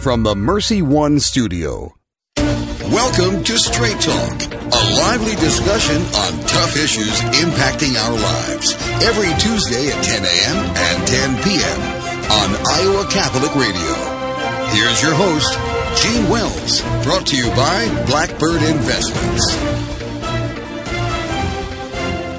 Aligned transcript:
from 0.00 0.22
the 0.22 0.34
Mercy 0.34 0.80
One 0.80 1.20
studio. 1.20 1.94
Welcome 2.36 3.44
to 3.44 3.58
Straight 3.58 4.00
Talk, 4.00 4.42
a 4.50 4.82
lively 4.96 5.34
discussion 5.36 6.00
on 6.00 6.40
tough 6.46 6.74
issues 6.76 7.20
impacting 7.36 7.94
our 8.00 8.12
lives. 8.14 8.74
Every 9.04 9.28
Tuesday 9.38 9.88
at 9.92 10.02
10 10.02 10.24
a.m. 10.24 10.56
and 10.74 11.06
10 11.06 11.42
p.m. 11.44 11.80
on 12.32 12.48
Iowa 12.66 13.04
Catholic 13.10 13.54
Radio. 13.54 13.92
Here's 14.72 15.02
your 15.02 15.14
host, 15.14 15.52
Jean 16.02 16.28
Wells, 16.30 16.80
brought 17.04 17.26
to 17.26 17.36
you 17.36 17.48
by 17.50 17.86
Blackbird 18.06 18.62
Investments. 18.62 19.54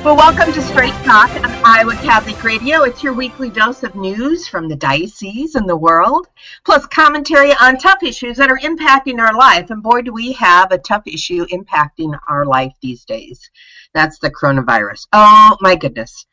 Well, 0.03 0.17
welcome 0.17 0.51
to 0.51 0.61
Straight 0.63 0.95
Talk 1.03 1.29
on 1.29 1.45
Iowa 1.63 1.93
Catholic 1.93 2.43
Radio. 2.43 2.81
It's 2.81 3.03
your 3.03 3.13
weekly 3.13 3.51
dose 3.51 3.83
of 3.83 3.93
news 3.93 4.47
from 4.47 4.67
the 4.67 4.75
diocese 4.75 5.53
and 5.53 5.69
the 5.69 5.77
world, 5.77 6.25
plus 6.65 6.87
commentary 6.87 7.53
on 7.61 7.77
tough 7.77 8.01
issues 8.01 8.37
that 8.37 8.49
are 8.49 8.57
impacting 8.57 9.19
our 9.19 9.37
life. 9.37 9.69
And 9.69 9.83
boy, 9.83 10.01
do 10.01 10.11
we 10.11 10.31
have 10.31 10.71
a 10.71 10.79
tough 10.79 11.03
issue 11.05 11.45
impacting 11.53 12.17
our 12.27 12.47
life 12.47 12.73
these 12.81 13.05
days. 13.05 13.47
That's 13.93 14.17
the 14.17 14.31
coronavirus. 14.31 15.05
Oh, 15.13 15.55
my 15.61 15.75
goodness. 15.75 16.25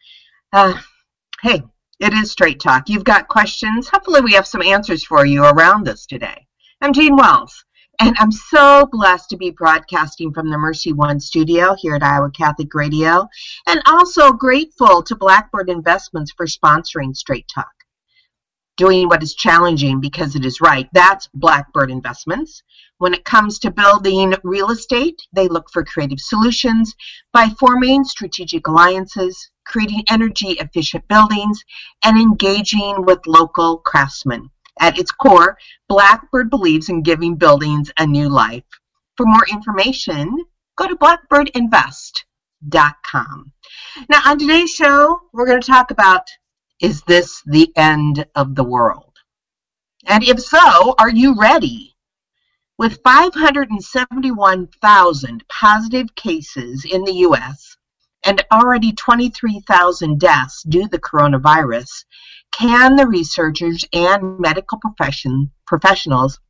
Uh, 0.51 0.81
hey, 1.43 1.63
it 2.01 2.15
is 2.15 2.31
Straight 2.31 2.61
Talk. 2.61 2.89
You've 2.89 3.05
got 3.05 3.29
questions. 3.29 3.91
Hopefully, 3.91 4.23
we 4.23 4.33
have 4.33 4.47
some 4.47 4.63
answers 4.63 5.05
for 5.05 5.27
you 5.27 5.45
around 5.45 5.85
this 5.85 6.07
today. 6.07 6.47
I'm 6.81 6.95
Jean 6.95 7.17
Wells. 7.17 7.67
And 8.01 8.15
I'm 8.21 8.31
so 8.31 8.87
blessed 8.93 9.29
to 9.31 9.37
be 9.37 9.51
broadcasting 9.51 10.33
from 10.33 10.51
the 10.51 10.59
Mercy 10.59 10.93
One 10.93 11.19
studio 11.19 11.75
here 11.77 11.97
at 11.97 12.03
Iowa 12.05 12.31
Catholic 12.31 12.73
Radio, 12.73 13.27
and 13.67 13.83
also 13.87 14.33
grateful 14.33 15.03
to 15.03 15.17
Blackbird 15.17 15.69
Investments 15.69 16.33
for 16.37 16.47
sponsoring 16.47 17.17
Straight 17.17 17.47
Talk. 17.53 17.73
Doing 18.77 19.09
what 19.09 19.25
is 19.25 19.35
challenging 19.35 20.01
because 20.01 20.37
it 20.37 20.45
is 20.45 20.61
right. 20.61 20.89
That's 20.93 21.29
Blackbird 21.35 21.91
Investments. 21.91 22.63
When 22.99 23.15
it 23.15 23.25
comes 23.25 23.59
to 23.61 23.73
building 23.73 24.33
real 24.45 24.71
estate, 24.71 25.21
they 25.33 25.49
look 25.49 25.69
for 25.73 25.85
creative 25.85 26.21
solutions 26.21 26.95
by 27.33 27.49
forming 27.59 28.05
strategic 28.05 28.69
alliances, 28.69 29.51
creating 29.67 30.05
energy 30.09 30.51
efficient 30.61 31.09
buildings, 31.09 31.65
and 32.05 32.17
engaging 32.17 33.05
with 33.05 33.27
local 33.27 33.79
craftsmen. 33.79 34.51
At 34.81 34.99
its 34.99 35.11
core, 35.11 35.59
Blackbird 35.89 36.51
believes 36.51 36.89
in 36.89 37.03
giving 37.03 37.35
buildings 37.37 37.91
a 37.99 38.07
new 38.07 38.29
life. 38.29 38.63
For 39.17 39.27
more 39.27 39.45
information, 39.51 40.45
go 40.77 40.87
to 40.87 40.95
blackbirdinvest.com. 40.97 43.53
Now, 44.09 44.21
on 44.27 44.39
today's 44.39 44.71
show, 44.71 45.21
we're 45.33 45.47
going 45.47 45.61
to 45.61 45.67
talk 45.67 45.91
about 45.91 46.23
is 46.81 47.03
this 47.03 47.43
the 47.45 47.73
end 47.77 48.25
of 48.37 48.55
the 48.55 48.63
world? 48.63 49.19
And 50.07 50.23
if 50.23 50.41
so, 50.41 50.95
are 50.99 51.11
you 51.11 51.35
ready? 51.35 51.97
With 52.79 53.01
571,000 53.03 55.49
positive 55.49 56.15
cases 56.15 56.85
in 56.85 57.03
the 57.03 57.15
U.S. 57.15 57.77
and 58.25 58.45
already 58.53 58.93
23,000 58.93 60.19
deaths 60.19 60.63
due 60.65 60.83
to 60.83 60.89
the 60.89 60.99
coronavirus, 60.99 62.05
can 62.53 62.97
the 62.97 63.07
researchers 63.07 63.85
and 63.93 64.39
medical 64.39 64.79
profession, 64.79 65.51
professionals 65.67 66.41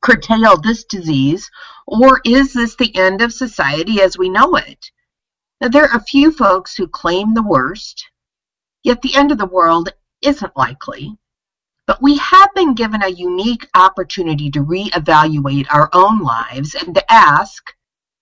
curtail 0.00 0.56
this 0.60 0.84
disease, 0.84 1.50
or 1.86 2.20
is 2.24 2.52
this 2.52 2.76
the 2.76 2.94
end 2.96 3.20
of 3.20 3.32
society 3.32 4.00
as 4.00 4.18
we 4.18 4.28
know 4.28 4.56
it? 4.56 4.90
Now, 5.60 5.68
there 5.68 5.84
are 5.84 5.96
a 5.96 6.04
few 6.04 6.30
folks 6.30 6.76
who 6.76 6.86
claim 6.86 7.34
the 7.34 7.42
worst, 7.42 8.08
yet 8.84 9.02
the 9.02 9.16
end 9.16 9.32
of 9.32 9.38
the 9.38 9.46
world 9.46 9.90
isn't 10.22 10.56
likely. 10.56 11.16
But 11.86 12.02
we 12.02 12.18
have 12.18 12.50
been 12.54 12.74
given 12.74 13.02
a 13.02 13.08
unique 13.08 13.66
opportunity 13.74 14.50
to 14.50 14.64
reevaluate 14.64 15.66
our 15.70 15.88
own 15.92 16.20
lives 16.20 16.74
and 16.74 16.94
to 16.94 17.12
ask, 17.12 17.74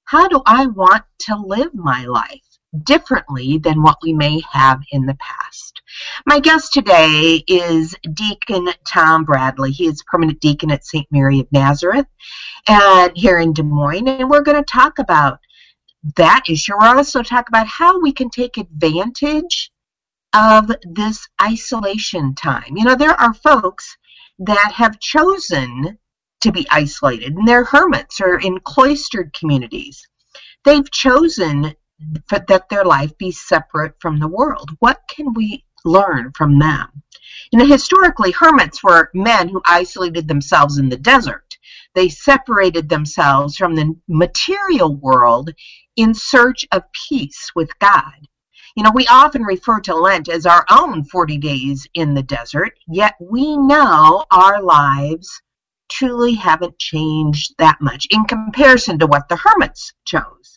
how 0.04 0.28
do 0.28 0.40
I 0.46 0.66
want 0.66 1.04
to 1.20 1.36
live 1.36 1.74
my 1.74 2.04
life 2.04 2.45
differently 2.84 3.58
than 3.58 3.82
what 3.82 3.98
we 4.02 4.12
may 4.12 4.42
have 4.50 4.80
in 4.90 5.06
the 5.06 5.16
past? 5.20 5.80
My 6.26 6.40
guest 6.40 6.72
today 6.72 7.42
is 7.46 7.94
Deacon 8.12 8.68
Tom 8.86 9.24
Bradley. 9.24 9.72
He 9.72 9.86
is 9.86 10.02
permanent 10.06 10.40
deacon 10.40 10.70
at 10.70 10.84
St. 10.84 11.06
Mary 11.10 11.40
of 11.40 11.50
Nazareth 11.52 12.06
and 12.66 13.12
here 13.14 13.38
in 13.38 13.52
Des 13.52 13.62
Moines, 13.62 14.08
and 14.08 14.30
we're 14.30 14.42
going 14.42 14.62
to 14.62 14.64
talk 14.64 14.98
about 14.98 15.40
that 16.16 16.44
issue. 16.48 16.72
We're 16.78 16.96
also 16.96 17.22
talk 17.22 17.48
about 17.48 17.66
how 17.66 18.00
we 18.00 18.12
can 18.12 18.30
take 18.30 18.56
advantage 18.56 19.70
of 20.34 20.70
this 20.84 21.26
isolation 21.42 22.34
time. 22.34 22.76
You 22.76 22.84
know, 22.84 22.94
there 22.94 23.18
are 23.18 23.34
folks 23.34 23.96
that 24.38 24.72
have 24.74 25.00
chosen 25.00 25.98
to 26.42 26.52
be 26.52 26.66
isolated, 26.70 27.34
and 27.34 27.48
they're 27.48 27.64
hermits 27.64 28.20
or 28.20 28.38
in 28.38 28.60
cloistered 28.60 29.32
communities. 29.32 30.06
They've 30.64 30.90
chosen 30.90 31.74
that 32.30 32.68
their 32.68 32.84
life 32.84 33.16
be 33.18 33.32
separate 33.32 33.94
from 34.00 34.18
the 34.18 34.28
world. 34.28 34.70
What 34.80 35.00
can 35.08 35.32
we 35.34 35.64
learn 35.86 36.32
from 36.36 36.58
them. 36.58 36.88
You 37.52 37.60
know, 37.60 37.66
historically, 37.66 38.32
hermits 38.32 38.82
were 38.82 39.10
men 39.14 39.48
who 39.48 39.62
isolated 39.64 40.28
themselves 40.28 40.78
in 40.78 40.88
the 40.88 40.96
desert. 40.96 41.56
They 41.94 42.08
separated 42.08 42.88
themselves 42.88 43.56
from 43.56 43.74
the 43.74 43.94
material 44.08 44.94
world 44.96 45.50
in 45.96 46.12
search 46.12 46.66
of 46.72 46.82
peace 46.92 47.50
with 47.54 47.78
God. 47.78 48.28
You 48.74 48.82
know, 48.82 48.90
we 48.94 49.06
often 49.06 49.42
refer 49.42 49.80
to 49.80 49.94
Lent 49.94 50.28
as 50.28 50.44
our 50.44 50.66
own 50.70 51.04
40 51.04 51.38
days 51.38 51.88
in 51.94 52.12
the 52.12 52.22
desert, 52.22 52.72
yet 52.86 53.14
we 53.20 53.56
know 53.56 54.26
our 54.30 54.60
lives 54.60 55.40
truly 55.88 56.34
haven't 56.34 56.78
changed 56.78 57.54
that 57.58 57.80
much 57.80 58.06
in 58.10 58.24
comparison 58.24 58.98
to 58.98 59.06
what 59.06 59.28
the 59.28 59.36
hermits 59.36 59.94
chose. 60.04 60.55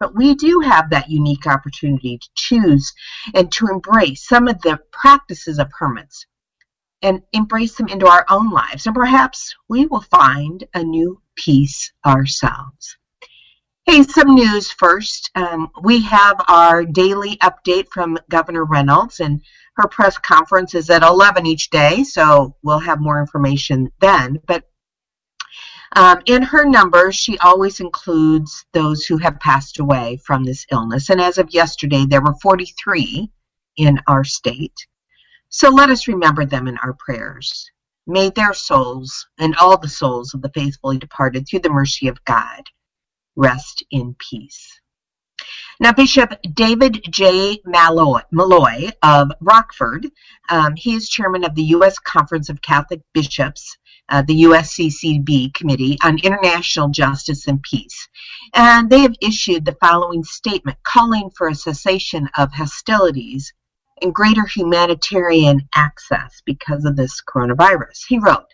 But 0.00 0.16
we 0.16 0.34
do 0.34 0.60
have 0.60 0.90
that 0.90 1.10
unique 1.10 1.46
opportunity 1.46 2.18
to 2.18 2.28
choose 2.34 2.92
and 3.34 3.52
to 3.52 3.66
embrace 3.66 4.26
some 4.26 4.48
of 4.48 4.60
the 4.62 4.80
practices 4.90 5.58
of 5.58 5.70
hermits 5.78 6.26
and 7.02 7.22
embrace 7.32 7.76
them 7.76 7.88
into 7.88 8.06
our 8.06 8.24
own 8.30 8.50
lives. 8.50 8.86
And 8.86 8.94
perhaps 8.94 9.54
we 9.68 9.86
will 9.86 10.00
find 10.00 10.66
a 10.74 10.82
new 10.82 11.20
peace 11.36 11.92
ourselves. 12.04 12.96
Hey, 13.84 14.02
some 14.02 14.34
news 14.34 14.70
first. 14.70 15.30
Um, 15.34 15.68
we 15.82 16.02
have 16.02 16.36
our 16.48 16.84
daily 16.84 17.36
update 17.38 17.88
from 17.92 18.18
Governor 18.28 18.64
Reynolds, 18.64 19.20
and 19.20 19.40
her 19.76 19.88
press 19.88 20.16
conference 20.18 20.74
is 20.74 20.90
at 20.90 21.02
11 21.02 21.46
each 21.46 21.70
day, 21.70 22.04
so 22.04 22.54
we'll 22.62 22.78
have 22.78 23.00
more 23.00 23.20
information 23.20 23.90
then. 24.00 24.38
But 24.46 24.64
um, 25.96 26.20
in 26.26 26.42
her 26.42 26.64
numbers, 26.64 27.16
she 27.16 27.38
always 27.38 27.80
includes 27.80 28.64
those 28.72 29.04
who 29.04 29.18
have 29.18 29.40
passed 29.40 29.78
away 29.78 30.18
from 30.24 30.44
this 30.44 30.64
illness. 30.70 31.10
And 31.10 31.20
as 31.20 31.38
of 31.38 31.52
yesterday, 31.52 32.06
there 32.06 32.22
were 32.22 32.34
43 32.40 33.30
in 33.76 34.00
our 34.06 34.24
state. 34.24 34.86
So 35.48 35.68
let 35.68 35.90
us 35.90 36.06
remember 36.06 36.44
them 36.44 36.68
in 36.68 36.78
our 36.78 36.92
prayers. 36.92 37.70
May 38.06 38.30
their 38.30 38.54
souls 38.54 39.26
and 39.38 39.56
all 39.56 39.78
the 39.78 39.88
souls 39.88 40.32
of 40.32 40.42
the 40.42 40.50
faithfully 40.54 40.98
departed 40.98 41.46
through 41.46 41.60
the 41.60 41.70
mercy 41.70 42.06
of 42.08 42.24
God 42.24 42.62
rest 43.36 43.84
in 43.90 44.14
peace. 44.18 44.80
Now, 45.80 45.92
Bishop 45.92 46.34
David 46.54 47.00
J. 47.10 47.60
Malloy, 47.64 48.20
Malloy 48.30 48.90
of 49.02 49.32
Rockford, 49.40 50.06
um, 50.50 50.76
he 50.76 50.94
is 50.94 51.08
chairman 51.08 51.42
of 51.42 51.54
the 51.54 51.62
U.S. 51.62 51.98
Conference 51.98 52.48
of 52.50 52.60
Catholic 52.60 53.00
Bishops 53.14 53.78
uh, 54.10 54.22
the 54.22 54.42
USCCB 54.42 55.54
Committee 55.54 55.96
on 56.02 56.18
International 56.18 56.88
Justice 56.88 57.46
and 57.46 57.62
Peace. 57.62 58.08
And 58.54 58.90
they 58.90 59.00
have 59.00 59.14
issued 59.20 59.64
the 59.64 59.76
following 59.80 60.24
statement 60.24 60.78
calling 60.82 61.30
for 61.30 61.48
a 61.48 61.54
cessation 61.54 62.28
of 62.36 62.52
hostilities 62.52 63.52
and 64.02 64.14
greater 64.14 64.46
humanitarian 64.46 65.68
access 65.74 66.42
because 66.44 66.84
of 66.84 66.96
this 66.96 67.20
coronavirus. 67.22 68.00
He 68.08 68.18
wrote, 68.18 68.46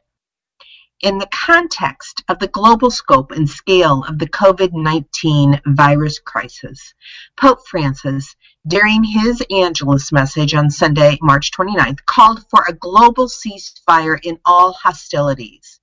in 1.03 1.19
the 1.19 1.29
context 1.31 2.23
of 2.29 2.39
the 2.39 2.49
global 2.49 2.91
scope 2.91 3.31
and 3.31 3.49
scale 3.49 4.05
of 4.09 4.19
the 4.19 4.29
COVID 4.29 4.71
19 4.73 5.61
virus 5.67 6.19
crisis, 6.19 6.95
Pope 7.39 7.67
Francis, 7.67 8.35
during 8.67 9.05
his 9.05 9.43
Angelus 9.51 10.11
message 10.11 10.55
on 10.55 10.71
Sunday, 10.71 11.19
March 11.21 11.51
29th, 11.53 12.05
called 12.07 12.45
for 12.51 12.65
a 12.67 12.73
global 12.73 13.29
ceasefire 13.29 14.19
in 14.23 14.39
all 14.45 14.73
hostilities. 14.73 15.81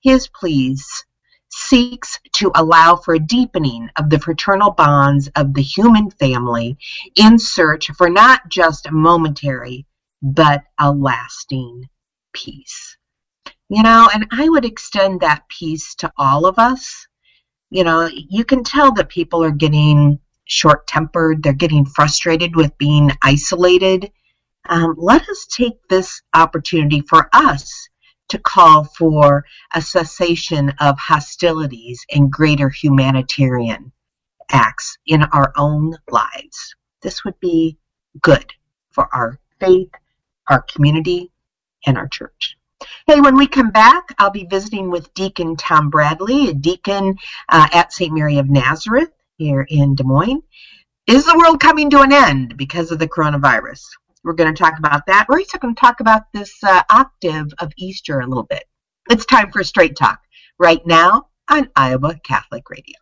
His 0.00 0.28
pleas 0.28 1.04
seeks 1.50 2.18
to 2.34 2.50
allow 2.54 2.96
for 2.96 3.14
a 3.14 3.18
deepening 3.18 3.90
of 3.96 4.08
the 4.08 4.18
fraternal 4.18 4.70
bonds 4.70 5.28
of 5.36 5.54
the 5.54 5.62
human 5.62 6.10
family 6.10 6.78
in 7.16 7.38
search 7.38 7.90
for 7.90 8.08
not 8.08 8.48
just 8.48 8.86
a 8.86 8.92
momentary, 8.92 9.86
but 10.22 10.62
a 10.78 10.90
lasting 10.92 11.88
peace. 12.32 12.96
You 13.72 13.82
know, 13.82 14.06
and 14.12 14.26
I 14.30 14.50
would 14.50 14.66
extend 14.66 15.20
that 15.20 15.48
peace 15.48 15.94
to 15.94 16.12
all 16.18 16.44
of 16.44 16.58
us. 16.58 17.06
You 17.70 17.84
know, 17.84 18.06
you 18.06 18.44
can 18.44 18.64
tell 18.64 18.92
that 18.92 19.08
people 19.08 19.42
are 19.42 19.50
getting 19.50 20.18
short 20.44 20.86
tempered, 20.86 21.42
they're 21.42 21.54
getting 21.54 21.86
frustrated 21.86 22.54
with 22.54 22.76
being 22.76 23.12
isolated. 23.24 24.12
Um, 24.68 24.94
let 24.98 25.26
us 25.26 25.46
take 25.46 25.88
this 25.88 26.20
opportunity 26.34 27.00
for 27.00 27.30
us 27.32 27.88
to 28.28 28.38
call 28.38 28.84
for 28.84 29.46
a 29.74 29.80
cessation 29.80 30.74
of 30.78 30.98
hostilities 30.98 32.04
and 32.14 32.30
greater 32.30 32.68
humanitarian 32.68 33.90
acts 34.50 34.98
in 35.06 35.22
our 35.22 35.50
own 35.56 35.96
lives. 36.10 36.74
This 37.00 37.24
would 37.24 37.40
be 37.40 37.78
good 38.20 38.52
for 38.90 39.08
our 39.14 39.40
faith, 39.60 39.92
our 40.50 40.60
community, 40.60 41.32
and 41.86 41.96
our 41.96 42.08
church. 42.08 42.58
Hey, 43.06 43.20
when 43.20 43.36
we 43.36 43.46
come 43.46 43.70
back, 43.70 44.14
I'll 44.18 44.30
be 44.30 44.46
visiting 44.46 44.90
with 44.90 45.12
Deacon 45.14 45.56
Tom 45.56 45.90
Bradley, 45.90 46.48
a 46.48 46.54
deacon 46.54 47.16
uh, 47.48 47.68
at 47.72 47.92
St. 47.92 48.12
Mary 48.12 48.38
of 48.38 48.48
Nazareth 48.48 49.10
here 49.38 49.66
in 49.68 49.94
Des 49.94 50.04
Moines. 50.04 50.42
Is 51.06 51.24
the 51.24 51.36
world 51.36 51.60
coming 51.60 51.90
to 51.90 52.00
an 52.00 52.12
end 52.12 52.56
because 52.56 52.92
of 52.92 52.98
the 52.98 53.08
coronavirus? 53.08 53.82
We're 54.24 54.34
going 54.34 54.54
to 54.54 54.62
talk 54.62 54.78
about 54.78 55.06
that. 55.06 55.26
We're 55.28 55.38
also 55.38 55.58
going 55.58 55.74
to 55.74 55.80
talk 55.80 56.00
about 56.00 56.32
this 56.32 56.52
uh, 56.62 56.82
octave 56.90 57.52
of 57.58 57.72
Easter 57.76 58.20
a 58.20 58.26
little 58.26 58.44
bit. 58.44 58.64
It's 59.10 59.26
time 59.26 59.50
for 59.50 59.64
Straight 59.64 59.96
Talk 59.96 60.20
right 60.58 60.84
now 60.86 61.26
on 61.50 61.68
Iowa 61.74 62.20
Catholic 62.24 62.70
Radio. 62.70 63.01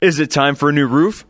Is 0.00 0.18
it 0.18 0.30
time 0.30 0.54
for 0.54 0.70
a 0.70 0.72
new 0.72 0.86
roof? 0.86 1.26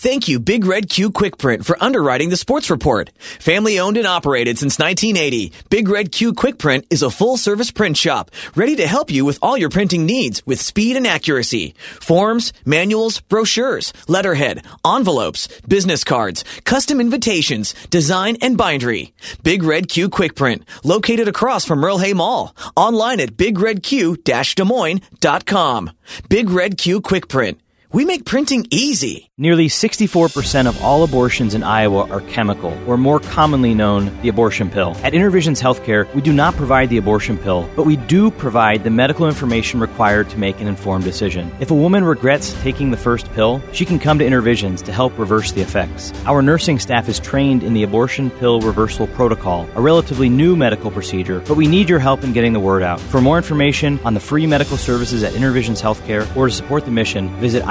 Thank 0.00 0.28
you, 0.28 0.38
Big 0.38 0.64
Red 0.64 0.88
Q 0.88 1.10
Quick 1.10 1.38
Print, 1.38 1.66
for 1.66 1.76
underwriting 1.82 2.28
the 2.28 2.36
sports 2.36 2.70
report. 2.70 3.10
Family 3.40 3.80
owned 3.80 3.96
and 3.96 4.06
operated 4.06 4.56
since 4.56 4.78
1980, 4.78 5.52
Big 5.70 5.88
Red 5.88 6.12
Q 6.12 6.34
Quick 6.34 6.56
Print 6.56 6.86
is 6.88 7.02
a 7.02 7.10
full 7.10 7.36
service 7.36 7.72
print 7.72 7.96
shop 7.96 8.30
ready 8.54 8.76
to 8.76 8.86
help 8.86 9.10
you 9.10 9.24
with 9.24 9.40
all 9.42 9.58
your 9.58 9.70
printing 9.70 10.06
needs 10.06 10.40
with 10.46 10.60
speed 10.60 10.96
and 10.96 11.04
accuracy. 11.04 11.74
Forms, 12.00 12.52
manuals, 12.64 13.18
brochures, 13.22 13.92
letterhead, 14.06 14.64
envelopes, 14.86 15.48
business 15.66 16.04
cards, 16.04 16.44
custom 16.62 17.00
invitations, 17.00 17.74
design, 17.90 18.36
and 18.40 18.56
bindery. 18.56 19.12
Big 19.42 19.64
Red 19.64 19.88
Q 19.88 20.08
Quick 20.10 20.36
Print, 20.36 20.62
located 20.84 21.26
across 21.26 21.64
from 21.64 21.80
Merle 21.80 21.98
Hay 21.98 22.12
Mall. 22.12 22.54
Online 22.76 23.18
at 23.18 23.30
bigredq-des 23.30 24.62
Moines.com. 24.64 25.90
Big 26.28 26.50
Red 26.50 26.78
Q 26.78 27.00
Quick 27.00 27.26
Print. 27.26 27.58
We 27.90 28.04
make 28.04 28.26
printing 28.26 28.66
easy. 28.70 29.30
Nearly 29.38 29.68
64% 29.68 30.66
of 30.66 30.82
all 30.82 31.04
abortions 31.04 31.54
in 31.54 31.62
Iowa 31.62 32.06
are 32.10 32.20
chemical, 32.22 32.76
or 32.86 32.98
more 32.98 33.20
commonly 33.20 33.72
known, 33.72 34.20
the 34.20 34.28
abortion 34.28 34.68
pill. 34.68 34.96
At 35.04 35.14
Intervisions 35.14 35.62
Healthcare, 35.62 36.12
we 36.12 36.20
do 36.20 36.32
not 36.32 36.54
provide 36.54 36.90
the 36.90 36.98
abortion 36.98 37.38
pill, 37.38 37.70
but 37.76 37.86
we 37.86 37.96
do 37.96 38.30
provide 38.32 38.82
the 38.82 38.90
medical 38.90 39.26
information 39.26 39.80
required 39.80 40.28
to 40.30 40.38
make 40.38 40.60
an 40.60 40.66
informed 40.66 41.04
decision. 41.04 41.50
If 41.60 41.70
a 41.70 41.74
woman 41.74 42.04
regrets 42.04 42.52
taking 42.62 42.90
the 42.90 42.96
first 42.96 43.32
pill, 43.32 43.62
she 43.72 43.86
can 43.86 44.00
come 44.00 44.18
to 44.18 44.24
Intervisions 44.24 44.82
to 44.82 44.92
help 44.92 45.16
reverse 45.16 45.52
the 45.52 45.62
effects. 45.62 46.12
Our 46.26 46.42
nursing 46.42 46.80
staff 46.80 47.08
is 47.08 47.20
trained 47.20 47.62
in 47.62 47.72
the 47.74 47.84
abortion 47.84 48.28
pill 48.28 48.60
reversal 48.60 49.06
protocol, 49.06 49.68
a 49.76 49.80
relatively 49.80 50.28
new 50.28 50.56
medical 50.56 50.90
procedure, 50.90 51.40
but 51.46 51.56
we 51.56 51.68
need 51.68 51.88
your 51.88 52.00
help 52.00 52.24
in 52.24 52.32
getting 52.32 52.52
the 52.52 52.60
word 52.60 52.82
out. 52.82 53.00
For 53.00 53.20
more 53.20 53.36
information 53.38 54.00
on 54.04 54.14
the 54.14 54.20
free 54.20 54.48
medical 54.48 54.76
services 54.76 55.22
at 55.22 55.32
Intervisions 55.32 55.80
Healthcare 55.80 56.26
or 56.36 56.48
to 56.48 56.52
support 56.52 56.84
the 56.84 56.90
mission, 56.90 57.28
visit 57.36 57.62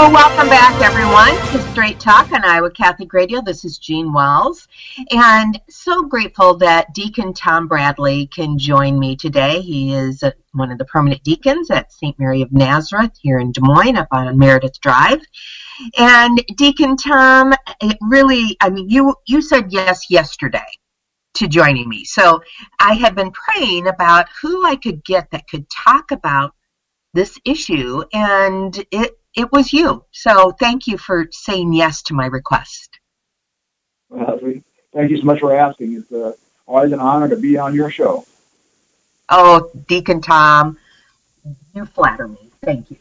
Well, 0.00 0.12
welcome 0.12 0.48
back, 0.48 0.80
everyone, 0.80 1.34
to 1.52 1.70
Straight 1.72 2.00
Talk 2.00 2.32
on 2.32 2.42
Iowa 2.42 2.70
Catholic 2.70 3.12
Radio. 3.12 3.42
This 3.42 3.66
is 3.66 3.76
Jean 3.76 4.14
Wells, 4.14 4.66
and 5.10 5.60
so 5.68 6.04
grateful 6.04 6.54
that 6.54 6.94
Deacon 6.94 7.34
Tom 7.34 7.68
Bradley 7.68 8.26
can 8.28 8.56
join 8.56 8.98
me 8.98 9.14
today. 9.14 9.60
He 9.60 9.92
is 9.92 10.22
uh, 10.22 10.30
one 10.54 10.72
of 10.72 10.78
the 10.78 10.86
permanent 10.86 11.22
deacons 11.22 11.70
at 11.70 11.92
St. 11.92 12.18
Mary 12.18 12.40
of 12.40 12.50
Nazareth 12.50 13.12
here 13.20 13.38
in 13.38 13.52
Des 13.52 13.60
Moines, 13.60 13.98
up 13.98 14.08
on 14.10 14.38
Meredith 14.38 14.80
Drive. 14.80 15.20
And 15.98 16.42
Deacon 16.56 16.96
Tom, 16.96 17.52
it 17.82 17.98
really, 18.00 18.56
I 18.62 18.70
mean, 18.70 18.88
you 18.88 19.14
you 19.26 19.42
said 19.42 19.70
yes 19.70 20.08
yesterday 20.08 20.64
to 21.34 21.46
joining 21.46 21.90
me. 21.90 22.06
So 22.06 22.40
I 22.80 22.94
had 22.94 23.14
been 23.14 23.32
praying 23.32 23.86
about 23.86 24.28
who 24.40 24.66
I 24.66 24.76
could 24.76 25.04
get 25.04 25.30
that 25.32 25.46
could 25.46 25.66
talk 25.68 26.10
about 26.10 26.54
this 27.12 27.38
issue, 27.44 28.02
and 28.14 28.82
it 28.90 29.19
it 29.36 29.50
was 29.52 29.72
you. 29.72 30.04
So 30.12 30.52
thank 30.52 30.86
you 30.86 30.98
for 30.98 31.28
saying 31.30 31.72
yes 31.72 32.02
to 32.02 32.14
my 32.14 32.26
request. 32.26 32.98
Well, 34.08 34.38
thank 34.92 35.10
you 35.10 35.18
so 35.18 35.24
much 35.24 35.40
for 35.40 35.56
asking. 35.56 35.94
It's 35.94 36.12
uh, 36.12 36.32
always 36.66 36.92
an 36.92 37.00
honor 37.00 37.28
to 37.28 37.36
be 37.36 37.56
on 37.56 37.74
your 37.74 37.90
show. 37.90 38.24
Oh, 39.28 39.70
Deacon 39.86 40.20
Tom, 40.20 40.76
you 41.74 41.86
flatter 41.86 42.26
me. 42.26 42.50
Thank 42.62 42.90
you. 42.90 42.96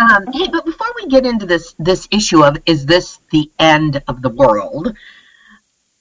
Um, 0.00 0.26
hey, 0.32 0.48
but 0.48 0.64
before 0.64 0.86
we 0.96 1.08
get 1.08 1.26
into 1.26 1.44
this 1.44 1.74
this 1.78 2.08
issue 2.10 2.42
of 2.44 2.56
is 2.64 2.86
this 2.86 3.18
the 3.30 3.50
end 3.58 4.02
of 4.08 4.22
the 4.22 4.30
world? 4.30 4.96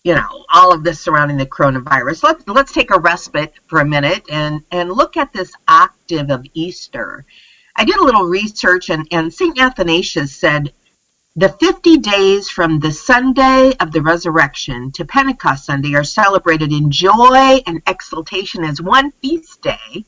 You 0.04 0.16
know, 0.16 0.46
all 0.54 0.74
of 0.74 0.84
this 0.84 1.02
surrounding 1.02 1.38
the 1.38 1.46
coronavirus. 1.46 2.24
Let's 2.24 2.48
let's 2.48 2.72
take 2.72 2.92
a 2.92 3.00
respite 3.00 3.54
for 3.68 3.80
a 3.80 3.86
minute 3.86 4.24
and 4.30 4.64
and 4.72 4.92
look 4.92 5.18
at 5.18 5.34
this 5.34 5.52
octave 5.68 6.30
of 6.30 6.46
Easter. 6.54 7.26
I 7.76 7.86
did 7.86 7.98
a 7.98 8.04
little 8.04 8.26
research, 8.26 8.90
and, 8.90 9.08
and 9.12 9.34
St. 9.34 9.60
Athanasius 9.60 10.36
said 10.36 10.74
the 11.36 11.50
50 11.50 11.98
days 11.98 12.50
from 12.50 12.80
the 12.80 12.92
Sunday 12.92 13.74
of 13.80 13.92
the 13.94 14.02
resurrection 14.02 14.92
to 14.94 15.06
Pentecost 15.06 15.66
Sunday 15.66 15.96
are 15.96 16.04
celebrated 16.04 16.74
in 16.74 16.92
joy 16.92 17.62
and 17.66 17.82
exultation 17.88 18.66
as 18.66 18.82
one 18.82 19.12
feast 19.12 19.62
day, 19.62 20.06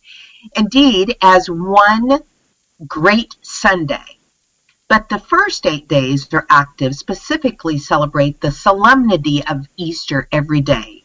indeed, 0.55 1.15
as 1.22 1.50
one 1.50 2.20
great 2.86 3.36
Sunday. 3.41 4.17
But 4.89 5.08
the 5.08 5.20
first 5.20 5.65
eight 5.65 5.88
days 5.88 6.27
are 6.34 6.46
active 6.50 6.93
specifically 6.96 7.77
celebrate 7.79 8.41
the 8.41 8.51
solemnity 8.51 9.43
of 9.48 9.67
Easter 9.77 10.27
every 10.32 10.60
day. 10.62 11.03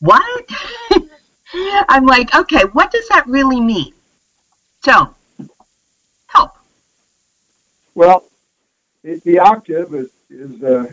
What? 0.00 0.48
I'm 1.88 2.06
like, 2.06 2.34
okay, 2.34 2.64
what 2.72 2.90
does 2.90 3.06
that 3.08 3.26
really 3.26 3.60
mean? 3.60 3.92
So, 4.84 5.14
help. 6.26 6.52
Well, 7.94 8.24
the, 9.04 9.20
the 9.24 9.38
octave 9.38 9.94
is, 9.94 10.10
is 10.28 10.60
uh, 10.62 10.92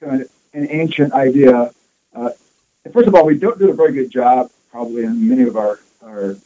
kind 0.00 0.22
of 0.22 0.30
an 0.54 0.66
ancient 0.70 1.12
idea. 1.12 1.70
Uh, 2.14 2.30
first 2.90 3.06
of 3.06 3.14
all, 3.14 3.26
we 3.26 3.38
don't 3.38 3.58
do 3.58 3.70
a 3.70 3.74
very 3.74 3.92
good 3.92 4.10
job, 4.10 4.50
probably 4.70 5.04
in 5.04 5.28
many 5.28 5.42
of 5.42 5.58
our, 5.58 5.78
our, 6.02 6.36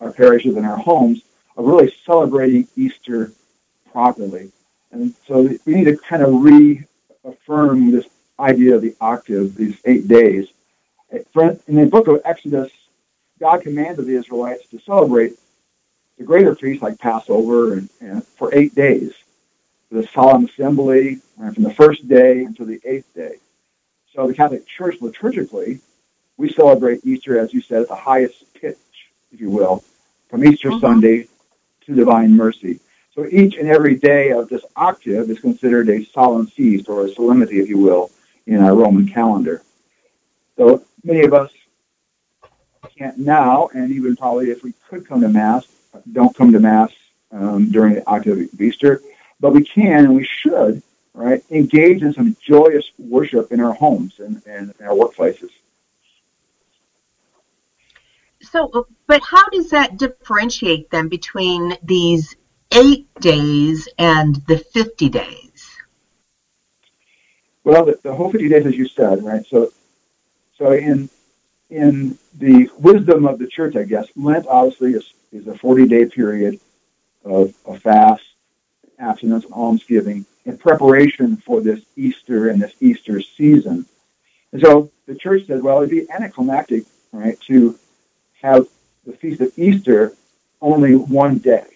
our 0.00 0.10
parishes 0.12 0.56
and 0.56 0.64
our 0.64 0.78
homes, 0.78 1.22
of 1.58 1.66
really 1.66 1.92
celebrating 2.06 2.66
Easter 2.74 3.32
properly. 3.92 4.50
And 4.92 5.14
so 5.26 5.42
we 5.66 5.74
need 5.74 5.84
to 5.84 5.98
kind 5.98 6.22
of 6.22 6.42
reaffirm 6.42 7.90
this 7.90 8.06
idea 8.40 8.76
of 8.76 8.80
the 8.80 8.96
octave, 8.98 9.56
these 9.56 9.76
eight 9.84 10.08
days. 10.08 10.48
In 11.12 11.76
the 11.76 11.86
book 11.86 12.08
of 12.08 12.22
Exodus, 12.24 12.70
God 13.38 13.62
commanded 13.62 14.06
the 14.06 14.16
Israelites 14.16 14.66
to 14.68 14.78
celebrate 14.80 15.38
the 16.18 16.24
greater 16.24 16.54
feasts 16.54 16.82
like 16.82 16.98
Passover 16.98 17.74
and, 17.74 17.88
and 18.00 18.24
for 18.24 18.54
eight 18.54 18.74
days. 18.74 19.14
The 19.90 20.06
solemn 20.08 20.44
assembly 20.44 21.20
from 21.36 21.62
the 21.62 21.72
first 21.72 22.06
day 22.08 22.44
until 22.44 22.66
the 22.66 22.80
eighth 22.84 23.14
day. 23.14 23.36
So 24.14 24.26
the 24.26 24.34
Catholic 24.34 24.66
Church 24.66 24.98
liturgically, 25.00 25.80
we 26.36 26.52
celebrate 26.52 27.00
Easter, 27.04 27.38
as 27.38 27.54
you 27.54 27.62
said, 27.62 27.82
at 27.82 27.88
the 27.88 27.94
highest 27.94 28.52
pitch, 28.54 28.76
if 29.32 29.40
you 29.40 29.48
will, 29.48 29.82
from 30.28 30.44
Easter 30.44 30.70
mm-hmm. 30.70 30.80
Sunday 30.80 31.28
to 31.86 31.94
Divine 31.94 32.36
Mercy. 32.36 32.80
So 33.14 33.26
each 33.26 33.56
and 33.56 33.68
every 33.68 33.94
day 33.96 34.30
of 34.30 34.48
this 34.48 34.62
octave 34.76 35.30
is 35.30 35.40
considered 35.40 35.88
a 35.88 36.04
solemn 36.04 36.46
feast 36.46 36.88
or 36.88 37.06
a 37.06 37.10
solemnity, 37.10 37.60
if 37.60 37.68
you 37.68 37.78
will, 37.78 38.10
in 38.46 38.60
our 38.60 38.74
Roman 38.74 39.08
calendar. 39.08 39.62
So 40.56 40.84
many 41.02 41.22
of 41.22 41.32
us 41.32 41.50
can't 42.96 43.18
now, 43.18 43.70
and 43.74 43.90
even 43.90 44.16
probably 44.16 44.50
if 44.50 44.62
we 44.62 44.74
could 44.88 45.06
come 45.06 45.20
to 45.22 45.28
Mass, 45.28 45.66
don't 46.12 46.34
come 46.36 46.52
to 46.52 46.60
Mass 46.60 46.92
um, 47.32 47.70
during 47.70 47.94
the 47.94 48.06
octave 48.08 48.38
of 48.52 48.60
Easter, 48.60 49.00
but 49.40 49.52
we 49.52 49.64
can 49.64 50.04
and 50.04 50.14
we 50.14 50.24
should, 50.24 50.82
right, 51.14 51.42
engage 51.50 52.02
in 52.02 52.12
some 52.12 52.36
joyous 52.40 52.90
worship 52.98 53.52
in 53.52 53.60
our 53.60 53.72
homes 53.74 54.18
and, 54.18 54.42
and 54.46 54.74
in 54.78 54.86
our 54.86 54.94
workplaces. 54.94 55.50
So, 58.40 58.86
but 59.06 59.22
how 59.22 59.48
does 59.50 59.70
that 59.70 59.98
differentiate 59.98 60.90
then 60.90 61.08
between 61.08 61.76
these 61.82 62.36
eight 62.72 63.12
days 63.20 63.88
and 63.98 64.36
the 64.46 64.58
50 64.58 65.08
days? 65.08 65.70
Well, 67.64 67.84
the, 67.84 67.98
the 68.02 68.14
whole 68.14 68.30
50 68.30 68.48
days, 68.48 68.64
as 68.64 68.76
you 68.76 68.88
said, 68.88 69.22
right? 69.22 69.44
So, 69.46 69.72
so 70.56 70.72
in 70.72 71.10
in 71.70 72.16
the 72.38 72.70
wisdom 72.78 73.26
of 73.26 73.38
the 73.38 73.46
church, 73.46 73.76
I 73.76 73.82
guess, 73.82 74.06
Lent 74.16 74.46
obviously 74.46 74.92
is, 74.92 75.12
is 75.32 75.46
a 75.46 75.56
40 75.56 75.86
day 75.86 76.06
period 76.06 76.60
of, 77.24 77.54
of 77.64 77.82
fast, 77.82 78.24
abstinence, 78.98 79.44
and 79.44 79.54
almsgiving 79.54 80.24
in 80.44 80.56
preparation 80.56 81.36
for 81.36 81.60
this 81.60 81.80
Easter 81.96 82.48
and 82.48 82.60
this 82.60 82.74
Easter 82.80 83.20
season. 83.20 83.84
And 84.52 84.62
so 84.62 84.90
the 85.06 85.14
church 85.14 85.46
said, 85.46 85.62
well, 85.62 85.78
it'd 85.78 85.90
be 85.90 86.10
anticlimactic, 86.10 86.84
right, 87.12 87.38
to 87.42 87.78
have 88.40 88.66
the 89.06 89.12
feast 89.12 89.40
of 89.40 89.52
Easter 89.58 90.12
only 90.60 90.96
one 90.96 91.38
day. 91.38 91.66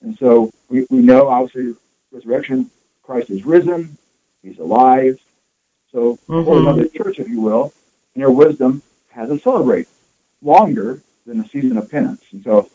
And 0.00 0.16
so 0.16 0.50
we, 0.68 0.86
we 0.90 0.98
know, 0.98 1.28
obviously, 1.28 1.74
resurrection, 2.12 2.70
Christ 3.02 3.30
is 3.30 3.44
risen, 3.44 3.96
he's 4.42 4.58
alive. 4.58 5.18
So, 5.90 6.16
mm-hmm. 6.16 6.34
according 6.34 6.76
to 6.76 6.82
the 6.82 6.98
church, 6.98 7.18
if 7.18 7.28
you 7.28 7.40
will, 7.40 7.72
in 8.14 8.20
their 8.20 8.30
wisdom, 8.30 8.82
has 9.10 9.30
us 9.30 9.42
celebrate 9.42 9.88
longer 10.42 11.02
than 11.28 11.38
the 11.38 11.48
season 11.48 11.76
of 11.76 11.90
penance. 11.90 12.24
And 12.32 12.42
so 12.42 12.68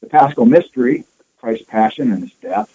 the 0.00 0.06
Paschal 0.06 0.46
mystery, 0.46 1.04
Christ's 1.38 1.66
passion 1.66 2.12
and 2.12 2.22
his 2.22 2.32
death, 2.34 2.70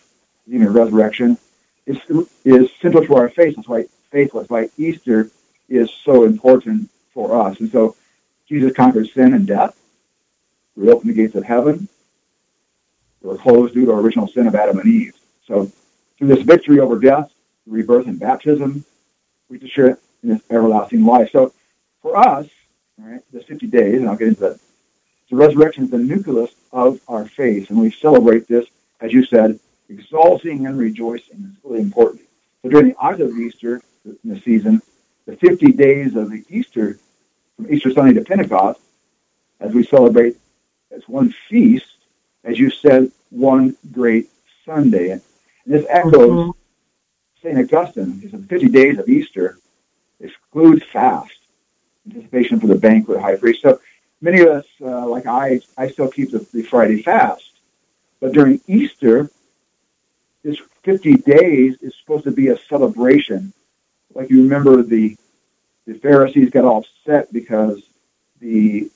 even 0.48 0.72
resurrection, 0.72 1.38
is, 1.86 1.98
is 2.44 2.70
central 2.82 3.06
to 3.06 3.16
our 3.16 3.30
faith. 3.30 3.56
That's 3.56 3.68
why 3.68 3.86
faith, 4.12 4.32
that's 4.34 4.50
why 4.50 4.70
Easter 4.78 5.30
is 5.70 5.90
so 6.04 6.26
important 6.26 6.90
for 7.14 7.42
us. 7.42 7.60
And 7.60 7.72
so 7.72 7.96
Jesus 8.48 8.74
conquered 8.74 9.08
sin 9.08 9.34
and 9.34 9.48
death. 9.48 9.76
We 10.76 10.92
opened 10.92 11.10
the 11.10 11.16
gates 11.16 11.36
of 11.36 11.46
heaven. 11.46 11.88
They 13.22 13.30
were 13.30 13.38
closed 13.38 13.74
due 13.74 13.86
to 13.86 13.94
our 13.94 14.02
original 14.02 14.28
sin 14.28 14.48
of 14.48 14.56
Adam 14.56 14.80
and 14.80 14.88
Eve. 14.88 15.16
So 15.48 15.72
through 16.18 16.28
this 16.28 16.42
victory 16.42 16.80
over 16.80 17.00
death, 17.00 17.32
rebirth 17.66 18.08
and 18.08 18.20
baptism, 18.20 18.84
we 19.50 19.60
just 19.60 19.74
share 19.74 19.98
in 20.24 20.30
this 20.30 20.42
everlasting 20.50 21.06
life. 21.06 21.32
So 21.32 21.54
for 22.02 22.18
us, 22.18 22.48
all 23.00 23.10
right, 23.10 23.22
the 23.32 23.42
50 23.42 23.68
days, 23.68 24.00
and 24.00 24.10
I'll 24.10 24.16
get 24.16 24.30
into 24.30 24.42
that. 24.42 24.60
The 25.30 25.36
resurrection 25.36 25.86
is 25.86 25.90
the 25.90 25.98
nucleus 25.98 26.54
of 26.72 27.00
our 27.08 27.26
faith, 27.26 27.70
and 27.70 27.80
we 27.80 27.92
celebrate 27.92 28.48
this, 28.48 28.66
as 29.02 29.12
you 29.12 29.26
said, 29.26 29.60
exalting 29.90 30.68
and 30.68 30.78
rejoicing. 30.78 31.52
It's 31.56 31.66
really 31.66 31.82
important. 31.82 32.22
So 32.62 32.70
during 32.70 32.90
the 32.90 32.98
octave 32.98 33.30
of 33.30 33.38
Easter, 33.38 33.82
in 34.06 34.18
the 34.24 34.40
season, 34.40 34.82
the 35.26 35.36
50 35.38 35.72
days 35.72 36.16
of 36.16 36.30
the 36.30 36.44
Easter, 36.50 37.00
from 37.56 37.74
Easter 37.74 37.92
Sunday 37.92 38.14
to 38.14 38.24
Pentecost, 38.24 38.80
as 39.60 39.74
we 39.74 39.84
celebrate 39.84 40.38
as 40.92 41.08
one 41.08 41.34
feast, 41.50 41.88
as 42.44 42.60
you 42.60 42.70
said, 42.70 43.12
one 43.30 43.76
great 43.92 44.30
Sunday. 44.64 45.10
And 45.12 45.22
this 45.66 45.86
echoes 45.90 46.14
mm-hmm. 46.14 46.52
St. 47.42 47.74
Augustine. 47.74 48.20
He 48.20 48.30
said, 48.30 48.48
50 48.48 48.68
days 48.70 49.00
of 49.00 49.10
Easter 49.10 49.58
excludes 50.20 50.84
fast 50.84 51.34
anticipation 52.06 52.60
for 52.60 52.68
the 52.68 52.76
banquet 52.76 53.20
high 53.20 53.36
priest. 53.36 53.62
So 53.62 53.80
many 54.22 54.42
of 54.42 54.48
us, 54.48 54.66
uh, 54.82 55.08
like 55.08 55.26
I, 55.26 55.62
I 55.78 55.90
still 55.90 56.10
keep 56.10 56.32
the, 56.32 56.46
the 56.54 56.64
Friday 56.64 57.02
fast. 57.02 57.52
But 58.20 58.34
during 58.34 58.62
Easter, 58.68 59.30
this 60.44 60.60
50 60.84 61.18
days 61.18 61.78
is 61.82 61.96
supposed 61.96 62.24
to 62.26 62.32
be 62.32 62.50
a 62.50 62.58
celebration. 62.58 63.54
Like 64.14 64.30
you 64.30 64.44
remember 64.44 64.82
the, 64.84 65.18
the 65.86 65.96
Pharisees 65.96 66.50
got 66.50 66.66
all 66.66 66.86
upset 66.86 67.32
because 67.34 67.84
the 68.40 68.90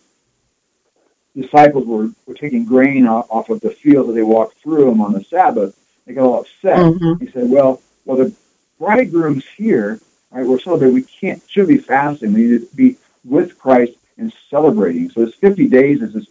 disciples 1.35 1.85
were, 1.85 2.09
were 2.25 2.33
taking 2.33 2.65
grain 2.65 3.07
off, 3.07 3.27
off 3.29 3.49
of 3.49 3.61
the 3.61 3.71
fields 3.71 4.09
as 4.09 4.15
they 4.15 4.23
walked 4.23 4.57
through 4.57 4.85
them 4.85 5.01
on 5.01 5.13
the 5.13 5.23
Sabbath. 5.23 5.75
They 6.05 6.13
got 6.13 6.25
all 6.25 6.41
upset. 6.41 6.79
Mm-hmm. 6.79 7.25
He 7.25 7.31
said, 7.31 7.49
well, 7.49 7.81
well, 8.05 8.17
the 8.17 8.33
bridegroom's 8.79 9.45
here 9.45 9.99
right? 10.31 10.45
We're 10.45 10.59
celebrating. 10.59 10.95
We 10.95 11.03
can't 11.03 11.41
should 11.47 11.67
be 11.67 11.77
fasting. 11.77 12.33
We 12.33 12.43
need 12.43 12.69
to 12.69 12.75
be 12.75 12.97
with 13.25 13.57
Christ 13.57 13.93
and 14.19 14.33
celebrating. 14.49 15.09
So 15.09 15.25
this 15.25 15.35
50 15.35 15.67
days 15.67 16.01
is 16.01 16.13
this 16.13 16.27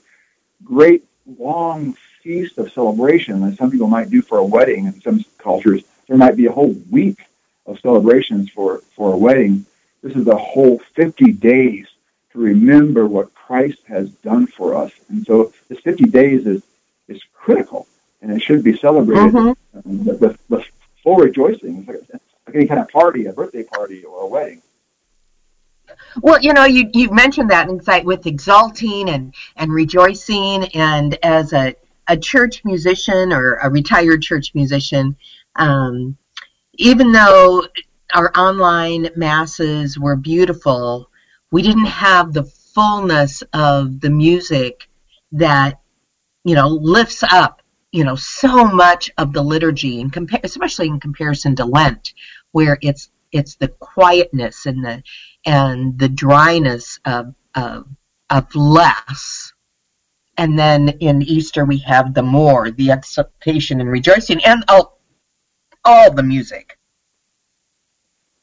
great 0.63 1.05
long 1.39 1.95
feast 2.23 2.59
of 2.59 2.73
celebration 2.73 3.41
that 3.41 3.57
some 3.57 3.71
people 3.71 3.89
might 3.89 4.11
do 4.11 4.23
for 4.23 4.39
a 4.39 4.45
wedding. 4.45 4.87
In 4.87 5.01
some 5.01 5.25
cultures, 5.39 5.83
there 6.07 6.17
might 6.17 6.37
be 6.37 6.47
a 6.47 6.53
whole 6.53 6.75
week 6.91 7.19
of 7.67 7.81
celebrations 7.81 8.51
for, 8.51 8.79
for 8.95 9.13
a 9.13 9.17
wedding. 9.17 9.65
This 10.03 10.15
is 10.15 10.27
a 10.29 10.37
whole 10.37 10.79
50 10.95 11.33
days 11.33 11.87
to 12.33 12.39
remember 12.39 13.07
what 13.07 13.35
Christ 13.35 13.81
has 13.89 14.11
done 14.11 14.47
for 14.47 14.75
us. 14.75 14.93
And 15.09 15.25
so 15.27 15.53
this 15.69 15.81
50 15.81 16.05
days 16.05 16.47
is, 16.47 16.63
is 17.09 17.23
critical 17.35 17.87
and 18.21 18.31
it 18.31 18.43
should 18.43 18.63
be 18.63 18.77
celebrated 18.77 19.33
mm-hmm. 19.33 20.19
with, 20.19 20.39
with 20.49 20.65
full 21.03 21.17
rejoicing 21.17 21.87
like 21.87 22.21
any 22.55 22.67
kind 22.67 22.81
of 22.81 22.89
party, 22.89 23.27
a 23.27 23.33
birthday 23.33 23.63
party 23.63 24.05
or 24.05 24.23
a 24.23 24.27
wedding. 24.27 24.63
Well, 26.21 26.41
you 26.41 26.53
know, 26.53 26.65
you, 26.65 26.91
you 26.93 27.11
mentioned 27.11 27.51
that 27.51 27.69
insight 27.69 28.05
with 28.05 28.27
exalting 28.27 29.09
and, 29.09 29.35
and 29.57 29.73
rejoicing. 29.73 30.65
And 30.75 31.19
as 31.25 31.53
a, 31.53 31.75
a 32.09 32.17
church 32.17 32.65
musician 32.65 33.33
or 33.33 33.55
a 33.55 33.71
retired 33.71 34.23
church 34.23 34.55
musician, 34.55 35.17
um, 35.57 36.17
even 36.75 37.13
though 37.13 37.67
our 38.15 38.33
online 38.37 39.11
masses 39.17 39.99
were 39.99 40.17
beautiful, 40.17 41.11
we 41.51 41.63
didn't 41.63 41.87
have 41.87 42.33
the 42.33 42.45
fullness 42.45 43.43
of 43.53 44.01
the 44.01 44.11
music 44.11 44.89
that, 45.33 45.81
you 46.45 46.55
know, 46.55 46.69
lifts 46.69 47.23
up, 47.23 47.63
you 47.93 48.05
know, 48.05 48.15
so 48.15 48.65
much 48.65 49.11
of 49.19 49.33
the 49.33 49.43
liturgy, 49.43 50.01
and 50.01 50.13
compa- 50.13 50.45
especially 50.45 50.87
in 50.89 51.01
comparison 51.01 51.57
to 51.57 51.65
Lent, 51.65 52.15
where 52.53 52.79
it's 52.81 53.11
it's 53.33 53.57
the 53.57 53.69
quietness 53.69 54.67
and 54.67 54.85
the 54.85 55.03
and 55.47 55.99
the 55.99 56.09
dryness 56.09 56.99
of 57.05 57.35
of, 57.55 57.87
of 58.31 58.55
less. 58.55 59.53
And 60.37 60.59
then 60.59 60.91
in 61.01 61.23
Easter 61.23 61.65
we 61.65 61.79
have 61.79 62.15
the 62.15 62.23
more, 62.23 62.71
the 62.71 62.91
exultation 62.91 63.81
and 63.81 63.91
rejoicing, 63.91 64.45
and 64.45 64.65
all, 64.69 65.01
all 65.85 66.13
the 66.13 66.23
music. 66.23 66.79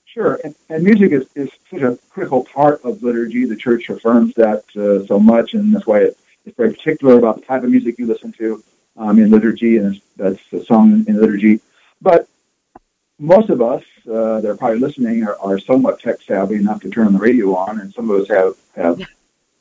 Sure, 0.04 0.40
and, 0.44 0.56
and 0.70 0.84
music 0.84 1.12
is, 1.12 1.28
is 1.36 1.50
such 1.70 1.82
a 1.82 1.98
critical 2.10 2.44
part 2.46 2.84
of 2.84 3.02
liturgy. 3.04 3.46
The 3.46 3.56
church 3.56 3.90
affirms 3.90 4.34
that 4.36 4.64
uh, 4.76 5.06
so 5.06 5.20
much, 5.20 5.54
and 5.54 5.74
that's 5.74 5.88
why 5.88 6.00
it, 6.00 6.18
it's 6.46 6.58
very 6.58 6.74
particular 6.74 7.18
about 7.18 7.38
the 7.38 7.46
type 7.46 7.64
of 7.64 7.70
music 7.70 7.98
you 7.98 8.08
listen 8.08 8.32
to. 8.34 8.64
um, 8.98 9.20
in 9.20 9.30
liturgy, 9.30 9.78
and 9.78 10.02
that's 10.16 10.42
a 10.54 10.64
song 10.64 11.06
in 11.08 11.20
liturgy. 11.20 11.60
But 12.02 12.28
most 13.18 13.50
of 13.50 13.62
us 13.62 13.84
uh, 14.10 14.42
that 14.42 14.50
are 14.50 14.58
probably 14.58 14.80
listening 14.80 15.24
are, 15.24 15.38
are 15.40 15.60
somewhat 15.60 16.00
tech 16.00 16.22
savvy 16.22 16.56
enough 16.56 16.82
to 16.82 16.90
turn 16.90 17.14
the 17.14 17.20
radio 17.20 17.56
on, 17.56 17.80
and 17.80 17.94
some 17.94 18.10
of 18.10 18.22
us 18.22 18.28
have 18.28 18.56
have 18.76 19.02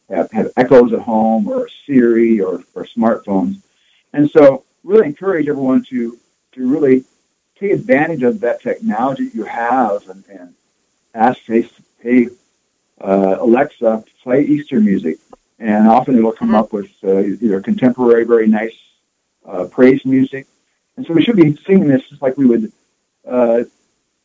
have, 0.09 0.31
have 0.33 0.53
echoes 0.57 0.93
at 0.93 1.01
home 1.01 1.49
or 1.49 1.69
Siri 1.87 2.41
or, 2.41 2.63
or 2.75 2.85
smartphones. 2.85 3.61
And 4.13 4.31
so 4.31 4.65
really 4.83 5.07
encourage 5.07 5.49
everyone 5.49 5.83
to, 5.85 6.19
to 6.53 6.69
really 6.69 7.05
take 7.59 7.73
advantage 7.73 8.23
of 8.23 8.41
that 8.41 8.61
technology 8.61 9.31
you 9.33 9.45
have 9.45 10.09
and, 10.09 10.25
and 10.29 10.55
ask, 11.15 11.41
hey, 11.47 11.69
hey 12.01 12.29
uh, 13.01 13.37
Alexa, 13.41 14.05
to 14.07 14.13
play 14.23 14.45
Easter 14.45 14.81
music. 14.81 15.19
And 15.59 15.89
often 15.89 16.19
it'll 16.19 16.33
come 16.33 16.49
mm-hmm. 16.49 16.57
up 16.57 16.73
with 16.73 16.93
uh, 17.03 17.21
either 17.21 17.61
contemporary, 17.61 18.25
very 18.25 18.47
nice 18.47 18.77
uh, 19.47 19.65
praise 19.65 20.05
music. 20.05 20.47
And 20.97 21.07
so 21.07 21.15
we 21.15 21.23
should 21.23 21.37
be 21.37 21.57
singing 21.57 21.89
this 21.89 22.09
just 22.09 22.23
like 22.23 22.37
we 22.37 22.47
would. 22.47 22.73
Uh, 23.27 23.65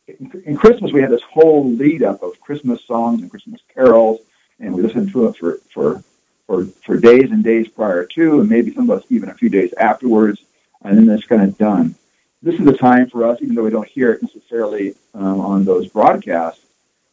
in, 0.07 0.43
in 0.45 0.57
Christmas, 0.57 0.91
we 0.91 1.01
had 1.01 1.11
this 1.11 1.21
whole 1.23 1.69
lead 1.71 2.03
up 2.03 2.23
of 2.23 2.39
Christmas 2.41 2.83
songs 2.83 3.21
and 3.21 3.29
Christmas 3.29 3.61
carols 3.73 4.19
and 4.59 4.73
we 4.73 4.81
listened 4.81 5.11
to 5.11 5.27
it 5.27 5.35
for, 5.37 5.59
for, 5.73 6.03
for, 6.45 6.65
for 6.65 6.97
days 6.97 7.31
and 7.31 7.43
days 7.43 7.67
prior 7.67 8.05
to, 8.05 8.41
and 8.41 8.49
maybe 8.49 8.73
some 8.73 8.89
of 8.89 8.99
us 8.99 9.05
even 9.09 9.29
a 9.29 9.33
few 9.33 9.49
days 9.49 9.73
afterwards, 9.73 10.41
and 10.83 10.97
then 10.97 11.09
it's 11.09 11.25
kind 11.25 11.43
of 11.43 11.57
done. 11.57 11.95
This 12.41 12.59
is 12.59 12.67
a 12.67 12.77
time 12.77 13.09
for 13.09 13.25
us, 13.25 13.41
even 13.41 13.55
though 13.55 13.63
we 13.63 13.69
don't 13.69 13.87
hear 13.87 14.11
it 14.11 14.21
necessarily 14.21 14.95
um, 15.13 15.41
on 15.41 15.65
those 15.65 15.87
broadcasts, 15.87 16.65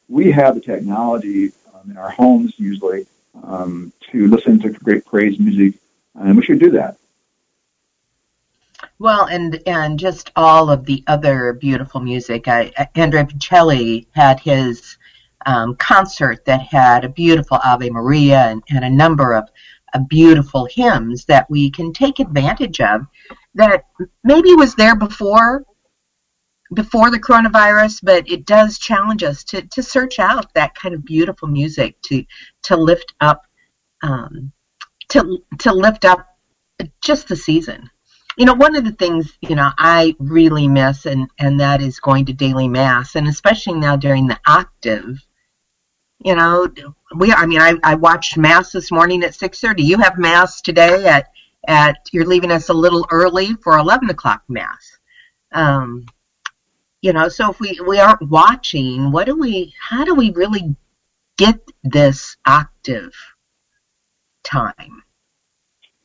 we 0.09 0.31
have 0.31 0.55
the 0.55 0.61
technology 0.61 1.53
um, 1.75 1.91
in 1.91 1.97
our 1.97 2.11
homes 2.11 2.55
usually 2.59 3.07
um, 3.43 3.93
to 4.13 4.29
listen 4.29 4.61
to 4.61 4.71
great 4.71 5.05
praise 5.05 5.39
music, 5.39 5.81
and 6.15 6.37
we 6.37 6.45
should 6.45 6.61
do 6.61 6.71
that. 6.71 6.97
Well, 8.99 9.27
and 9.27 9.61
and 9.67 9.99
just 9.99 10.33
all 10.37 10.71
of 10.71 10.87
the 10.87 11.05
other 11.07 11.53
beautiful 11.53 12.01
music. 12.01 12.49
I, 12.49 12.73
Andrea 12.95 13.25
Bocelli 13.25 14.07
had 14.13 14.41
his 14.41 14.97
um, 15.45 15.77
concert 15.77 16.45
that 16.47 16.63
had 16.63 17.05
a 17.05 17.09
beautiful 17.11 17.59
Ave 17.63 17.91
Maria 17.91 18.47
and, 18.49 18.63
and 18.71 18.85
a 18.85 18.91
number 18.91 19.35
of 19.35 19.49
uh, 19.93 19.99
beautiful 20.01 20.67
hymns 20.71 21.27
that 21.27 21.49
we 21.51 21.71
can 21.71 21.93
take 21.93 22.19
advantage 22.21 22.81
of 22.81 23.07
that 23.55 23.85
maybe 24.25 24.55
was 24.55 24.75
there 24.75 24.97
before 24.97 25.65
before 26.75 27.11
the 27.11 27.21
coronavirus, 27.21 28.01
but 28.03 28.29
it 28.29 28.45
does 28.45 28.79
challenge 28.79 29.23
us 29.23 29.45
to, 29.45 29.63
to 29.63 29.83
search 29.83 30.19
out 30.19 30.53
that 30.55 30.75
kind 30.75 30.95
of 30.95 31.05
beautiful 31.05 31.49
music 31.49 32.01
to 32.03 32.25
to 32.65 32.77
lift 32.77 33.15
up 33.21 33.43
um, 34.03 34.53
to 35.11 35.39
to 35.59 35.73
lift 35.73 36.05
up 36.05 36.27
just 37.03 37.29
the 37.29 37.37
season. 37.37 37.91
You 38.37 38.45
know, 38.45 38.55
one 38.55 38.77
of 38.77 38.85
the 38.85 38.93
things 38.93 39.37
you 39.41 39.57
know 39.57 39.71
I 39.79 40.15
really 40.19 40.69
miss, 40.69 41.07
and 41.07 41.29
and 41.39 41.61
that 41.61 41.81
is 41.81 42.01
going 42.01 42.27
to 42.27 42.33
daily 42.33 42.69
mass, 42.69 43.17
and 43.17 43.27
especially 43.29 43.75
now 43.75 43.97
during 43.97 44.27
the 44.27 44.39
octave 44.47 45.27
you 46.25 46.35
know, 46.35 46.67
we. 47.15 47.33
I 47.33 47.47
mean, 47.47 47.61
I, 47.61 47.75
I 47.83 47.95
watched 47.95 48.37
mass 48.37 48.73
this 48.73 48.91
morning 48.91 49.23
at 49.23 49.35
six 49.35 49.61
thirty. 49.61 49.83
You 49.83 49.99
have 49.99 50.19
mass 50.19 50.61
today 50.61 51.07
at 51.07 51.31
at. 51.69 51.99
You're 52.13 52.27
leaving 52.27 52.51
us 52.51 52.69
a 52.69 52.75
little 52.75 53.07
early 53.11 53.55
for 53.63 53.77
eleven 53.77 54.09
o'clock 54.11 54.43
mass. 54.49 54.99
Um, 55.53 56.07
you 57.03 57.13
know, 57.13 57.29
so 57.29 57.51
if 57.51 57.61
we 57.61 57.79
we 57.87 57.99
aren't 57.99 58.29
watching, 58.29 59.13
what 59.13 59.27
do 59.27 59.37
we? 59.37 59.75
How 59.79 60.05
do 60.05 60.15
we 60.15 60.31
really 60.33 60.75
get 61.37 61.61
this 61.85 62.37
octave 62.47 63.15
time? 64.43 65.03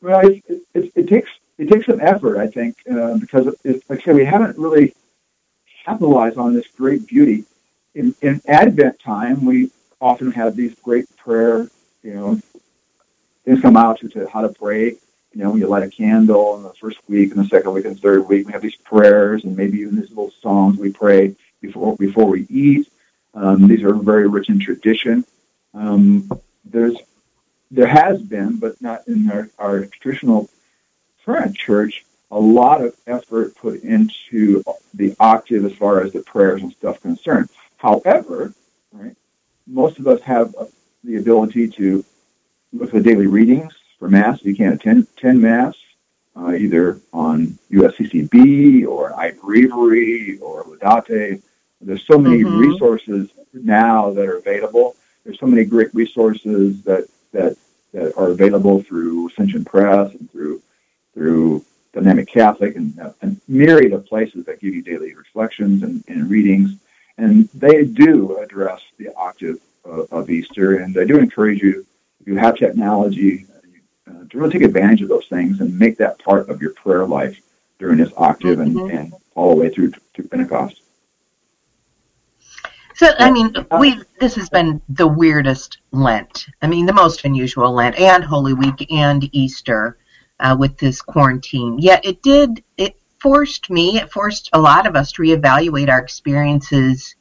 Well, 0.02 0.28
it, 0.28 0.42
it, 0.74 0.92
it 0.94 1.08
takes 1.08 1.30
it 1.58 1.68
takes 1.68 1.86
some 1.86 2.00
effort, 2.00 2.38
I 2.38 2.46
think, 2.46 2.76
uh, 2.90 3.18
because 3.18 3.54
it, 3.64 3.82
like 3.88 4.00
I 4.00 4.02
said, 4.02 4.16
we 4.16 4.24
haven't 4.24 4.58
really 4.58 4.94
capitalized 5.84 6.38
on 6.38 6.54
this 6.54 6.66
great 6.68 7.06
beauty. 7.06 7.44
In, 7.94 8.14
in 8.22 8.40
Advent 8.46 8.98
time, 9.00 9.44
we 9.44 9.70
often 10.00 10.32
have 10.32 10.56
these 10.56 10.74
great 10.82 11.14
prayer, 11.16 11.68
you 12.02 12.14
know, 12.14 12.40
things 13.44 13.60
come 13.60 13.76
out 13.76 14.00
to, 14.00 14.08
to 14.10 14.28
how 14.28 14.40
to 14.42 14.48
pray. 14.48 14.96
You 15.34 15.42
know, 15.42 15.56
you 15.56 15.66
light 15.66 15.82
a 15.82 15.88
candle 15.88 16.56
in 16.56 16.62
the 16.62 16.74
first 16.74 16.98
week 17.08 17.30
and 17.30 17.42
the 17.42 17.48
second 17.48 17.72
week 17.72 17.86
and 17.86 17.96
the 17.96 18.00
third 18.00 18.28
week. 18.28 18.46
We 18.46 18.52
have 18.52 18.60
these 18.60 18.76
prayers 18.76 19.44
and 19.44 19.56
maybe 19.56 19.78
even 19.78 19.96
these 19.96 20.10
little 20.10 20.30
songs 20.42 20.78
we 20.78 20.92
pray 20.92 21.34
before 21.60 21.96
before 21.96 22.26
we 22.26 22.46
eat. 22.50 22.88
Um, 23.34 23.66
these 23.66 23.82
are 23.82 23.94
very 23.94 24.28
rich 24.28 24.50
in 24.50 24.60
tradition. 24.60 25.24
Um, 25.72 26.30
there's 26.66 26.96
there 27.70 27.86
has 27.86 28.20
been, 28.20 28.58
but 28.58 28.80
not 28.82 29.08
in 29.08 29.30
our, 29.30 29.48
our 29.58 29.86
traditional 29.86 30.50
current 31.24 31.56
church, 31.56 32.04
a 32.30 32.38
lot 32.38 32.82
of 32.82 32.96
effort 33.06 33.54
put 33.56 33.82
into 33.82 34.62
the 34.94 35.14
octave 35.20 35.64
as 35.64 35.74
far 35.74 36.02
as 36.02 36.12
the 36.12 36.22
prayers 36.22 36.62
and 36.62 36.72
stuff 36.72 37.00
concerned. 37.00 37.48
However, 37.76 38.54
right, 38.92 39.16
most 39.66 39.98
of 39.98 40.06
us 40.06 40.20
have 40.22 40.54
the 41.04 41.16
ability 41.16 41.68
to 41.68 42.04
look 42.72 42.88
at 42.88 42.94
the 42.94 43.00
daily 43.00 43.26
readings 43.26 43.74
for 43.98 44.08
Mass. 44.08 44.40
If 44.40 44.46
you 44.46 44.56
can't 44.56 44.74
attend, 44.74 45.06
attend 45.16 45.42
Mass, 45.42 45.74
uh, 46.36 46.54
either 46.54 47.00
on 47.12 47.58
USCCB 47.70 48.86
or 48.86 49.12
iBreviary 49.12 50.40
or 50.40 50.64
Laudate. 50.64 51.42
There's 51.80 52.06
so 52.06 52.18
many 52.18 52.42
mm-hmm. 52.42 52.58
resources 52.58 53.30
now 53.52 54.12
that 54.12 54.26
are 54.26 54.38
available. 54.38 54.96
There's 55.24 55.38
so 55.38 55.46
many 55.46 55.64
great 55.64 55.94
resources 55.94 56.82
that, 56.84 57.08
that, 57.32 57.56
that 57.92 58.16
are 58.16 58.30
available 58.30 58.82
through 58.82 59.28
Ascension 59.28 59.64
Press 59.64 60.12
and 60.12 60.30
through, 60.30 60.62
through 61.14 61.64
Dynamic 61.92 62.28
Catholic 62.28 62.76
and 62.76 62.98
a 62.98 63.36
myriad 63.48 63.92
of 63.92 64.06
places 64.06 64.44
that 64.46 64.60
give 64.60 64.74
you 64.74 64.82
daily 64.82 65.14
reflections 65.14 65.82
and, 65.82 66.02
and 66.08 66.30
readings 66.30 66.78
and 67.18 67.48
they 67.50 67.84
do 67.84 68.38
address 68.38 68.80
the 68.98 69.14
octave 69.14 69.58
of, 69.84 70.12
of 70.12 70.30
Easter. 70.30 70.78
And 70.78 70.96
I 70.98 71.04
do 71.04 71.18
encourage 71.18 71.62
you, 71.62 71.86
if 72.20 72.26
you 72.26 72.36
have 72.36 72.56
technology, 72.56 73.46
uh, 74.08 74.24
to 74.30 74.38
really 74.38 74.52
take 74.52 74.62
advantage 74.62 75.02
of 75.02 75.08
those 75.08 75.26
things 75.26 75.60
and 75.60 75.78
make 75.78 75.96
that 75.98 76.18
part 76.18 76.48
of 76.48 76.60
your 76.60 76.72
prayer 76.74 77.06
life 77.06 77.40
during 77.78 77.98
this 77.98 78.12
octave 78.16 78.58
mm-hmm. 78.58 78.78
and, 78.78 78.90
and 78.90 79.14
all 79.34 79.54
the 79.54 79.60
way 79.60 79.68
through 79.68 79.90
to, 79.90 80.00
to 80.14 80.22
Pentecost. 80.24 80.80
So 82.94 83.10
I 83.18 83.30
mean, 83.30 83.54
we 83.80 84.00
this 84.20 84.34
has 84.36 84.48
been 84.48 84.80
the 84.90 85.06
weirdest 85.06 85.78
Lent. 85.92 86.46
I 86.60 86.66
mean, 86.66 86.86
the 86.86 86.92
most 86.92 87.24
unusual 87.24 87.72
Lent 87.72 87.98
and 87.98 88.22
Holy 88.22 88.52
Week 88.52 88.86
and 88.92 89.28
Easter 89.32 89.96
uh, 90.42 90.56
with 90.58 90.76
this 90.76 91.00
quarantine. 91.00 91.78
Yet 91.78 92.04
it 92.04 92.22
did 92.22 92.62
it 92.76 92.96
forced 93.20 93.70
me, 93.70 93.98
it 93.98 94.12
forced 94.12 94.50
a 94.52 94.60
lot 94.60 94.86
of 94.86 94.96
us 94.96 95.12
to 95.12 95.22
reevaluate 95.22 95.88
our 95.88 96.00
experiences 96.00 97.14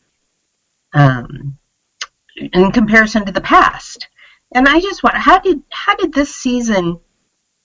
um, 0.94 1.58
in 2.36 2.72
comparison 2.72 3.26
to 3.26 3.32
the 3.32 3.42
past. 3.42 4.08
And 4.54 4.68
I 4.68 4.80
just 4.82 5.04
want, 5.04 5.16
how 5.16 5.40
did 5.40 5.62
how 5.70 5.96
did 5.96 6.14
this 6.14 6.36
season 6.36 7.00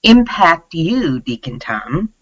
impact 0.02 0.74
you, 0.74 1.20
Deacon 1.20 1.58
Tom? 1.58 2.12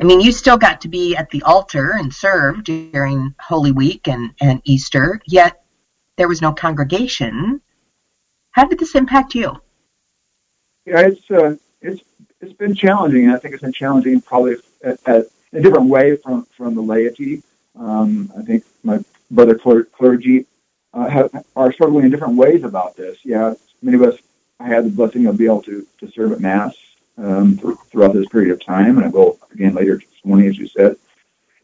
I 0.00 0.04
mean, 0.04 0.20
you 0.20 0.32
still 0.32 0.56
got 0.56 0.80
to 0.80 0.88
be 0.88 1.14
at 1.16 1.30
the 1.30 1.42
altar 1.42 1.92
and 1.92 2.12
serve 2.12 2.64
during 2.64 3.34
Holy 3.38 3.72
Week 3.72 4.08
and, 4.08 4.34
and 4.40 4.60
Easter, 4.64 5.20
yet 5.26 5.64
there 6.16 6.28
was 6.28 6.42
no 6.42 6.52
congregation. 6.52 7.60
How 8.52 8.64
did 8.64 8.78
this 8.78 8.94
impact 8.94 9.34
you? 9.34 9.60
Yeah, 10.86 11.00
it's 11.02 11.30
uh, 11.30 11.56
it's 12.42 12.52
been 12.52 12.74
challenging. 12.74 13.30
I 13.30 13.38
think 13.38 13.54
it's 13.54 13.62
been 13.62 13.72
challenging 13.72 14.20
probably 14.20 14.56
at, 14.84 14.98
at 15.06 15.26
a 15.52 15.60
different 15.60 15.88
way 15.88 16.16
from, 16.16 16.44
from 16.56 16.74
the 16.74 16.82
laity. 16.82 17.42
Um, 17.78 18.30
I 18.36 18.42
think 18.42 18.64
my 18.82 19.02
brother 19.30 19.54
clergy 19.54 20.46
uh, 20.92 21.08
have, 21.08 21.44
are 21.56 21.72
struggling 21.72 22.04
in 22.04 22.10
different 22.10 22.36
ways 22.36 22.64
about 22.64 22.96
this. 22.96 23.18
Yeah, 23.24 23.54
many 23.80 23.96
of 23.96 24.02
us, 24.02 24.18
I 24.60 24.66
had 24.66 24.84
the 24.84 24.90
blessing 24.90 25.26
of 25.26 25.38
being 25.38 25.50
able 25.50 25.62
to, 25.62 25.86
to 26.00 26.10
serve 26.10 26.32
at 26.32 26.40
Mass 26.40 26.76
um, 27.16 27.56
throughout 27.90 28.12
this 28.12 28.28
period 28.28 28.52
of 28.52 28.64
time, 28.64 28.98
and 28.98 29.06
I 29.06 29.08
will 29.08 29.38
again 29.52 29.74
later 29.74 29.96
this 29.96 30.24
morning, 30.24 30.48
as 30.48 30.58
you 30.58 30.66
said. 30.66 30.96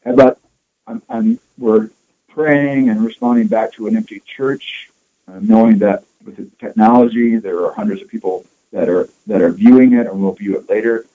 But 0.05 0.39
I'm, 0.87 1.03
I'm, 1.09 1.39
we're 1.59 1.91
praying 2.29 2.89
and 2.89 3.05
responding 3.05 3.49
back 3.49 3.73
to 3.73 3.89
an 3.89 3.97
empty 3.97 4.21
church, 4.21 4.91
uh, 5.27 5.39
knowing 5.41 5.79
that 5.79 6.05
with 6.25 6.37
the 6.37 6.49
technology, 6.59 7.37
there 7.37 7.65
are 7.65 7.73
hundreds 7.73 8.01
of 8.01 8.09
people 8.09 8.45
that 8.73 8.89
are 8.89 9.09
that 9.27 9.43
are 9.43 9.51
viewing 9.51 9.95
it 9.95 10.07
and 10.07 10.21
will 10.21 10.35
view 10.35 10.57
it 10.57 10.69
later. 10.69 11.07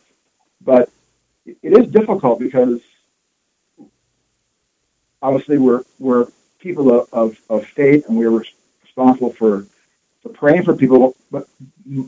But 0.61 0.89
it 1.45 1.73
is 1.73 1.87
difficult 1.87 2.39
because 2.39 2.79
obviously 5.21 5.57
we're 5.57 5.83
we're 5.99 6.27
people 6.63 6.97
of, 6.97 7.09
of, 7.11 7.37
of 7.49 7.65
faith 7.67 8.07
and 8.07 8.17
we're 8.17 8.45
responsible 8.81 9.33
for, 9.33 9.67
for 10.21 10.29
praying 10.29 10.63
for 10.63 10.75
people. 10.75 11.15
But 11.29 11.47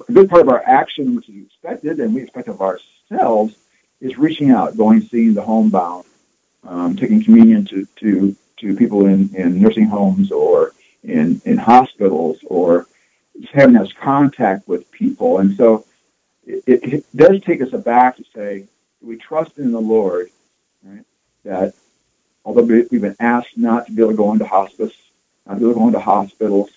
a 0.10 0.12
good 0.12 0.30
part 0.30 0.42
of 0.42 0.50
our 0.50 0.64
action, 0.66 1.16
which 1.16 1.30
is 1.30 1.46
expected 1.46 2.00
and 2.00 2.16
we 2.16 2.24
expect 2.24 2.48
of 2.48 2.62
ourselves, 2.62 3.56
is 4.00 4.18
reaching 4.18 4.52
out, 4.52 4.78
going 4.78 5.02
seeing 5.02 5.34
the 5.34 5.42
homebound, 5.42 6.06
um, 6.64 6.96
taking 6.96 7.24
communion 7.24 7.66
to, 7.66 7.86
to, 7.98 8.36
to 8.58 8.76
people 8.76 9.06
in, 9.06 9.36
in 9.36 9.62
nursing 9.62 9.86
homes 9.86 10.32
or 10.32 10.72
in, 11.04 11.42
in 11.46 11.58
hospitals 11.58 12.40
or 12.46 12.88
having 13.54 13.76
this 13.76 13.94
contact 13.94 14.68
with 14.68 14.90
people. 14.92 15.40
And 15.40 15.56
so 15.56 15.86
it, 16.46 16.64
it 16.68 17.06
does 17.16 17.42
take 17.42 17.62
us 17.62 17.74
aback 17.74 18.18
to 18.18 18.26
say, 18.34 18.66
we 19.02 19.18
trust 19.18 19.58
in 19.58 19.72
the 19.72 19.82
Lord, 19.82 20.30
right? 20.84 21.06
That 21.44 21.74
although 22.44 22.64
we've 22.64 23.02
been 23.02 23.16
asked 23.20 23.58
not 23.58 23.88
to 23.88 23.92
be 23.92 24.02
able 24.02 24.12
to 24.12 24.18
go 24.18 24.32
into 24.32 24.46
hospice, 24.46 24.94
not 25.46 25.56
to 25.56 25.60
be 25.60 25.66
able 25.66 25.74
to 25.74 25.80
go 25.80 25.88
into 25.88 26.00
hospitals, 26.00 26.70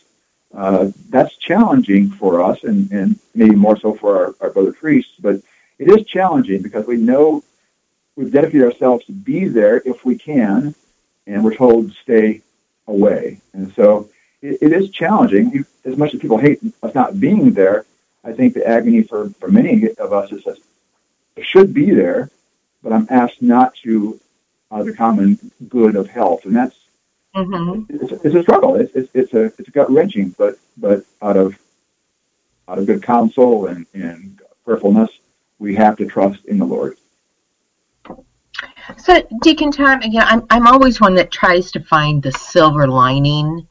uh, 0.55 0.90
that's 1.11 1.37
challenging 1.37 2.11
for 2.11 2.42
us, 2.42 2.64
and, 2.64 2.90
and 2.90 3.18
maybe 3.35 3.55
more 3.55 3.79
so 3.79 3.94
for 3.94 4.16
our, 4.16 4.35
our 4.40 4.51
brother 4.51 4.73
priests. 4.73 5.14
But 5.21 5.37
it 5.79 5.88
is 5.88 6.07
challenging 6.07 6.62
because 6.62 6.87
we 6.87 6.97
know 6.97 7.44
we've 8.16 8.33
dedicated 8.33 8.64
ourselves 8.64 9.05
to 9.07 9.12
be 9.12 9.47
there 9.47 9.83
if 9.85 10.05
we 10.05 10.16
can, 10.16 10.75
and 11.27 11.44
we're 11.44 11.55
told 11.55 11.90
to 11.90 11.97
stay 12.03 12.42
away. 12.87 13.40
And 13.53 13.73
so 13.75 14.09
it, 14.42 14.59
it 14.62 14.72
is 14.72 14.90
challenging. 14.90 15.64
As 15.85 15.96
much 15.96 16.14
as 16.14 16.20
people 16.20 16.38
hate 16.38 16.61
us 16.83 16.94
not 16.94 17.20
being 17.20 17.53
there, 17.53 17.85
I 18.24 18.33
think 18.33 18.55
the 18.55 18.66
agony 18.66 19.03
for, 19.03 19.31
for 19.40 19.48
many 19.48 19.90
of 19.90 20.12
us 20.12 20.33
is 20.33 20.44
that 20.44 20.59
I 21.37 21.42
should 21.42 21.72
be 21.72 21.90
there, 21.90 22.31
but 22.83 22.92
I'm 22.92 23.07
asked 23.11 23.42
not 23.42 23.74
to 23.85 24.20
of 24.70 24.87
the 24.87 24.92
common 24.92 25.38
good 25.68 25.96
of 25.96 26.09
health, 26.09 26.44
and 26.44 26.55
that's 26.55 26.77
mm-hmm. 27.35 27.85
it's, 27.88 28.12
it's, 28.24 28.35
a 28.35 28.42
struggle. 28.42 28.77
It's, 28.77 28.94
it's, 28.94 29.11
it's 29.14 29.33
a 29.33 29.44
it's 29.44 29.68
a 29.68 29.70
gut 29.70 29.90
wrenching, 29.90 30.35
but 30.37 30.57
but 30.77 31.05
out 31.22 31.37
of 31.37 31.59
out 32.68 32.79
of 32.79 32.87
good 32.87 33.03
counsel 33.03 33.66
and, 33.66 33.87
and 33.94 34.40
prayerfulness, 34.64 35.11
we 35.59 35.74
have 35.74 35.96
to 35.96 36.07
trust 36.07 36.44
in 36.44 36.59
the 36.59 36.66
Lord. 36.66 36.98
So, 38.98 39.22
Deacon 39.42 39.70
Tom, 39.70 40.01
again, 40.03 40.24
I'm 40.27 40.44
I'm 40.51 40.66
always 40.66 41.01
one 41.01 41.14
that 41.14 41.31
tries 41.31 41.70
to 41.72 41.81
find 41.81 42.22
the 42.22 42.33
silver 42.33 42.87
lining 42.87 43.66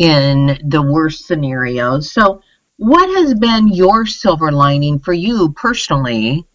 in 0.00 0.58
the 0.64 0.80
worst 0.80 1.26
scenarios. 1.26 2.10
So, 2.10 2.42
what 2.78 3.08
has 3.18 3.34
been 3.34 3.68
your 3.68 4.06
silver 4.06 4.50
lining 4.50 4.98
for 4.98 5.12
you 5.12 5.52
personally 5.52 6.46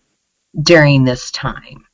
during 0.59 1.03
this 1.03 1.29
time? 1.29 1.85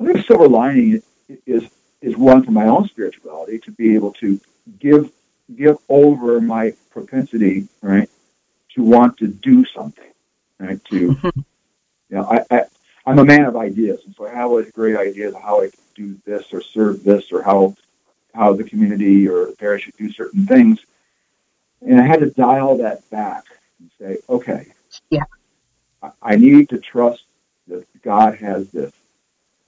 I 0.00 0.06
think 0.06 0.16
the 0.16 0.22
silver 0.22 0.48
lining 0.48 1.02
is 1.46 1.68
is 2.00 2.16
one 2.16 2.44
for 2.44 2.50
my 2.52 2.66
own 2.66 2.88
spirituality 2.88 3.58
to 3.58 3.70
be 3.72 3.94
able 3.94 4.12
to 4.14 4.40
give 4.78 5.12
give 5.54 5.76
over 5.90 6.40
my 6.40 6.72
propensity, 6.90 7.68
right, 7.82 8.08
to 8.74 8.82
want 8.82 9.18
to 9.18 9.26
do 9.26 9.66
something, 9.66 10.12
right, 10.58 10.82
to 10.86 11.10
mm-hmm. 11.12 11.40
you 12.08 12.16
know, 12.16 12.24
I, 12.24 12.56
I 12.56 12.62
I'm 13.04 13.18
a 13.18 13.24
man 13.24 13.44
of 13.44 13.54
ideas, 13.54 14.00
and 14.06 14.14
so 14.14 14.26
I 14.26 14.30
have 14.30 14.46
always 14.46 14.70
great 14.70 14.96
ideas 14.96 15.34
of 15.34 15.42
how 15.42 15.60
I 15.60 15.68
can 15.68 15.80
do 15.94 16.18
this 16.24 16.54
or 16.54 16.62
serve 16.62 17.04
this 17.04 17.30
or 17.32 17.42
how 17.42 17.74
how 18.38 18.52
the 18.52 18.62
community 18.62 19.26
or 19.26 19.46
the 19.46 19.56
parish 19.58 19.82
should 19.82 19.96
do 19.96 20.12
certain 20.12 20.46
things. 20.46 20.78
And 21.82 22.00
I 22.00 22.04
had 22.04 22.20
to 22.20 22.30
dial 22.30 22.78
that 22.78 23.08
back 23.10 23.44
and 23.80 23.90
say, 24.00 24.18
okay, 24.28 24.68
yeah, 25.10 25.24
I, 26.22 26.36
need 26.36 26.68
to 26.68 26.78
trust 26.78 27.24
that 27.66 27.84
God 28.02 28.36
has 28.36 28.70
this. 28.70 28.92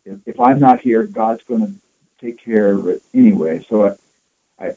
If, 0.05 0.21
if 0.25 0.39
I'm 0.39 0.61
not 0.61 0.81
here, 0.81 1.05
God's 1.05 1.43
going 1.43 1.67
to 1.67 1.73
take 2.25 2.39
care 2.39 2.73
of 2.73 2.87
it 2.87 3.03
anyway. 3.13 3.65
So 3.69 3.89
I, 3.89 4.67
I, 4.67 4.75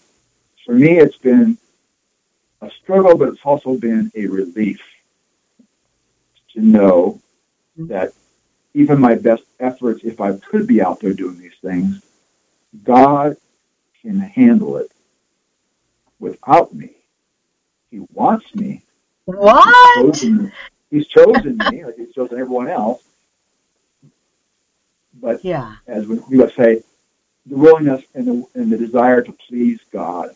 for 0.65 0.73
me, 0.73 0.97
it's 0.97 1.17
been 1.17 1.57
a 2.61 2.71
struggle, 2.71 3.15
but 3.15 3.29
it's 3.29 3.45
also 3.45 3.77
been 3.77 4.11
a 4.15 4.25
relief 4.25 4.81
to 6.53 6.61
know 6.61 7.21
mm-hmm. 7.77 7.87
that 7.87 8.11
even 8.73 8.99
my 8.99 9.13
best 9.13 9.43
efforts, 9.59 10.03
if 10.03 10.19
I 10.19 10.35
could 10.37 10.65
be 10.65 10.81
out 10.81 10.99
there 10.99 11.13
doing 11.13 11.39
these 11.39 11.57
things, 11.61 12.01
God 12.83 13.37
can 14.03 14.19
handle 14.19 14.77
it 14.77 14.91
without 16.19 16.73
me. 16.73 16.91
He 17.91 17.99
wants 18.13 18.53
me. 18.55 18.81
What? 19.25 19.63
He's 19.95 20.19
chosen, 20.19 20.51
he's 20.89 21.07
chosen 21.07 21.57
me, 21.57 21.85
like 21.85 21.95
he's 21.95 22.13
chosen 22.13 22.39
everyone 22.39 22.67
else. 22.67 23.03
But 25.13 25.43
yeah. 25.43 25.75
as 25.87 26.07
we, 26.07 26.19
we 26.29 26.49
say, 26.51 26.81
the 27.45 27.55
willingness 27.57 28.03
and 28.13 28.27
the, 28.27 28.47
and 28.55 28.71
the 28.71 28.77
desire 28.77 29.21
to 29.21 29.31
please 29.31 29.79
God 29.91 30.29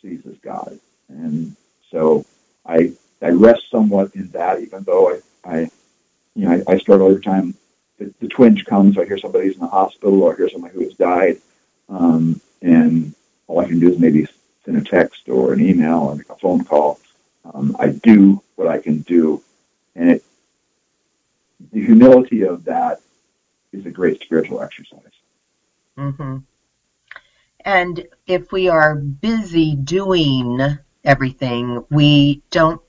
pleases 0.00 0.36
God. 0.42 0.78
And 1.08 1.56
so 1.90 2.24
I, 2.66 2.92
I 3.22 3.30
rest 3.30 3.70
somewhat 3.70 4.14
in 4.14 4.28
that, 4.30 4.60
even 4.60 4.82
though 4.84 5.14
I, 5.14 5.20
I 5.44 5.70
you 6.34 6.46
know, 6.46 6.62
I, 6.68 6.72
I 6.72 6.78
struggle 6.78 7.08
every 7.08 7.22
time 7.22 7.54
the, 7.98 8.12
the 8.20 8.28
twinge 8.28 8.64
comes. 8.64 8.98
I 8.98 9.04
hear 9.04 9.18
somebody's 9.18 9.54
in 9.54 9.60
the 9.60 9.66
hospital 9.66 10.22
or 10.22 10.34
I 10.34 10.36
hear 10.36 10.48
somebody 10.48 10.74
who 10.74 10.84
has 10.84 10.94
died. 10.94 11.38
Um, 11.88 12.40
and 12.64 13.14
all 13.46 13.60
I 13.60 13.66
can 13.66 13.78
do 13.78 13.92
is 13.92 13.98
maybe 13.98 14.26
send 14.64 14.78
a 14.78 14.80
text 14.80 15.28
or 15.28 15.52
an 15.52 15.60
email 15.60 15.98
or 15.98 16.14
make 16.16 16.30
a 16.30 16.36
phone 16.36 16.64
call. 16.64 16.98
Um, 17.52 17.76
I 17.78 17.88
do 17.88 18.42
what 18.56 18.68
I 18.68 18.78
can 18.78 19.00
do. 19.00 19.42
And 19.94 20.10
it, 20.10 20.24
the 21.72 21.84
humility 21.84 22.42
of 22.42 22.64
that 22.64 23.00
is 23.72 23.84
a 23.84 23.90
great 23.90 24.20
spiritual 24.22 24.62
exercise. 24.62 25.02
Mm-hmm. 25.98 26.38
And 27.66 28.06
if 28.26 28.50
we 28.50 28.68
are 28.68 28.94
busy 28.94 29.76
doing 29.76 30.78
everything, 31.04 31.84
we 31.90 32.42
don't 32.50 32.80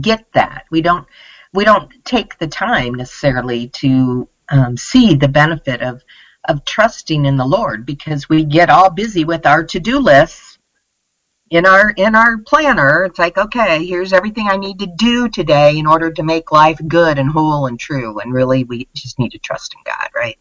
get 0.00 0.32
that. 0.32 0.64
We 0.70 0.80
don't 0.80 1.06
we 1.52 1.64
don't 1.64 2.04
take 2.04 2.38
the 2.38 2.46
time 2.46 2.94
necessarily 2.94 3.68
to 3.68 4.28
um, 4.50 4.76
see 4.76 5.14
the 5.14 5.28
benefit 5.28 5.80
of 5.80 6.02
of 6.48 6.64
trusting 6.64 7.26
in 7.26 7.36
the 7.36 7.46
Lord 7.46 7.86
because 7.86 8.28
we 8.28 8.44
get 8.44 8.70
all 8.70 8.90
busy 8.90 9.24
with 9.24 9.46
our 9.46 9.64
to 9.64 9.78
do 9.78 9.98
lists 9.98 10.58
in 11.50 11.66
our 11.66 11.90
in 11.90 12.14
our 12.14 12.38
planner. 12.38 13.04
It's 13.04 13.18
like, 13.18 13.38
okay, 13.38 13.84
here's 13.84 14.12
everything 14.12 14.48
I 14.48 14.56
need 14.56 14.78
to 14.80 14.86
do 14.86 15.28
today 15.28 15.78
in 15.78 15.86
order 15.86 16.10
to 16.10 16.22
make 16.22 16.52
life 16.52 16.80
good 16.86 17.18
and 17.18 17.30
whole 17.30 17.66
and 17.66 17.78
true. 17.78 18.18
And 18.20 18.32
really, 18.32 18.64
we 18.64 18.88
just 18.94 19.18
need 19.18 19.32
to 19.32 19.38
trust 19.38 19.74
in 19.74 19.80
God, 19.84 20.08
right? 20.14 20.38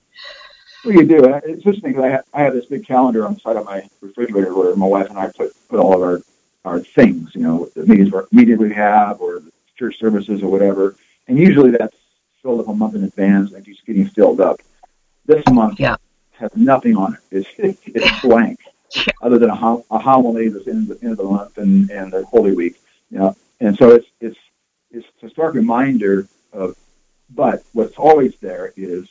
Well, 0.83 0.95
you 0.95 1.05
do. 1.05 1.25
It's 1.45 1.65
interesting 1.65 1.99
I 1.99 2.21
I 2.33 2.43
have 2.43 2.53
this 2.53 2.65
big 2.65 2.85
calendar 2.85 3.25
on 3.25 3.35
the 3.35 3.39
side 3.39 3.57
of 3.57 3.65
my 3.65 3.87
refrigerator 4.01 4.53
where 4.53 4.75
my 4.75 4.85
wife 4.85 5.09
and 5.09 5.19
I 5.19 5.31
put 5.31 5.53
put 5.69 5.79
all 5.79 5.93
of 5.93 6.01
our 6.01 6.21
our 6.65 6.79
things, 6.79 7.33
you 7.33 7.41
know, 7.41 7.69
the 7.75 7.85
meetings 7.85 8.13
meetings 8.31 8.59
we 8.59 8.73
have 8.73 9.21
or 9.21 9.41
church 9.77 9.99
services 9.99 10.43
or 10.43 10.51
whatever. 10.51 10.95
And 11.27 11.37
usually 11.37 11.71
that's 11.71 11.97
filled 12.41 12.61
up 12.61 12.67
a 12.67 12.73
month 12.73 12.95
in 12.95 13.03
advance 13.03 13.53
and 13.53 13.65
just 13.65 13.85
getting 13.85 14.07
filled 14.07 14.41
up. 14.41 14.59
This 15.27 15.43
month 15.51 15.79
yeah. 15.79 15.97
has 16.31 16.55
nothing 16.55 16.97
on 16.97 17.13
it. 17.13 17.45
It's, 17.57 17.79
it's 17.85 18.21
blank, 18.21 18.59
other 19.21 19.37
than 19.37 19.49
a, 19.49 19.77
a 19.91 19.99
homily 19.99 20.49
that's 20.49 20.67
in 20.67 20.87
the 20.87 20.97
end 21.03 21.11
of 21.11 21.17
the 21.17 21.23
month 21.25 21.57
and, 21.57 21.91
and 21.91 22.11
the 22.11 22.25
Holy 22.25 22.53
Week. 22.53 22.79
You 23.11 23.19
know? 23.19 23.35
And 23.59 23.77
so 23.77 23.91
it's, 23.91 24.07
it's, 24.19 24.37
it's 24.89 25.07
a 25.21 25.29
stark 25.29 25.53
reminder 25.53 26.27
of, 26.53 26.75
but 27.29 27.61
what's 27.73 27.97
always 27.97 28.35
there 28.37 28.73
is 28.77 29.07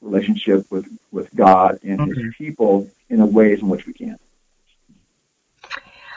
relationship 0.00 0.70
with, 0.70 0.88
with 1.12 1.34
God 1.34 1.78
and 1.82 2.00
mm-hmm. 2.00 2.20
His 2.20 2.34
people 2.36 2.88
in 3.10 3.18
the 3.18 3.26
ways 3.26 3.60
in 3.60 3.68
which 3.68 3.86
we 3.86 3.92
can. 3.92 4.18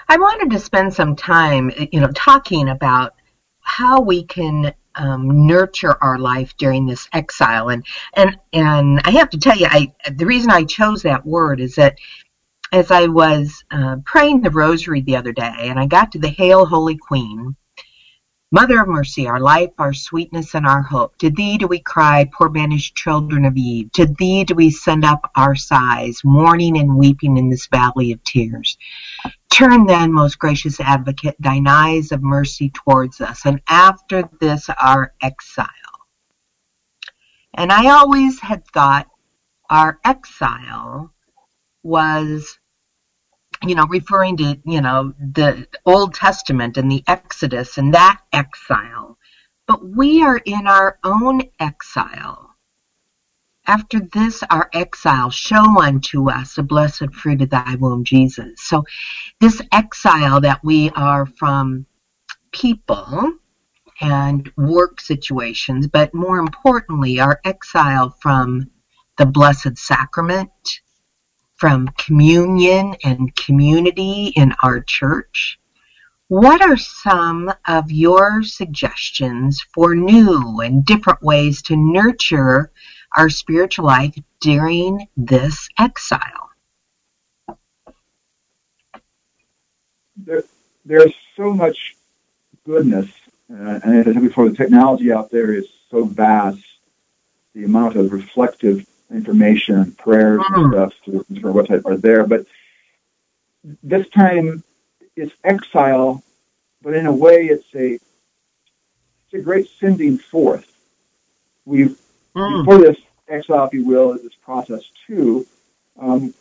I 0.07 0.17
wanted 0.17 0.51
to 0.51 0.59
spend 0.59 0.93
some 0.93 1.15
time, 1.15 1.71
you 1.91 1.99
know, 1.99 2.11
talking 2.13 2.69
about 2.69 3.15
how 3.61 4.01
we 4.01 4.23
can 4.23 4.73
um, 4.95 5.47
nurture 5.47 5.95
our 6.01 6.17
life 6.17 6.55
during 6.57 6.85
this 6.85 7.07
exile. 7.13 7.69
And 7.69 7.85
and 8.13 8.37
and 8.53 9.01
I 9.05 9.11
have 9.11 9.29
to 9.31 9.39
tell 9.39 9.55
you, 9.57 9.67
I 9.69 9.93
the 10.11 10.25
reason 10.25 10.51
I 10.51 10.63
chose 10.63 11.01
that 11.03 11.25
word 11.25 11.59
is 11.59 11.75
that 11.75 11.97
as 12.71 12.89
I 12.91 13.07
was 13.07 13.63
uh, 13.71 13.97
praying 14.05 14.41
the 14.41 14.49
Rosary 14.49 15.01
the 15.01 15.17
other 15.17 15.33
day, 15.33 15.53
and 15.57 15.79
I 15.79 15.85
got 15.85 16.11
to 16.13 16.19
the 16.19 16.29
Hail, 16.29 16.65
Holy 16.65 16.97
Queen, 16.97 17.55
Mother 18.53 18.81
of 18.81 18.89
mercy, 18.89 19.27
our 19.27 19.39
life, 19.39 19.71
our 19.77 19.93
sweetness, 19.93 20.55
and 20.55 20.67
our 20.67 20.81
hope. 20.81 21.17
To 21.19 21.29
thee 21.29 21.57
do 21.57 21.67
we 21.67 21.79
cry, 21.79 22.29
poor 22.33 22.49
banished 22.49 22.95
children 22.95 23.45
of 23.45 23.55
Eve. 23.55 23.89
To 23.93 24.05
thee 24.05 24.43
do 24.43 24.55
we 24.55 24.69
send 24.69 25.05
up 25.05 25.31
our 25.37 25.55
sighs, 25.55 26.21
mourning 26.25 26.77
and 26.77 26.97
weeping 26.97 27.37
in 27.37 27.49
this 27.49 27.67
valley 27.67 28.11
of 28.11 28.21
tears. 28.25 28.77
Turn 29.49 29.85
then, 29.85 30.11
most 30.11 30.37
gracious 30.37 30.81
advocate, 30.81 31.37
thine 31.39 31.65
eyes 31.65 32.11
of 32.11 32.21
mercy 32.21 32.71
towards 32.71 33.21
us, 33.21 33.45
and 33.45 33.61
after 33.69 34.29
this 34.41 34.69
our 34.81 35.13
exile. 35.21 35.67
And 37.53 37.71
I 37.71 37.89
always 37.89 38.39
had 38.41 38.67
thought 38.67 39.07
our 39.69 39.97
exile 40.03 41.13
was 41.83 42.59
you 43.63 43.75
know, 43.75 43.85
referring 43.87 44.37
to, 44.37 44.59
you 44.65 44.81
know, 44.81 45.13
the 45.19 45.67
Old 45.85 46.13
Testament 46.13 46.77
and 46.77 46.91
the 46.91 47.03
Exodus 47.07 47.77
and 47.77 47.93
that 47.93 48.21
exile. 48.33 49.17
But 49.67 49.85
we 49.85 50.23
are 50.23 50.37
in 50.37 50.67
our 50.67 50.97
own 51.03 51.43
exile. 51.59 52.55
After 53.67 53.99
this, 53.99 54.43
our 54.49 54.69
exile, 54.73 55.29
show 55.29 55.79
unto 55.79 56.29
us 56.31 56.55
the 56.55 56.63
blessed 56.63 57.13
fruit 57.13 57.41
of 57.43 57.51
thy 57.51 57.75
womb, 57.75 58.03
Jesus. 58.03 58.59
So, 58.61 58.83
this 59.39 59.61
exile 59.71 60.41
that 60.41 60.63
we 60.63 60.89
are 60.91 61.27
from 61.27 61.85
people 62.51 63.33
and 64.01 64.51
work 64.57 64.99
situations, 64.99 65.87
but 65.87 66.13
more 66.13 66.39
importantly, 66.39 67.19
our 67.19 67.39
exile 67.45 68.09
from 68.19 68.69
the 69.17 69.25
Blessed 69.27 69.77
Sacrament, 69.77 70.81
from 71.61 71.87
communion 71.89 72.95
and 73.03 73.35
community 73.35 74.33
in 74.35 74.51
our 74.63 74.79
church. 74.81 75.59
What 76.27 76.59
are 76.59 76.75
some 76.75 77.53
of 77.67 77.91
your 77.91 78.41
suggestions 78.41 79.63
for 79.71 79.93
new 79.93 80.61
and 80.61 80.83
different 80.83 81.21
ways 81.21 81.61
to 81.63 81.75
nurture 81.75 82.71
our 83.15 83.29
spiritual 83.29 83.85
life 83.85 84.17
during 84.39 85.07
this 85.15 85.69
exile? 85.77 86.49
There, 90.17 90.43
there's 90.83 91.13
so 91.37 91.53
much 91.53 91.95
goodness, 92.65 93.11
uh, 93.53 93.81
and 93.83 93.99
as 93.99 94.07
I 94.07 94.13
said 94.13 94.21
before, 94.23 94.49
the 94.49 94.55
technology 94.55 95.11
out 95.11 95.29
there 95.29 95.53
is 95.53 95.67
so 95.91 96.05
vast. 96.05 96.63
The 97.53 97.65
amount 97.65 97.97
of 97.97 98.11
reflective 98.11 98.87
information, 99.11 99.91
prayers, 99.93 100.41
mm. 100.41 100.63
and 100.63 100.73
stuff 100.73 100.93
through, 101.03 101.23
through 101.39 101.57
our 101.57 101.63
website 101.63 101.85
are 101.85 101.97
there. 101.97 102.25
But 102.25 102.45
this 103.83 104.07
time, 104.09 104.63
it's 105.15 105.33
exile, 105.43 106.23
but 106.81 106.93
in 106.93 107.05
a 107.05 107.13
way, 107.13 107.47
it's 107.47 107.67
a 107.75 107.93
it's 107.95 109.33
a 109.33 109.39
great 109.39 109.69
sending 109.79 110.17
forth. 110.17 110.71
We've 111.65 111.97
mm. 112.35 112.65
before 112.65 112.79
this 112.79 112.97
exile, 113.27 113.65
if 113.65 113.73
you 113.73 113.85
will, 113.85 114.13
is 114.13 114.23
this 114.23 114.35
process 114.35 114.83
too. 115.07 115.45
Um, 115.99 116.33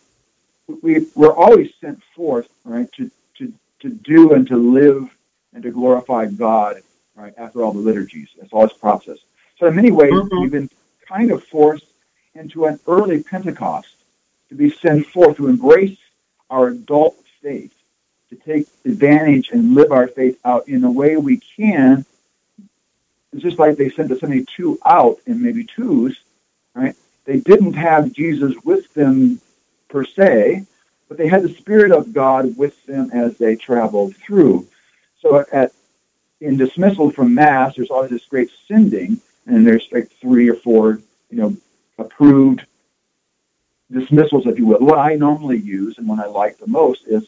we 0.82 1.06
we're 1.14 1.34
always 1.34 1.72
sent 1.80 2.02
forth, 2.14 2.48
right, 2.64 2.90
to 2.92 3.10
to 3.38 3.52
to 3.80 3.90
do 3.90 4.32
and 4.32 4.46
to 4.48 4.56
live 4.56 5.08
and 5.52 5.62
to 5.62 5.70
glorify 5.70 6.26
God, 6.26 6.80
right, 7.14 7.34
after 7.36 7.62
all 7.62 7.72
the 7.72 7.80
liturgies. 7.80 8.28
It's 8.40 8.52
all 8.52 8.66
this 8.66 8.76
process. 8.76 9.18
So 9.58 9.66
in 9.66 9.76
many 9.76 9.90
ways, 9.90 10.12
mm-hmm. 10.12 10.40
we've 10.40 10.50
been 10.50 10.70
kind 11.06 11.30
of 11.32 11.44
forced 11.44 11.86
into 12.40 12.64
an 12.64 12.80
early 12.88 13.22
Pentecost 13.22 13.94
to 14.48 14.54
be 14.54 14.70
sent 14.70 15.06
forth 15.06 15.36
to 15.36 15.46
embrace 15.46 15.98
our 16.48 16.68
adult 16.68 17.16
faith, 17.42 17.74
to 18.30 18.36
take 18.36 18.66
advantage 18.84 19.50
and 19.50 19.74
live 19.74 19.92
our 19.92 20.08
faith 20.08 20.40
out 20.44 20.66
in 20.68 20.80
the 20.80 20.90
way 20.90 21.16
we 21.16 21.36
can. 21.36 22.04
It's 23.32 23.42
just 23.42 23.58
like 23.58 23.76
they 23.76 23.90
sent 23.90 24.08
the 24.08 24.16
72 24.16 24.78
out 24.84 25.18
in 25.26 25.40
maybe 25.42 25.64
twos, 25.64 26.18
right? 26.74 26.96
They 27.26 27.38
didn't 27.38 27.74
have 27.74 28.12
Jesus 28.12 28.54
with 28.64 28.92
them 28.94 29.40
per 29.88 30.04
se, 30.04 30.64
but 31.08 31.18
they 31.18 31.28
had 31.28 31.42
the 31.42 31.54
Spirit 31.54 31.92
of 31.92 32.12
God 32.12 32.56
with 32.56 32.84
them 32.86 33.10
as 33.12 33.36
they 33.36 33.54
traveled 33.54 34.16
through. 34.16 34.66
So 35.20 35.44
at 35.52 35.72
in 36.40 36.56
dismissal 36.56 37.10
from 37.10 37.34
Mass, 37.34 37.76
there's 37.76 37.90
always 37.90 38.10
this 38.10 38.24
great 38.24 38.50
sending, 38.66 39.20
and 39.44 39.66
there's 39.66 39.86
like 39.92 40.10
three 40.10 40.48
or 40.48 40.54
four, 40.54 41.00
you 41.28 41.36
know, 41.36 41.56
approved 42.00 42.64
dismissals, 43.90 44.46
if 44.46 44.58
you 44.58 44.66
will. 44.66 44.80
What 44.80 44.98
I 44.98 45.14
normally 45.14 45.58
use 45.58 45.98
and 45.98 46.08
what 46.08 46.20
I 46.20 46.26
like 46.26 46.58
the 46.58 46.66
most 46.66 47.06
is 47.06 47.24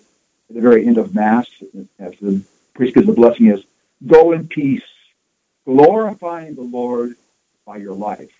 at 0.48 0.56
the 0.56 0.60
very 0.60 0.86
end 0.86 0.98
of 0.98 1.14
Mass, 1.14 1.46
as 1.98 2.14
the 2.20 2.42
priest 2.74 2.94
gives 2.94 3.06
the 3.06 3.12
blessing, 3.12 3.46
is 3.46 3.64
go 4.06 4.32
in 4.32 4.48
peace, 4.48 4.82
glorifying 5.64 6.54
the 6.54 6.62
Lord 6.62 7.14
by 7.66 7.76
your 7.76 7.94
life. 7.94 8.32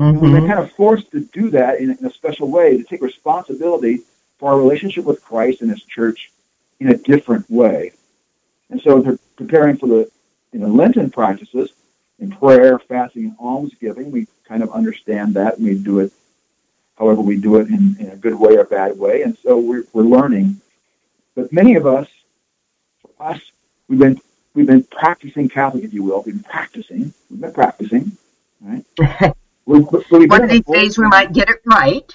Mm-hmm. 0.00 0.32
Been 0.32 0.46
kind 0.48 0.58
of 0.58 0.72
forced 0.72 1.10
to 1.12 1.20
do 1.20 1.50
that 1.50 1.80
in, 1.80 1.90
in 1.90 2.04
a 2.04 2.10
special 2.10 2.50
way, 2.50 2.76
to 2.76 2.84
take 2.84 3.02
responsibility 3.02 4.00
for 4.38 4.50
our 4.52 4.58
relationship 4.58 5.04
with 5.04 5.22
Christ 5.22 5.60
and 5.60 5.70
His 5.70 5.84
church 5.84 6.32
in 6.80 6.88
a 6.88 6.96
different 6.96 7.48
way. 7.48 7.92
And 8.70 8.80
so 8.80 9.00
they're 9.00 9.18
preparing 9.36 9.76
for 9.76 9.86
the 9.86 10.10
you 10.52 10.60
know, 10.60 10.68
Lenten 10.68 11.10
practices 11.10 11.72
in 12.18 12.30
prayer, 12.30 12.78
fasting, 12.78 13.26
and 13.26 13.36
almsgiving. 13.38 14.10
We 14.10 14.26
kind 14.52 14.62
of 14.62 14.70
understand 14.72 15.32
that, 15.32 15.58
we 15.58 15.78
do 15.78 16.00
it 16.00 16.12
however 16.98 17.22
we 17.22 17.38
do 17.38 17.56
it 17.56 17.68
in, 17.68 17.96
in 17.98 18.10
a 18.10 18.16
good 18.16 18.34
way 18.34 18.54
or 18.58 18.64
bad 18.64 18.98
way. 18.98 19.22
And 19.22 19.36
so 19.38 19.58
we're, 19.58 19.84
we're 19.94 20.02
learning. 20.02 20.60
But 21.34 21.50
many 21.54 21.74
of 21.76 21.86
us, 21.86 22.06
for 23.00 23.30
us, 23.30 23.40
we've 23.88 23.98
been 23.98 24.20
we've 24.52 24.66
been 24.66 24.84
practicing 24.84 25.48
Catholic, 25.48 25.84
if 25.84 25.94
you 25.94 26.02
will. 26.02 26.22
We've 26.26 26.34
been 26.34 26.44
practicing. 26.44 27.14
We've 27.30 27.40
been 27.40 27.54
practicing, 27.54 28.12
right? 28.60 28.84
we've, 29.64 29.86
we've 29.90 30.28
One 30.28 30.44
of 30.44 30.50
these 30.50 30.66
days 30.66 30.98
we 30.98 31.08
might 31.08 31.32
get 31.32 31.48
it 31.48 31.62
right. 31.64 32.14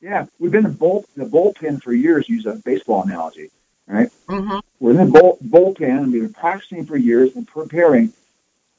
Yeah, 0.00 0.26
we've 0.38 0.52
been 0.52 0.64
in 0.64 0.70
the, 0.70 0.78
bull, 0.78 1.04
the 1.16 1.24
bullpen 1.24 1.82
for 1.82 1.92
years. 1.92 2.28
Use 2.28 2.46
a 2.46 2.54
baseball 2.64 3.02
analogy, 3.02 3.50
right? 3.88 4.10
Mm-hmm. 4.28 4.58
We're 4.78 4.92
in 4.92 5.10
the 5.10 5.18
bull, 5.18 5.38
bullpen, 5.44 6.02
and 6.02 6.12
we've 6.12 6.22
been 6.22 6.32
practicing 6.34 6.86
for 6.86 6.96
years 6.96 7.34
and 7.34 7.48
preparing. 7.48 8.12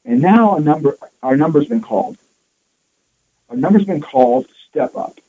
And 0.06 0.22
now 0.22 0.56
a 0.56 0.62
number, 0.62 0.98
our 1.22 1.36
number's 1.36 1.68
been 1.68 1.82
called. 1.82 2.18
Our 3.50 3.58
number's 3.58 3.86
been 3.86 4.02
called 4.02 4.48
to 4.48 4.54
step 4.70 4.96
up, 4.96 5.20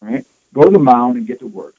right? 0.00 0.26
Go 0.52 0.64
to 0.64 0.70
the 0.70 0.78
mound 0.78 1.16
and 1.16 1.26
get 1.26 1.40
to 1.40 1.46
work. 1.46 1.74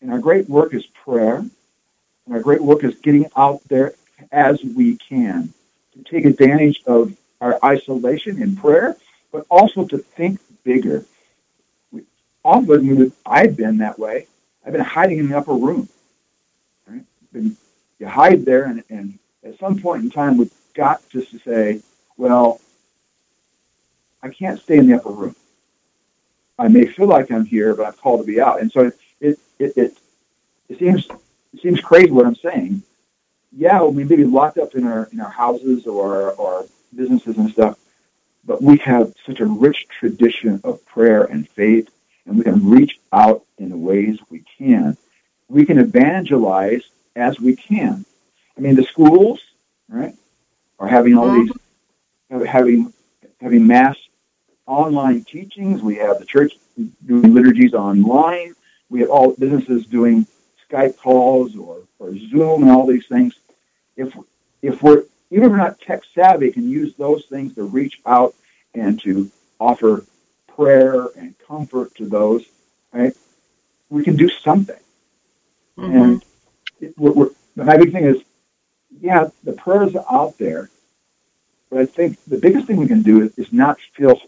And 0.00 0.10
our 0.12 0.18
great 0.18 0.48
work 0.48 0.74
is 0.74 0.86
prayer. 0.86 1.36
And 1.36 2.34
our 2.34 2.40
great 2.40 2.60
work 2.60 2.84
is 2.84 2.96
getting 2.96 3.26
out 3.36 3.62
there 3.68 3.94
as 4.32 4.62
we 4.62 4.96
can 4.96 5.52
to 5.92 6.02
take 6.02 6.24
advantage 6.24 6.82
of 6.86 7.16
our 7.40 7.58
isolation 7.64 8.42
in 8.42 8.56
prayer, 8.56 8.96
but 9.32 9.46
also 9.50 9.84
to 9.86 9.98
think 9.98 10.40
bigger. 10.64 11.04
Often, 12.44 13.12
I've 13.24 13.56
been 13.56 13.78
that 13.78 13.98
way. 13.98 14.26
I've 14.64 14.72
been 14.72 14.80
hiding 14.82 15.18
in 15.18 15.28
the 15.28 15.38
upper 15.38 15.54
room. 15.54 15.88
Right? 16.86 17.02
Been, 17.32 17.56
you 17.98 18.06
hide 18.06 18.44
there, 18.44 18.64
and, 18.64 18.82
and 18.88 19.18
at 19.44 19.58
some 19.58 19.80
point 19.80 20.04
in 20.04 20.10
time, 20.10 20.36
we've 20.36 20.52
got 20.74 21.08
just 21.10 21.30
to 21.30 21.38
say, 21.38 21.80
well, 22.16 22.60
I 24.22 24.28
can't 24.28 24.60
stay 24.60 24.78
in 24.78 24.86
the 24.86 24.96
upper 24.96 25.10
room. 25.10 25.36
I 26.58 26.68
may 26.68 26.86
feel 26.86 27.06
like 27.06 27.30
I'm 27.30 27.44
here, 27.44 27.74
but 27.74 27.86
I'm 27.86 27.92
called 27.92 28.20
to 28.20 28.26
be 28.26 28.40
out. 28.40 28.60
And 28.60 28.70
so 28.72 28.90
it 29.20 29.38
it 29.58 29.76
it, 29.76 29.98
it 30.68 30.78
seems 30.78 31.08
it 31.52 31.60
seems 31.60 31.80
crazy 31.80 32.10
what 32.10 32.26
I'm 32.26 32.36
saying. 32.36 32.82
Yeah, 33.52 33.82
we 33.84 34.04
may 34.04 34.16
be 34.16 34.24
locked 34.24 34.58
up 34.58 34.74
in 34.74 34.86
our 34.86 35.08
in 35.12 35.20
our 35.20 35.30
houses 35.30 35.86
or 35.86 36.38
our 36.40 36.64
businesses 36.94 37.36
and 37.36 37.50
stuff, 37.50 37.78
but 38.44 38.62
we 38.62 38.78
have 38.78 39.14
such 39.24 39.40
a 39.40 39.46
rich 39.46 39.86
tradition 39.88 40.60
of 40.64 40.84
prayer 40.86 41.24
and 41.24 41.48
faith, 41.48 41.90
and 42.26 42.38
we 42.38 42.44
can 42.44 42.68
reach 42.68 42.98
out 43.12 43.44
in 43.58 43.70
the 43.70 43.76
ways 43.76 44.18
we 44.30 44.44
can. 44.58 44.96
We 45.48 45.64
can 45.64 45.78
evangelize 45.78 46.82
as 47.14 47.38
we 47.38 47.54
can. 47.54 48.04
I 48.56 48.60
mean, 48.60 48.74
the 48.74 48.84
schools, 48.84 49.40
right, 49.88 50.14
are 50.78 50.88
having 50.88 51.16
all 51.16 51.28
mm-hmm. 51.28 52.38
these 52.38 52.48
having 52.48 52.92
having 53.40 53.66
mass 53.66 53.96
online 54.66 55.24
teachings. 55.24 55.82
We 55.82 55.96
have 55.96 56.18
the 56.18 56.24
church 56.24 56.54
doing 57.06 57.34
liturgies 57.34 57.74
online. 57.74 58.54
We 58.88 59.00
have 59.00 59.10
all 59.10 59.34
businesses 59.34 59.86
doing 59.86 60.26
Skype 60.68 60.96
calls 60.98 61.56
or, 61.56 61.82
or 61.98 62.16
Zoom 62.16 62.62
and 62.62 62.70
all 62.70 62.86
these 62.86 63.06
things. 63.06 63.34
If 63.96 64.16
if 64.62 64.82
we're 64.82 65.04
even 65.30 65.44
if 65.44 65.50
we're 65.50 65.56
not 65.56 65.80
tech 65.80 66.02
savvy, 66.14 66.52
can 66.52 66.68
use 66.68 66.94
those 66.94 67.24
things 67.26 67.54
to 67.54 67.64
reach 67.64 68.00
out 68.06 68.34
and 68.74 69.00
to 69.02 69.30
offer 69.58 70.04
prayer 70.46 71.08
and 71.16 71.34
comfort 71.46 71.94
to 71.96 72.06
those. 72.06 72.44
Right? 72.92 73.14
We 73.88 74.02
can 74.02 74.16
do 74.16 74.28
something. 74.28 74.76
Mm-hmm. 75.78 75.96
And 75.96 76.24
it, 76.80 76.98
we're, 76.98 77.12
we're, 77.12 77.30
my 77.54 77.76
big 77.76 77.92
thing 77.92 78.04
is, 78.04 78.22
yeah, 79.00 79.28
the 79.44 79.52
prayers 79.52 79.94
are 79.94 80.04
out 80.10 80.38
there, 80.38 80.70
but 81.70 81.80
I 81.80 81.86
think 81.86 82.22
the 82.24 82.38
biggest 82.38 82.66
thing 82.66 82.76
we 82.76 82.88
can 82.88 83.02
do 83.02 83.22
is, 83.22 83.36
is 83.38 83.52
not 83.52 83.80
feel 83.80 84.20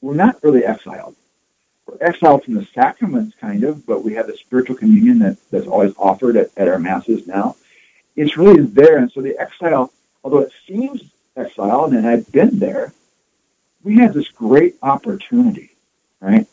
we're 0.00 0.14
not 0.14 0.42
really 0.42 0.64
exiled. 0.64 1.16
We're 1.86 1.98
exiled 2.06 2.44
from 2.44 2.54
the 2.54 2.66
sacraments, 2.74 3.36
kind 3.40 3.64
of, 3.64 3.86
but 3.86 4.04
we 4.04 4.14
have 4.14 4.26
the 4.26 4.36
spiritual 4.36 4.76
communion 4.76 5.18
that, 5.20 5.38
that's 5.50 5.66
always 5.66 5.94
offered 5.98 6.36
at, 6.36 6.50
at 6.56 6.68
our 6.68 6.78
masses 6.78 7.26
now. 7.26 7.56
It's 8.16 8.36
really 8.36 8.62
there. 8.62 8.98
And 8.98 9.10
so 9.10 9.20
the 9.20 9.38
exile, 9.38 9.92
although 10.22 10.40
it 10.40 10.52
seems 10.66 11.02
exile, 11.36 11.86
and 11.86 12.06
I've 12.06 12.30
been 12.30 12.58
there, 12.58 12.92
we 13.82 13.96
have 13.98 14.12
this 14.12 14.28
great 14.28 14.76
opportunity, 14.82 15.70
right? 16.20 16.46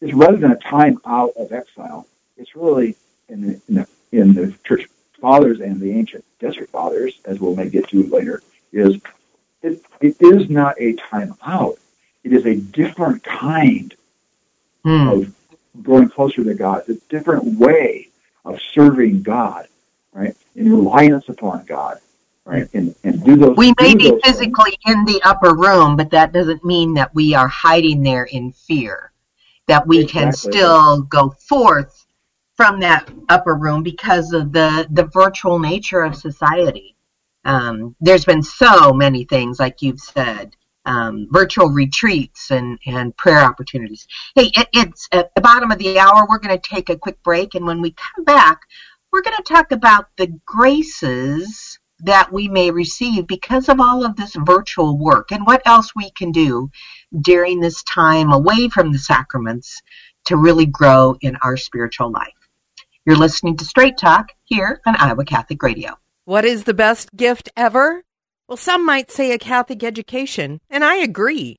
It's 0.00 0.12
rather 0.12 0.36
than 0.36 0.52
a 0.52 0.56
time 0.56 0.98
out 1.06 1.32
of 1.36 1.52
exile, 1.52 2.06
it's 2.36 2.56
really 2.56 2.96
in 3.28 3.46
the, 3.46 3.60
in 3.68 3.74
the, 3.74 3.86
in 4.12 4.34
the 4.34 4.54
church 4.64 4.88
fathers 5.20 5.60
and 5.60 5.80
the 5.80 5.92
ancient 5.92 6.24
desert 6.38 6.68
fathers, 6.70 7.20
as 7.24 7.38
we'll 7.38 7.54
may 7.54 7.68
get 7.68 7.88
to 7.88 8.02
later, 8.04 8.42
is 8.72 8.96
it, 9.62 9.82
it 10.00 10.16
is 10.20 10.48
not 10.48 10.80
a 10.80 10.94
time 10.94 11.34
out. 11.44 11.78
It 12.24 12.32
is 12.32 12.46
a 12.46 12.56
different 12.56 13.22
kind 13.22 13.94
hmm. 14.84 15.08
of 15.08 15.34
growing 15.82 16.08
closer 16.08 16.44
to 16.44 16.54
God. 16.54 16.84
It's 16.88 17.02
a 17.04 17.08
different 17.08 17.58
way 17.58 18.08
of 18.44 18.60
serving 18.72 19.22
God, 19.22 19.68
right? 20.12 20.36
In 20.56 20.72
reliance 20.72 21.28
upon 21.28 21.64
God, 21.64 21.98
right? 22.44 22.68
And, 22.74 22.94
and 23.04 23.24
do 23.24 23.36
those. 23.36 23.56
We 23.56 23.74
may 23.80 23.94
be 23.94 24.18
physically 24.24 24.78
things. 24.84 24.98
in 24.98 25.04
the 25.04 25.20
upper 25.24 25.54
room, 25.54 25.96
but 25.96 26.10
that 26.10 26.32
doesn't 26.32 26.64
mean 26.64 26.94
that 26.94 27.14
we 27.14 27.34
are 27.34 27.48
hiding 27.48 28.02
there 28.02 28.24
in 28.24 28.52
fear. 28.52 29.12
That 29.66 29.86
we 29.86 30.00
exactly. 30.00 30.20
can 30.20 30.32
still 30.32 31.02
go 31.02 31.30
forth 31.30 32.06
from 32.56 32.80
that 32.80 33.08
upper 33.28 33.54
room 33.54 33.82
because 33.82 34.32
of 34.32 34.52
the 34.52 34.86
the 34.90 35.04
virtual 35.04 35.58
nature 35.58 36.02
of 36.02 36.16
society. 36.16 36.96
Um, 37.44 37.96
there's 38.00 38.24
been 38.24 38.42
so 38.42 38.92
many 38.92 39.24
things, 39.24 39.58
like 39.58 39.82
you've 39.82 40.00
said, 40.00 40.56
um, 40.84 41.28
virtual 41.30 41.68
retreats 41.68 42.50
and, 42.50 42.78
and 42.86 43.16
prayer 43.16 43.40
opportunities. 43.40 44.06
Hey, 44.34 44.50
it, 44.54 44.68
it's 44.72 45.08
at 45.12 45.34
the 45.34 45.40
bottom 45.40 45.70
of 45.70 45.78
the 45.78 45.98
hour. 45.98 46.26
We're 46.28 46.38
going 46.38 46.58
to 46.58 46.68
take 46.68 46.90
a 46.90 46.98
quick 46.98 47.22
break, 47.22 47.54
and 47.54 47.66
when 47.66 47.80
we 47.80 47.92
come 47.92 48.24
back, 48.24 48.60
we're 49.12 49.22
going 49.22 49.36
to 49.36 49.42
talk 49.42 49.72
about 49.72 50.06
the 50.16 50.28
graces 50.44 51.78
that 52.02 52.32
we 52.32 52.48
may 52.48 52.70
receive 52.70 53.26
because 53.26 53.68
of 53.68 53.80
all 53.80 54.04
of 54.04 54.16
this 54.16 54.34
virtual 54.46 54.96
work 54.96 55.32
and 55.32 55.46
what 55.46 55.62
else 55.66 55.94
we 55.94 56.10
can 56.12 56.32
do 56.32 56.70
during 57.20 57.60
this 57.60 57.82
time 57.82 58.32
away 58.32 58.68
from 58.68 58.92
the 58.92 58.98
sacraments 58.98 59.82
to 60.24 60.36
really 60.36 60.66
grow 60.66 61.16
in 61.20 61.36
our 61.42 61.56
spiritual 61.56 62.10
life. 62.10 62.32
You're 63.04 63.16
listening 63.16 63.56
to 63.58 63.64
Straight 63.64 63.98
Talk 63.98 64.32
here 64.44 64.80
on 64.86 64.96
Iowa 64.96 65.24
Catholic 65.24 65.62
Radio. 65.62 65.99
What 66.30 66.44
is 66.44 66.62
the 66.62 66.74
best 66.74 67.16
gift 67.16 67.48
ever? 67.56 68.04
Well, 68.46 68.56
some 68.56 68.86
might 68.86 69.10
say 69.10 69.32
a 69.32 69.38
Catholic 69.38 69.82
education, 69.82 70.60
and 70.70 70.84
I 70.84 70.94
agree. 70.94 71.56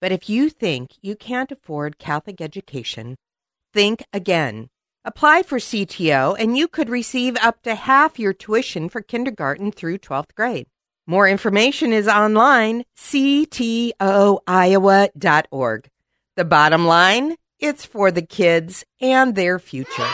But 0.00 0.12
if 0.12 0.30
you 0.30 0.48
think 0.48 0.90
you 1.02 1.16
can't 1.16 1.50
afford 1.50 1.98
Catholic 1.98 2.40
education, 2.40 3.16
think 3.74 4.04
again. 4.12 4.68
Apply 5.04 5.42
for 5.42 5.58
CTO 5.58 6.36
and 6.38 6.56
you 6.56 6.68
could 6.68 6.88
receive 6.88 7.36
up 7.42 7.62
to 7.62 7.74
half 7.74 8.16
your 8.16 8.32
tuition 8.32 8.88
for 8.88 9.02
kindergarten 9.02 9.72
through 9.72 9.98
12th 9.98 10.36
grade. 10.36 10.68
More 11.08 11.26
information 11.26 11.92
is 11.92 12.06
online, 12.06 12.84
ctoiowa.org. 12.96 13.90
The 16.36 16.44
bottom 16.44 16.86
line, 16.86 17.34
it's 17.58 17.84
for 17.84 18.12
the 18.12 18.22
kids 18.22 18.84
and 19.00 19.34
their 19.34 19.58
future. 19.58 20.06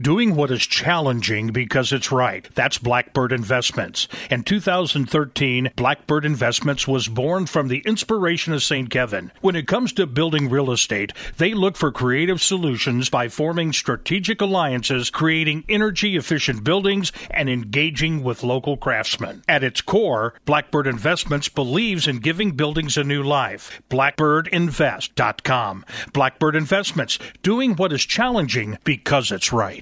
Doing 0.00 0.34
what 0.34 0.50
is 0.50 0.66
challenging 0.66 1.48
because 1.48 1.92
it's 1.92 2.10
right. 2.10 2.48
That's 2.54 2.78
Blackbird 2.78 3.30
Investments. 3.30 4.08
In 4.30 4.42
2013, 4.42 5.70
Blackbird 5.76 6.24
Investments 6.24 6.88
was 6.88 7.08
born 7.08 7.44
from 7.44 7.68
the 7.68 7.82
inspiration 7.84 8.54
of 8.54 8.62
St. 8.62 8.88
Kevin. 8.88 9.30
When 9.42 9.54
it 9.54 9.68
comes 9.68 9.92
to 9.92 10.06
building 10.06 10.48
real 10.48 10.72
estate, 10.72 11.12
they 11.36 11.52
look 11.52 11.76
for 11.76 11.92
creative 11.92 12.40
solutions 12.40 13.10
by 13.10 13.28
forming 13.28 13.74
strategic 13.74 14.40
alliances, 14.40 15.10
creating 15.10 15.64
energy 15.68 16.16
efficient 16.16 16.64
buildings, 16.64 17.12
and 17.30 17.50
engaging 17.50 18.24
with 18.24 18.42
local 18.42 18.78
craftsmen. 18.78 19.42
At 19.46 19.62
its 19.62 19.82
core, 19.82 20.32
Blackbird 20.46 20.86
Investments 20.86 21.50
believes 21.50 22.08
in 22.08 22.20
giving 22.20 22.52
buildings 22.52 22.96
a 22.96 23.04
new 23.04 23.22
life. 23.22 23.82
BlackbirdInvest.com. 23.90 25.84
Blackbird 26.14 26.56
Investments, 26.56 27.18
doing 27.42 27.76
what 27.76 27.92
is 27.92 28.06
challenging 28.06 28.78
because 28.84 29.30
it's 29.30 29.52
right. 29.52 29.81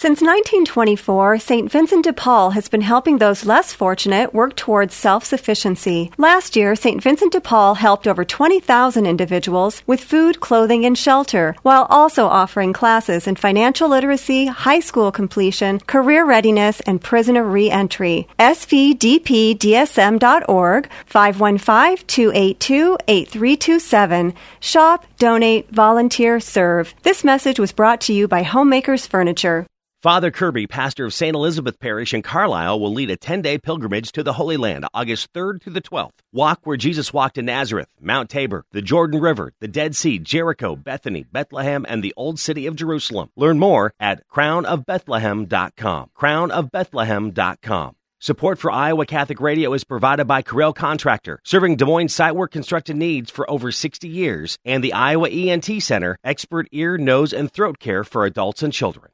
Since 0.00 0.22
1924, 0.22 1.40
St. 1.40 1.70
Vincent 1.70 2.04
de 2.04 2.14
Paul 2.14 2.52
has 2.52 2.70
been 2.70 2.80
helping 2.80 3.18
those 3.18 3.44
less 3.44 3.74
fortunate 3.74 4.32
work 4.32 4.56
towards 4.56 4.94
self 4.94 5.26
sufficiency. 5.26 6.10
Last 6.16 6.56
year, 6.56 6.74
St. 6.74 7.02
Vincent 7.02 7.32
de 7.32 7.40
Paul 7.42 7.74
helped 7.74 8.08
over 8.08 8.24
20,000 8.24 9.04
individuals 9.04 9.82
with 9.86 10.02
food, 10.02 10.40
clothing, 10.40 10.86
and 10.86 10.96
shelter, 10.96 11.54
while 11.60 11.86
also 11.90 12.24
offering 12.24 12.72
classes 12.72 13.26
in 13.26 13.36
financial 13.36 13.90
literacy, 13.90 14.46
high 14.46 14.80
school 14.80 15.12
completion, 15.12 15.80
career 15.80 16.24
readiness, 16.24 16.80
and 16.86 17.02
prisoner 17.02 17.44
reentry. 17.44 18.26
SVDPDSM.org, 18.38 20.88
515 21.04 22.06
282 22.06 22.96
8327. 23.06 24.32
Shop, 24.60 25.04
donate, 25.18 25.70
volunteer, 25.70 26.40
serve. 26.40 26.94
This 27.02 27.22
message 27.22 27.60
was 27.60 27.72
brought 27.72 28.00
to 28.02 28.14
you 28.14 28.26
by 28.26 28.44
Homemakers 28.44 29.06
Furniture. 29.06 29.66
Father 30.02 30.30
Kirby, 30.30 30.66
pastor 30.66 31.04
of 31.04 31.12
St. 31.12 31.34
Elizabeth 31.34 31.78
Parish 31.78 32.14
in 32.14 32.22
Carlisle, 32.22 32.80
will 32.80 32.94
lead 32.94 33.10
a 33.10 33.18
10 33.18 33.42
day 33.42 33.58
pilgrimage 33.58 34.12
to 34.12 34.22
the 34.22 34.32
Holy 34.32 34.56
Land 34.56 34.86
August 34.94 35.30
3rd 35.34 35.60
through 35.60 35.74
the 35.74 35.82
12th. 35.82 36.14
Walk 36.32 36.60
where 36.64 36.78
Jesus 36.78 37.12
walked 37.12 37.36
in 37.36 37.44
Nazareth, 37.44 37.90
Mount 38.00 38.30
Tabor, 38.30 38.64
the 38.72 38.80
Jordan 38.80 39.20
River, 39.20 39.52
the 39.60 39.68
Dead 39.68 39.94
Sea, 39.94 40.18
Jericho, 40.18 40.74
Bethany, 40.74 41.26
Bethlehem, 41.30 41.84
and 41.86 42.02
the 42.02 42.14
Old 42.16 42.38
City 42.38 42.66
of 42.66 42.76
Jerusalem. 42.76 43.28
Learn 43.36 43.58
more 43.58 43.92
at 44.00 44.26
crownofbethlehem.com. 44.30 46.10
Crownofbethlehem.com. 46.18 47.96
Support 48.22 48.58
for 48.58 48.70
Iowa 48.70 49.04
Catholic 49.04 49.40
Radio 49.40 49.74
is 49.74 49.84
provided 49.84 50.24
by 50.24 50.40
Corell 50.40 50.74
Contractor, 50.74 51.40
serving 51.44 51.76
Des 51.76 51.84
Moines 51.84 52.08
site 52.08 52.34
work 52.34 52.52
construction 52.52 52.98
needs 52.98 53.30
for 53.30 53.50
over 53.50 53.70
60 53.70 54.08
years, 54.08 54.58
and 54.64 54.82
the 54.82 54.94
Iowa 54.94 55.28
ENT 55.28 55.82
Center, 55.82 56.16
expert 56.24 56.68
ear, 56.72 56.96
nose, 56.96 57.34
and 57.34 57.52
throat 57.52 57.78
care 57.78 58.02
for 58.02 58.24
adults 58.24 58.62
and 58.62 58.72
children. 58.72 59.10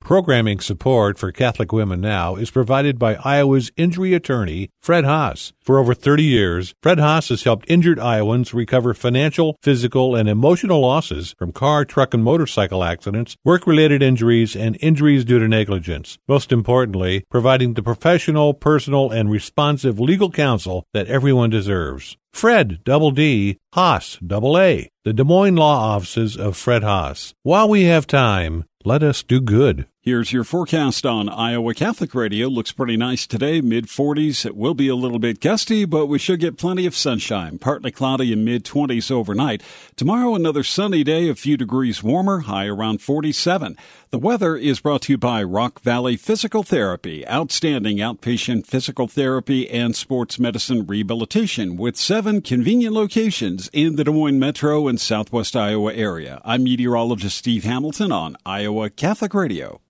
Programming 0.00 0.58
support 0.58 1.18
for 1.18 1.30
Catholic 1.30 1.72
Women 1.72 2.00
Now 2.00 2.34
is 2.34 2.50
provided 2.50 2.98
by 2.98 3.14
Iowa's 3.14 3.70
injury 3.76 4.12
attorney, 4.12 4.70
Fredd 4.82 5.04
Haas. 5.04 5.52
For 5.62 5.78
over 5.78 5.94
30 5.94 6.24
years, 6.24 6.74
Fredd 6.82 6.98
Haas 6.98 7.28
has 7.28 7.44
helped 7.44 7.70
injured 7.70 8.00
Iowans 8.00 8.52
recover 8.52 8.92
financial, 8.92 9.56
physical, 9.62 10.16
and 10.16 10.28
emotional 10.28 10.80
losses 10.80 11.34
from 11.38 11.52
car, 11.52 11.84
truck, 11.84 12.12
and 12.12 12.24
motorcycle 12.24 12.82
accidents, 12.82 13.36
work 13.44 13.68
related 13.68 14.02
injuries, 14.02 14.56
and 14.56 14.76
injuries 14.80 15.24
due 15.24 15.38
to 15.38 15.46
negligence. 15.46 16.18
Most 16.26 16.50
importantly, 16.50 17.22
providing 17.30 17.74
the 17.74 17.82
professional, 17.82 18.52
personal, 18.52 19.12
and 19.12 19.30
responsive 19.30 20.00
legal 20.00 20.30
counsel 20.30 20.86
that 20.92 21.06
everyone 21.06 21.50
deserves. 21.50 22.16
Fredd, 22.32 22.82
double 22.84 23.10
D, 23.10 23.58
Haas, 23.74 24.18
double 24.26 24.58
A, 24.58 24.88
the 25.04 25.12
Des 25.12 25.24
Moines 25.24 25.56
Law 25.56 25.94
Offices 25.94 26.36
of 26.36 26.56
Fredd 26.56 26.82
Haas. 26.82 27.34
While 27.42 27.68
we 27.68 27.84
have 27.84 28.06
time, 28.06 28.64
let 28.84 29.02
us 29.02 29.22
do 29.22 29.40
good. 29.42 29.86
Here's 30.02 30.32
your 30.32 30.44
forecast 30.44 31.04
on 31.04 31.28
Iowa 31.28 31.74
Catholic 31.74 32.14
Radio. 32.14 32.48
Looks 32.48 32.72
pretty 32.72 32.96
nice 32.96 33.26
today, 33.26 33.60
mid 33.60 33.86
40s. 33.86 34.46
It 34.46 34.56
will 34.56 34.72
be 34.72 34.88
a 34.88 34.94
little 34.94 35.18
bit 35.18 35.40
gusty, 35.40 35.84
but 35.84 36.06
we 36.06 36.18
should 36.18 36.40
get 36.40 36.56
plenty 36.56 36.86
of 36.86 36.96
sunshine. 36.96 37.58
Partly 37.58 37.90
cloudy 37.90 38.32
and 38.32 38.42
mid 38.42 38.64
20s 38.64 39.10
overnight. 39.10 39.62
Tomorrow, 39.96 40.34
another 40.34 40.62
sunny 40.62 41.04
day, 41.04 41.28
a 41.28 41.34
few 41.34 41.58
degrees 41.58 42.02
warmer, 42.02 42.40
high 42.40 42.66
around 42.66 43.02
47. 43.02 43.76
The 44.08 44.18
weather 44.18 44.56
is 44.56 44.80
brought 44.80 45.02
to 45.02 45.12
you 45.12 45.18
by 45.18 45.42
Rock 45.42 45.82
Valley 45.82 46.16
Physical 46.16 46.62
Therapy, 46.62 47.28
outstanding 47.28 47.98
outpatient 47.98 48.66
physical 48.66 49.06
therapy 49.06 49.68
and 49.68 49.94
sports 49.94 50.38
medicine 50.38 50.86
rehabilitation 50.86 51.76
with 51.76 51.98
seven 51.98 52.40
convenient 52.40 52.94
locations 52.94 53.68
in 53.74 53.96
the 53.96 54.04
Des 54.04 54.12
Moines 54.12 54.38
metro 54.38 54.88
and 54.88 54.98
southwest 54.98 55.54
Iowa 55.54 55.92
area. 55.92 56.40
I'm 56.42 56.64
meteorologist 56.64 57.36
Steve 57.36 57.64
Hamilton 57.64 58.10
on 58.12 58.38
Iowa 58.46 58.88
Catholic 58.88 59.34
Radio. 59.34 59.82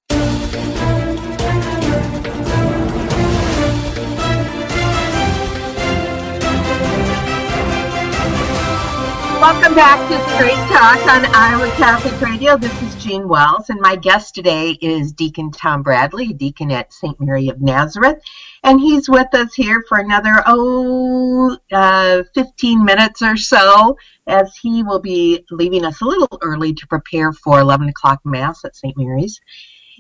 Welcome 9.71 10.09
back 10.09 10.09
to 10.11 10.35
Straight 10.35 10.77
Talk 10.77 10.99
on 11.07 11.33
Iowa 11.33 11.71
Catholic 11.77 12.21
Radio. 12.21 12.57
This 12.57 12.83
is 12.83 13.01
Jean 13.01 13.29
Wells, 13.29 13.71
and 13.71 13.81
my 13.81 13.95
guest 13.95 14.35
today 14.35 14.73
is 14.81 15.12
Deacon 15.12 15.53
Tom 15.53 15.85
Bradley, 15.85 16.33
deacon 16.33 16.73
at 16.73 16.93
St. 16.93 17.21
Mary 17.21 17.49
of 17.49 17.61
Nazareth. 17.61 18.21
And 18.64 18.81
he's 18.81 19.09
with 19.09 19.33
us 19.33 19.55
here 19.55 19.85
for 19.89 19.99
another, 19.99 20.43
oh, 20.45 21.57
uh, 21.71 22.25
15 22.35 22.85
minutes 22.85 23.23
or 23.23 23.37
so, 23.37 23.97
as 24.27 24.53
he 24.61 24.83
will 24.83 24.99
be 24.99 25.45
leaving 25.53 25.85
us 25.85 26.01
a 26.01 26.05
little 26.05 26.37
early 26.43 26.75
to 26.75 26.87
prepare 26.89 27.33
for 27.33 27.61
11 27.61 27.91
o'clock 27.91 28.18
Mass 28.25 28.64
at 28.64 28.75
St. 28.75 28.97
Mary's. 28.99 29.41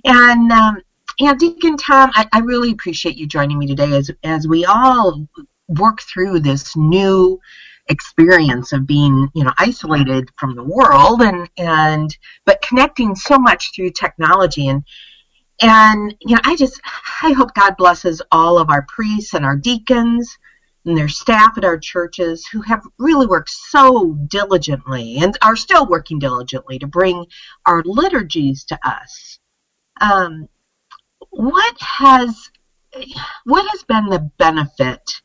And, 0.04 0.50
um, 0.50 0.82
yeah, 1.20 1.34
Deacon 1.34 1.76
Tom, 1.76 2.10
I, 2.14 2.26
I 2.32 2.40
really 2.40 2.72
appreciate 2.72 3.16
you 3.16 3.28
joining 3.28 3.60
me 3.60 3.68
today 3.68 3.92
as, 3.92 4.10
as 4.24 4.48
we 4.48 4.64
all 4.64 5.28
work 5.68 6.00
through 6.00 6.40
this 6.40 6.76
new 6.76 7.40
experience 7.90 8.72
of 8.72 8.86
being, 8.86 9.28
you 9.34 9.44
know, 9.44 9.52
isolated 9.58 10.30
from 10.38 10.54
the 10.54 10.64
world 10.64 11.20
and, 11.20 11.50
and, 11.58 12.16
but 12.46 12.62
connecting 12.62 13.14
so 13.14 13.38
much 13.38 13.72
through 13.74 13.90
technology. 13.90 14.68
And, 14.68 14.84
and, 15.60 16.16
you 16.20 16.34
know, 16.34 16.40
I 16.44 16.56
just, 16.56 16.80
I 17.22 17.32
hope 17.32 17.52
God 17.54 17.76
blesses 17.76 18.22
all 18.32 18.58
of 18.58 18.70
our 18.70 18.86
priests 18.88 19.34
and 19.34 19.44
our 19.44 19.56
deacons 19.56 20.38
and 20.86 20.96
their 20.96 21.08
staff 21.08 21.58
at 21.58 21.64
our 21.64 21.78
churches 21.78 22.46
who 22.46 22.62
have 22.62 22.82
really 22.98 23.26
worked 23.26 23.50
so 23.50 24.14
diligently 24.28 25.18
and 25.18 25.36
are 25.42 25.56
still 25.56 25.86
working 25.86 26.18
diligently 26.18 26.78
to 26.78 26.86
bring 26.86 27.26
our 27.66 27.82
liturgies 27.84 28.64
to 28.64 28.78
us. 28.82 29.38
Um, 30.00 30.48
what 31.30 31.76
has 31.80 32.50
what 33.44 33.70
has 33.70 33.84
been 33.84 34.06
the 34.06 34.30
benefit 34.38 35.22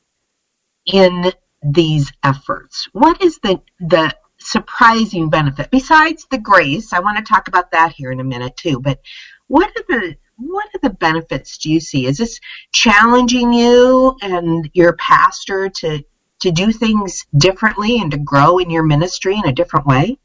in 0.86 1.32
these 1.66 2.12
efforts? 2.24 2.88
What 2.94 3.22
is 3.22 3.40
the 3.40 3.62
the 3.80 4.16
surprising 4.38 5.30
benefit 5.30 5.72
besides 5.72 6.28
the 6.30 6.38
grace? 6.38 6.94
I 6.94 7.00
want 7.00 7.18
to 7.18 7.24
talk 7.24 7.48
about 7.48 7.72
that 7.72 7.94
here 7.94 8.12
in 8.12 8.20
a 8.20 8.24
minute 8.24 8.56
too. 8.58 8.80
But 8.80 9.00
what 9.48 9.70
are 9.70 9.84
the 9.88 10.16
what 10.38 10.68
are 10.74 10.80
the 10.82 10.90
benefits 10.90 11.58
do 11.58 11.72
you 11.72 11.80
see? 11.80 12.06
Is 12.06 12.18
this 12.18 12.40
challenging 12.72 13.54
you 13.54 14.16
and 14.22 14.70
your 14.74 14.94
pastor 14.94 15.70
to 15.70 16.04
to 16.42 16.52
do 16.52 16.72
things 16.72 17.26
differently 17.36 18.00
and 18.00 18.12
to 18.12 18.18
grow 18.18 18.60
in 18.60 18.70
your 18.70 18.84
ministry 18.84 19.36
in 19.38 19.46
a 19.46 19.54
different 19.54 19.88
way? 19.88 20.18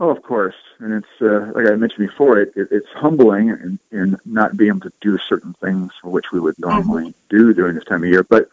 Oh, 0.00 0.10
of 0.10 0.22
course, 0.22 0.54
and 0.78 0.92
it's 0.92 1.20
uh, 1.20 1.50
like 1.54 1.66
I 1.66 1.74
mentioned 1.74 2.08
before. 2.08 2.38
It, 2.38 2.52
it, 2.54 2.68
it's 2.70 2.86
humbling 2.94 3.48
in, 3.48 3.80
in 3.90 4.16
not 4.24 4.56
being 4.56 4.70
able 4.70 4.80
to 4.80 4.92
do 5.00 5.18
certain 5.28 5.54
things 5.54 5.92
for 6.00 6.10
which 6.10 6.30
we 6.32 6.38
would 6.38 6.56
normally 6.58 7.08
mm-hmm. 7.08 7.36
do 7.36 7.52
during 7.52 7.74
this 7.74 7.84
time 7.84 8.04
of 8.04 8.08
year. 8.08 8.22
But 8.22 8.48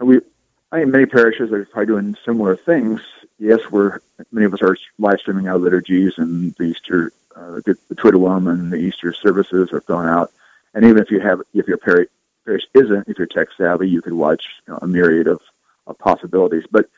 we, 0.00 0.20
I 0.70 0.80
mean, 0.80 0.90
many 0.90 1.06
parishes 1.06 1.52
are 1.52 1.64
probably 1.66 1.86
doing 1.86 2.16
similar 2.24 2.56
things. 2.56 3.00
Yes, 3.38 3.60
we're 3.70 4.00
many 4.32 4.46
of 4.46 4.54
us 4.54 4.62
are 4.62 4.76
live 4.98 5.20
streaming 5.20 5.48
our 5.48 5.58
liturgies 5.58 6.18
and 6.18 6.54
the 6.56 6.64
Easter, 6.64 7.12
uh, 7.34 7.60
the, 7.64 7.76
the 7.88 7.94
Triduum 7.94 8.50
and 8.50 8.72
the 8.72 8.76
Easter 8.76 9.12
services 9.12 9.72
are 9.72 9.80
going 9.80 10.08
out. 10.08 10.32
And 10.74 10.84
even 10.84 10.98
if 10.98 11.10
you 11.10 11.20
have, 11.20 11.40
if 11.54 11.66
your 11.66 11.78
parish, 11.78 12.08
parish 12.44 12.64
isn't, 12.74 13.08
if 13.08 13.18
you're 13.18 13.26
tech 13.26 13.48
savvy, 13.56 13.88
you 13.88 14.02
could 14.02 14.12
watch 14.12 14.44
you 14.66 14.72
know, 14.72 14.78
a 14.82 14.86
myriad 14.86 15.26
of, 15.26 15.40
of 15.86 15.98
possibilities. 15.98 16.64
But 16.70 16.88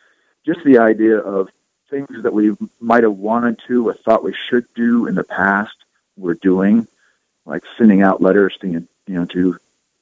just 0.44 0.64
the 0.64 0.78
idea 0.78 1.18
of 1.18 1.48
things 1.90 2.22
that 2.22 2.32
we 2.32 2.56
might 2.80 3.02
have 3.02 3.16
wanted 3.16 3.60
to 3.68 3.88
or 3.88 3.94
thought 3.94 4.24
we 4.24 4.34
should 4.34 4.66
do 4.74 5.06
in 5.06 5.14
the 5.14 5.24
past, 5.24 5.74
we're 6.16 6.34
doing, 6.34 6.86
like 7.44 7.64
sending 7.76 8.02
out 8.02 8.22
letters 8.22 8.56
to 8.60 8.68
you 8.68 8.88
know 9.08 9.26
to 9.26 9.58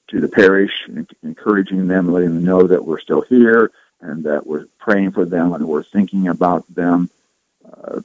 to 0.08 0.20
the 0.20 0.28
parish, 0.28 0.88
encouraging 1.22 1.86
them, 1.86 2.10
letting 2.10 2.34
them 2.34 2.44
know 2.44 2.66
that 2.66 2.84
we're 2.84 3.00
still 3.00 3.22
here 3.22 3.70
and 4.00 4.24
that 4.24 4.46
we're 4.46 4.66
praying 4.78 5.12
for 5.12 5.24
them 5.24 5.52
and 5.52 5.66
we're 5.66 5.82
thinking 5.82 6.28
about 6.28 6.64
them. 6.74 7.10
Uh, 7.64 8.00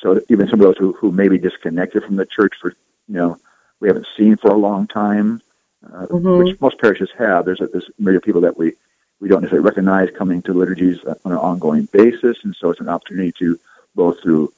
so 0.00 0.20
even 0.28 0.48
some 0.48 0.60
of 0.60 0.66
those 0.66 0.78
who, 0.78 0.92
who 0.92 1.12
may 1.12 1.28
be 1.28 1.38
disconnected 1.38 2.04
from 2.04 2.16
the 2.16 2.26
church 2.26 2.54
for 2.60 2.74
you 3.08 3.14
know 3.14 3.38
we 3.80 3.88
haven't 3.88 4.06
seen 4.16 4.36
for 4.36 4.50
a 4.50 4.56
long 4.56 4.86
time, 4.86 5.42
uh, 5.86 6.06
mm-hmm. 6.06 6.38
which 6.38 6.60
most 6.60 6.78
parishes 6.78 7.10
have. 7.18 7.44
There's 7.44 7.60
a, 7.60 7.66
there's 7.66 7.90
myriad 7.98 8.18
of 8.18 8.22
people 8.22 8.42
that 8.42 8.56
we 8.56 8.74
we 9.20 9.28
don't 9.28 9.42
necessarily 9.42 9.66
recognize 9.66 10.10
coming 10.16 10.42
to 10.42 10.54
liturgies 10.54 11.02
on 11.04 11.32
an 11.32 11.38
ongoing 11.38 11.86
basis, 11.86 12.38
and 12.44 12.54
so 12.56 12.70
it's 12.70 12.80
an 12.80 12.88
opportunity 12.88 13.32
to 13.32 13.58
both 13.94 14.22
through 14.22 14.52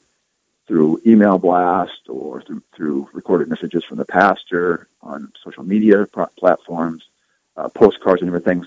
through 0.67 1.01
email 1.07 1.39
blast 1.39 2.09
or 2.09 2.43
through 2.43 2.63
through 2.75 3.09
recorded 3.13 3.49
messages 3.49 3.85
from 3.85 3.99
the 3.99 4.05
pastor 4.05 4.89
on 5.03 5.33
social 5.43 5.65
media 5.65 6.07
platforms, 6.37 7.05
uh, 7.57 7.69
postcards 7.69 8.23
and 8.23 8.29
different 8.29 8.45
things, 8.45 8.67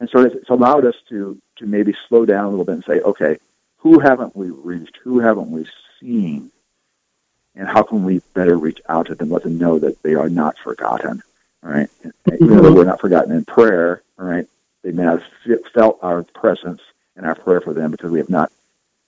and 0.00 0.08
so 0.10 0.20
it's 0.20 0.50
allowed 0.50 0.84
us 0.84 0.96
to 1.08 1.40
to 1.56 1.66
maybe 1.66 1.94
slow 2.08 2.26
down 2.26 2.44
a 2.44 2.48
little 2.48 2.64
bit 2.64 2.74
and 2.74 2.84
say, 2.84 3.00
okay, 3.00 3.38
who 3.78 3.98
haven't 3.98 4.36
we 4.36 4.50
reached? 4.50 4.98
Who 5.02 5.20
haven't 5.20 5.50
we 5.50 5.66
seen? 6.00 6.50
And 7.54 7.66
how 7.66 7.82
can 7.82 8.04
we 8.04 8.20
better 8.34 8.56
reach 8.58 8.80
out 8.88 9.06
to 9.06 9.14
them, 9.14 9.30
let 9.30 9.42
them 9.42 9.56
know 9.56 9.78
that 9.78 10.02
they 10.02 10.14
are 10.14 10.28
not 10.28 10.58
forgotten, 10.58 11.22
right? 11.62 11.88
Even 12.34 12.62
though 12.62 12.72
we're 12.74 12.84
not 12.84 13.00
forgotten 13.00 13.32
in 13.32 13.46
prayer, 13.46 14.02
right? 14.18 14.46
They 14.82 14.92
may 14.92 15.04
not 15.04 15.22
have 15.22 15.60
felt 15.72 15.98
our 16.02 16.22
presence 16.22 16.82
and 17.16 17.24
our 17.24 17.34
prayer 17.34 17.62
for 17.62 17.72
them 17.72 17.90
because 17.90 18.10
we 18.10 18.18
have 18.18 18.28
not 18.28 18.52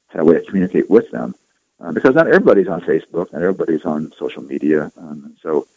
had 0.09 0.21
a 0.21 0.25
way 0.25 0.35
to 0.35 0.45
communicate 0.45 0.89
with 0.89 1.11
them. 1.11 1.35
Uh, 1.81 1.93
because 1.93 2.15
not 2.15 2.27
everybody's 2.27 2.67
on 2.67 2.81
Facebook, 2.81 3.33
not 3.33 3.43
everybody's 3.43 3.85
on 3.85 4.13
social 4.19 4.43
media. 4.43 4.91
Um, 4.97 5.37
so 5.41 5.69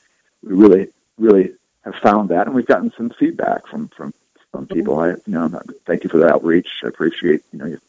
we 0.41 0.53
really, 0.53 0.87
really 1.17 1.53
have 1.83 1.95
found 1.95 2.29
that, 2.29 2.47
and 2.47 2.55
we've 2.55 2.65
gotten 2.65 2.91
some 2.91 3.11
feedback 3.11 3.67
from 3.67 3.87
from 3.89 4.13
from 4.51 4.67
people. 4.67 4.99
I, 4.99 5.09
you 5.09 5.21
know, 5.27 5.61
thank 5.85 6.03
you 6.03 6.09
for 6.09 6.17
the 6.17 6.27
outreach. 6.27 6.69
I 6.83 6.87
appreciate 6.87 7.43
you 7.51 7.59
know 7.59 7.65
you, 7.65 7.79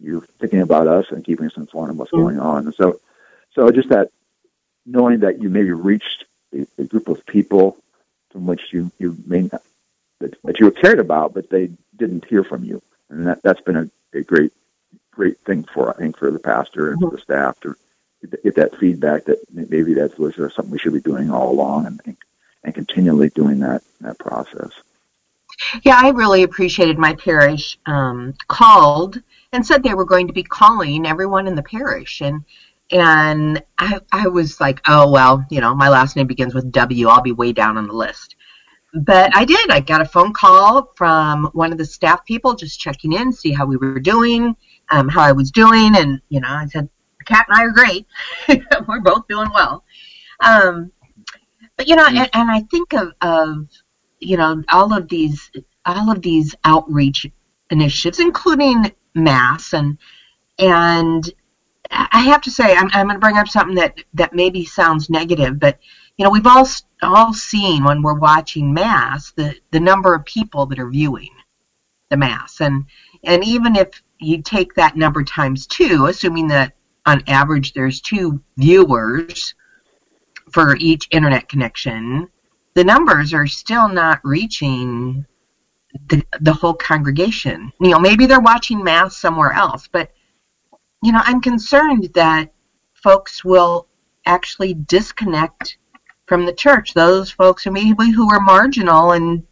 you 0.00 0.20
thinking 0.38 0.62
about 0.62 0.86
us 0.86 1.10
and 1.10 1.24
keeping 1.24 1.46
us 1.46 1.56
informed 1.56 1.90
of 1.90 1.98
what's 1.98 2.10
mm-hmm. 2.10 2.22
going 2.22 2.40
on. 2.40 2.66
And 2.66 2.74
so, 2.74 3.00
so 3.52 3.70
just 3.70 3.90
that 3.90 4.10
knowing 4.86 5.20
that 5.20 5.40
you 5.42 5.50
maybe 5.50 5.72
reached 5.72 6.24
a, 6.54 6.66
a 6.78 6.84
group 6.84 7.08
of 7.08 7.24
people 7.26 7.76
from 8.30 8.46
which 8.46 8.72
you 8.72 8.90
you 8.98 9.16
may 9.26 9.42
not 9.42 9.62
that, 10.20 10.42
that 10.44 10.58
you 10.58 10.66
were 10.66 10.72
cared 10.72 11.00
about, 11.00 11.34
but 11.34 11.50
they 11.50 11.70
didn't 11.96 12.24
hear 12.24 12.44
from 12.44 12.64
you, 12.64 12.82
and 13.10 13.26
that 13.26 13.42
that's 13.42 13.60
been 13.60 13.76
a, 13.76 13.90
a 14.18 14.22
great 14.22 14.52
great 15.18 15.38
thing 15.40 15.64
for 15.74 15.90
I 15.90 15.96
think 15.96 16.16
for 16.16 16.30
the 16.30 16.38
pastor 16.38 16.92
and 16.92 17.00
for 17.00 17.10
the 17.10 17.18
staff 17.18 17.58
to 17.60 17.74
get 18.44 18.54
that 18.54 18.76
feedback 18.76 19.24
that 19.24 19.38
maybe 19.52 19.92
that's 19.92 20.16
something 20.16 20.70
we 20.70 20.78
should 20.78 20.92
be 20.92 21.00
doing 21.00 21.30
all 21.30 21.50
along 21.50 21.86
and 21.86 22.16
and 22.64 22.74
continually 22.74 23.28
doing 23.30 23.58
that 23.58 23.82
that 24.00 24.18
process. 24.18 24.70
Yeah, 25.82 25.98
I 26.00 26.10
really 26.10 26.44
appreciated 26.44 26.98
my 26.98 27.14
parish 27.14 27.78
um, 27.86 28.34
called 28.46 29.20
and 29.52 29.66
said 29.66 29.82
they 29.82 29.94
were 29.94 30.04
going 30.04 30.28
to 30.28 30.32
be 30.32 30.44
calling 30.44 31.04
everyone 31.04 31.48
in 31.48 31.56
the 31.56 31.64
parish 31.64 32.20
and 32.20 32.44
and 32.90 33.62
I 33.76 34.00
I 34.12 34.28
was 34.28 34.60
like, 34.60 34.80
oh 34.86 35.10
well, 35.10 35.44
you 35.50 35.60
know, 35.60 35.74
my 35.74 35.88
last 35.88 36.14
name 36.14 36.28
begins 36.28 36.54
with 36.54 36.70
W. 36.70 37.08
I'll 37.08 37.22
be 37.22 37.32
way 37.32 37.52
down 37.52 37.76
on 37.76 37.88
the 37.88 37.92
list 37.92 38.36
but 38.94 39.30
I 39.36 39.44
did. 39.44 39.70
I 39.70 39.80
got 39.80 40.00
a 40.00 40.06
phone 40.06 40.32
call 40.32 40.92
from 40.96 41.50
one 41.52 41.72
of 41.72 41.78
the 41.78 41.84
staff 41.84 42.24
people 42.24 42.54
just 42.54 42.80
checking 42.80 43.12
in, 43.12 43.32
see 43.32 43.52
how 43.52 43.66
we 43.66 43.76
were 43.76 44.00
doing, 44.00 44.56
um, 44.90 45.08
how 45.08 45.22
I 45.22 45.32
was 45.32 45.50
doing, 45.50 45.96
and 45.96 46.20
you 46.28 46.40
know, 46.40 46.48
I 46.48 46.66
said, 46.66 46.88
"Cat 47.24 47.46
and 47.48 47.58
I 47.58 47.64
are 47.64 47.70
great. 47.70 48.06
we're 48.88 49.00
both 49.00 49.26
doing 49.28 49.50
well." 49.52 49.84
Um, 50.40 50.92
but 51.76 51.88
you 51.88 51.96
know, 51.96 52.06
and, 52.06 52.30
and 52.32 52.50
I 52.50 52.60
think 52.70 52.92
of, 52.92 53.12
of 53.20 53.68
you 54.20 54.36
know 54.36 54.62
all 54.68 54.92
of 54.92 55.08
these 55.08 55.50
all 55.86 56.10
of 56.10 56.22
these 56.22 56.54
outreach 56.64 57.26
initiatives, 57.70 58.20
including 58.20 58.92
mass, 59.14 59.72
and 59.72 59.98
and 60.58 61.30
I 61.90 62.20
have 62.20 62.42
to 62.42 62.50
say, 62.50 62.74
I'm, 62.74 62.90
I'm 62.92 63.06
going 63.06 63.16
to 63.16 63.20
bring 63.20 63.36
up 63.36 63.48
something 63.48 63.76
that 63.76 64.02
that 64.14 64.34
maybe 64.34 64.64
sounds 64.64 65.08
negative, 65.08 65.58
but 65.58 65.78
you 66.16 66.24
know, 66.24 66.30
we've 66.30 66.46
all 66.46 66.68
all 67.00 67.32
seen 67.32 67.84
when 67.84 68.02
we're 68.02 68.18
watching 68.18 68.74
mass 68.74 69.32
the 69.32 69.54
the 69.70 69.80
number 69.80 70.14
of 70.14 70.24
people 70.24 70.66
that 70.66 70.78
are 70.78 70.90
viewing 70.90 71.30
the 72.10 72.16
mass, 72.16 72.60
and 72.60 72.86
and 73.24 73.44
even 73.44 73.76
if 73.76 74.02
you 74.20 74.42
take 74.42 74.74
that 74.74 74.96
number 74.96 75.22
times 75.22 75.66
two, 75.66 76.06
assuming 76.06 76.48
that 76.48 76.72
on 77.06 77.22
average 77.26 77.72
there's 77.72 78.00
two 78.00 78.42
viewers 78.56 79.54
for 80.52 80.76
each 80.76 81.08
internet 81.10 81.48
connection, 81.48 82.28
the 82.74 82.84
numbers 82.84 83.32
are 83.34 83.46
still 83.46 83.88
not 83.88 84.20
reaching 84.24 85.24
the 86.08 86.22
the 86.40 86.52
whole 86.52 86.74
congregation. 86.74 87.72
You 87.80 87.90
know, 87.90 87.98
maybe 87.98 88.26
they're 88.26 88.40
watching 88.40 88.82
mass 88.82 89.16
somewhere 89.16 89.52
else, 89.52 89.88
but 89.90 90.10
you 91.02 91.12
know, 91.12 91.20
I'm 91.22 91.40
concerned 91.40 92.10
that 92.14 92.52
folks 92.94 93.44
will 93.44 93.88
actually 94.26 94.74
disconnect 94.74 95.78
from 96.26 96.44
the 96.44 96.52
church, 96.52 96.92
those 96.92 97.30
folks 97.30 97.64
who 97.64 97.70
maybe 97.70 98.10
who 98.10 98.28
were 98.28 98.40
marginal 98.40 99.12
and 99.12 99.44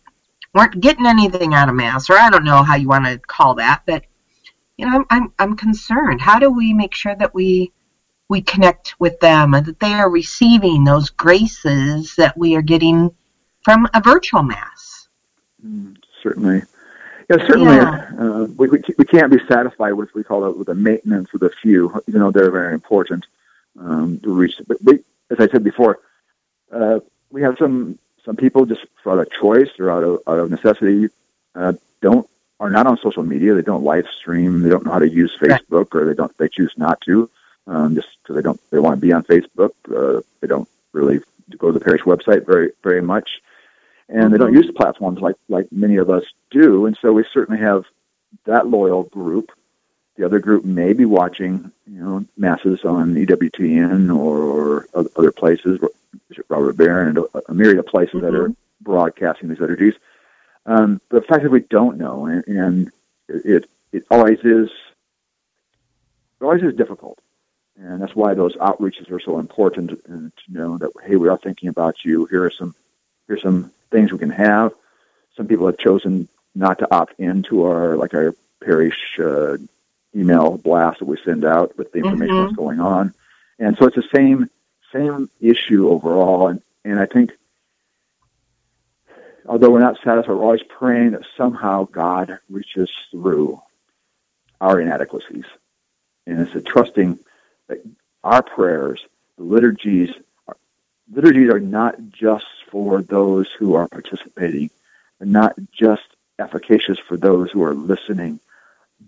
weren't 0.54 0.80
getting 0.80 1.06
anything 1.06 1.54
out 1.54 1.68
of 1.68 1.74
mass, 1.74 2.10
or 2.10 2.18
I 2.18 2.30
don't 2.30 2.44
know 2.44 2.62
how 2.62 2.76
you 2.76 2.88
want 2.88 3.06
to 3.06 3.18
call 3.18 3.54
that, 3.54 3.82
but 3.86 4.04
you 4.76 4.86
know, 4.86 4.96
I'm 4.96 5.04
I'm, 5.10 5.32
I'm 5.38 5.56
concerned. 5.56 6.20
How 6.20 6.38
do 6.38 6.50
we 6.50 6.72
make 6.72 6.94
sure 6.94 7.14
that 7.14 7.34
we 7.34 7.72
we 8.28 8.42
connect 8.42 8.98
with 8.98 9.18
them 9.20 9.54
and 9.54 9.64
that 9.66 9.80
they 9.80 9.92
are 9.92 10.10
receiving 10.10 10.84
those 10.84 11.10
graces 11.10 12.14
that 12.16 12.36
we 12.36 12.56
are 12.56 12.62
getting 12.62 13.14
from 13.62 13.88
a 13.94 14.00
virtual 14.00 14.42
mass? 14.42 15.08
Mm, 15.64 15.96
certainly. 16.22 16.62
Yeah, 17.28 17.36
certainly. 17.38 17.76
Yeah. 17.76 18.10
Uh, 18.18 18.46
we, 18.56 18.68
we, 18.68 18.82
we 18.98 19.04
can't 19.04 19.32
be 19.32 19.40
satisfied 19.48 19.92
with 19.92 20.14
we 20.14 20.22
call 20.22 20.44
it 20.48 20.56
with 20.56 20.68
the 20.68 20.74
maintenance 20.74 21.32
of 21.34 21.40
the 21.40 21.50
few, 21.50 22.02
even 22.08 22.20
though 22.20 22.30
they're 22.30 22.50
very 22.50 22.74
important 22.74 23.26
um, 23.78 24.20
to 24.20 24.32
reach. 24.32 24.60
But 24.66 24.78
we, 24.82 25.00
as 25.30 25.40
I 25.40 25.48
said 25.48 25.64
before, 25.64 25.98
uh, 26.70 27.00
we 27.30 27.42
have 27.42 27.56
some 27.58 27.98
some 28.24 28.36
people 28.36 28.66
just 28.66 28.84
for 29.02 29.12
out 29.12 29.18
of 29.20 29.30
choice 29.30 29.70
or 29.78 29.90
out 29.90 30.04
of 30.04 30.20
out 30.26 30.38
of 30.38 30.50
necessity 30.50 31.08
uh, 31.54 31.72
don't 32.00 32.28
are 32.58 32.70
not 32.70 32.86
on 32.86 32.98
social 32.98 33.22
media. 33.22 33.54
They 33.54 33.62
don't 33.62 33.84
live 33.84 34.06
stream. 34.18 34.60
They 34.60 34.70
don't 34.70 34.84
know 34.84 34.92
how 34.92 34.98
to 34.98 35.08
use 35.08 35.36
Facebook, 35.38 35.94
or 35.94 36.06
they 36.06 36.14
don't 36.14 36.36
they 36.38 36.48
choose 36.48 36.72
not 36.76 37.00
to 37.02 37.30
um, 37.66 37.94
just 37.94 38.08
because 38.22 38.36
they 38.36 38.42
don't 38.42 38.60
they 38.70 38.78
want 38.78 38.96
to 38.96 39.06
be 39.06 39.12
on 39.12 39.24
Facebook. 39.24 39.72
Uh, 39.88 40.22
they 40.40 40.46
don't 40.46 40.68
really 40.92 41.20
go 41.58 41.68
to 41.68 41.78
the 41.78 41.84
parish 41.84 42.02
website 42.02 42.46
very 42.46 42.72
very 42.82 43.02
much, 43.02 43.40
and 44.08 44.18
mm-hmm. 44.18 44.32
they 44.32 44.38
don't 44.38 44.52
mm-hmm. 44.52 44.62
use 44.62 44.70
platforms 44.74 45.20
like 45.20 45.36
like 45.48 45.70
many 45.70 45.96
of 45.96 46.10
us 46.10 46.24
do. 46.50 46.86
And 46.86 46.96
so 47.00 47.12
we 47.12 47.24
certainly 47.32 47.60
have 47.60 47.84
that 48.44 48.66
loyal 48.66 49.04
group. 49.04 49.52
The 50.16 50.24
other 50.24 50.38
group 50.38 50.64
may 50.64 50.94
be 50.94 51.04
watching, 51.04 51.70
you 51.86 52.02
know, 52.02 52.24
masses 52.38 52.86
on 52.86 53.14
EWTN 53.14 54.16
or, 54.16 54.38
or 54.38 54.86
other 54.94 55.30
places, 55.30 55.78
Robert 56.48 56.74
Barron 56.74 57.18
and 57.18 57.26
a 57.48 57.52
myriad 57.52 57.78
of 57.78 57.86
places 57.86 58.14
mm-hmm. 58.14 58.24
that 58.24 58.34
are 58.34 58.50
broadcasting 58.80 59.50
these 59.50 59.60
liturgies. 59.60 59.94
Um, 60.66 61.00
the 61.10 61.22
fact 61.22 61.44
that 61.44 61.50
we 61.50 61.60
don't 61.60 61.96
know, 61.96 62.26
and, 62.26 62.46
and 62.48 62.92
it 63.28 63.68
it 63.92 64.04
always 64.10 64.40
is 64.40 64.68
it 66.40 66.44
always 66.44 66.62
is 66.62 66.74
difficult, 66.74 67.18
and 67.78 68.02
that's 68.02 68.16
why 68.16 68.34
those 68.34 68.56
outreaches 68.56 69.10
are 69.10 69.20
so 69.20 69.38
important. 69.38 69.92
And 70.06 70.32
to 70.36 70.52
know 70.52 70.78
that 70.78 70.90
hey, 71.04 71.16
we 71.16 71.28
are 71.28 71.38
thinking 71.38 71.68
about 71.68 72.04
you. 72.04 72.26
Here 72.26 72.44
are 72.44 72.50
some 72.50 72.74
here's 73.28 73.42
some 73.42 73.70
things 73.90 74.12
we 74.12 74.18
can 74.18 74.30
have. 74.30 74.72
Some 75.36 75.46
people 75.46 75.66
have 75.66 75.78
chosen 75.78 76.28
not 76.54 76.80
to 76.80 76.92
opt 76.92 77.20
into 77.20 77.64
our 77.64 77.96
like 77.96 78.14
our 78.14 78.34
parish 78.60 79.20
uh, 79.20 79.58
email 80.16 80.58
blast 80.58 80.98
that 80.98 81.04
we 81.04 81.16
send 81.24 81.44
out 81.44 81.78
with 81.78 81.92
the 81.92 81.98
information 81.98 82.34
mm-hmm. 82.34 82.46
that's 82.46 82.56
going 82.56 82.80
on, 82.80 83.14
and 83.60 83.76
so 83.78 83.86
it's 83.86 83.96
the 83.96 84.08
same 84.12 84.50
same 84.92 85.30
issue 85.40 85.88
overall. 85.88 86.48
And 86.48 86.60
and 86.84 86.98
I 86.98 87.06
think 87.06 87.32
although 89.48 89.70
we're 89.70 89.80
not 89.80 89.98
satisfied, 90.02 90.34
we're 90.34 90.42
always 90.42 90.62
praying 90.62 91.12
that 91.12 91.24
somehow 91.36 91.84
God 91.84 92.38
reaches 92.48 92.90
through 93.10 93.60
our 94.60 94.80
inadequacies. 94.80 95.44
And 96.26 96.40
it's 96.40 96.54
a 96.54 96.60
trusting 96.60 97.18
that 97.68 97.84
our 98.24 98.42
prayers, 98.42 99.04
the 99.36 99.44
liturgies, 99.44 100.10
are, 100.48 100.56
liturgies 101.12 101.50
are 101.50 101.60
not 101.60 102.10
just 102.10 102.46
for 102.70 103.02
those 103.02 103.48
who 103.58 103.74
are 103.74 103.88
participating, 103.88 104.70
and 105.20 105.32
not 105.32 105.54
just 105.72 106.04
efficacious 106.38 106.98
for 106.98 107.16
those 107.16 107.50
who 107.50 107.62
are 107.62 107.74
listening. 107.74 108.40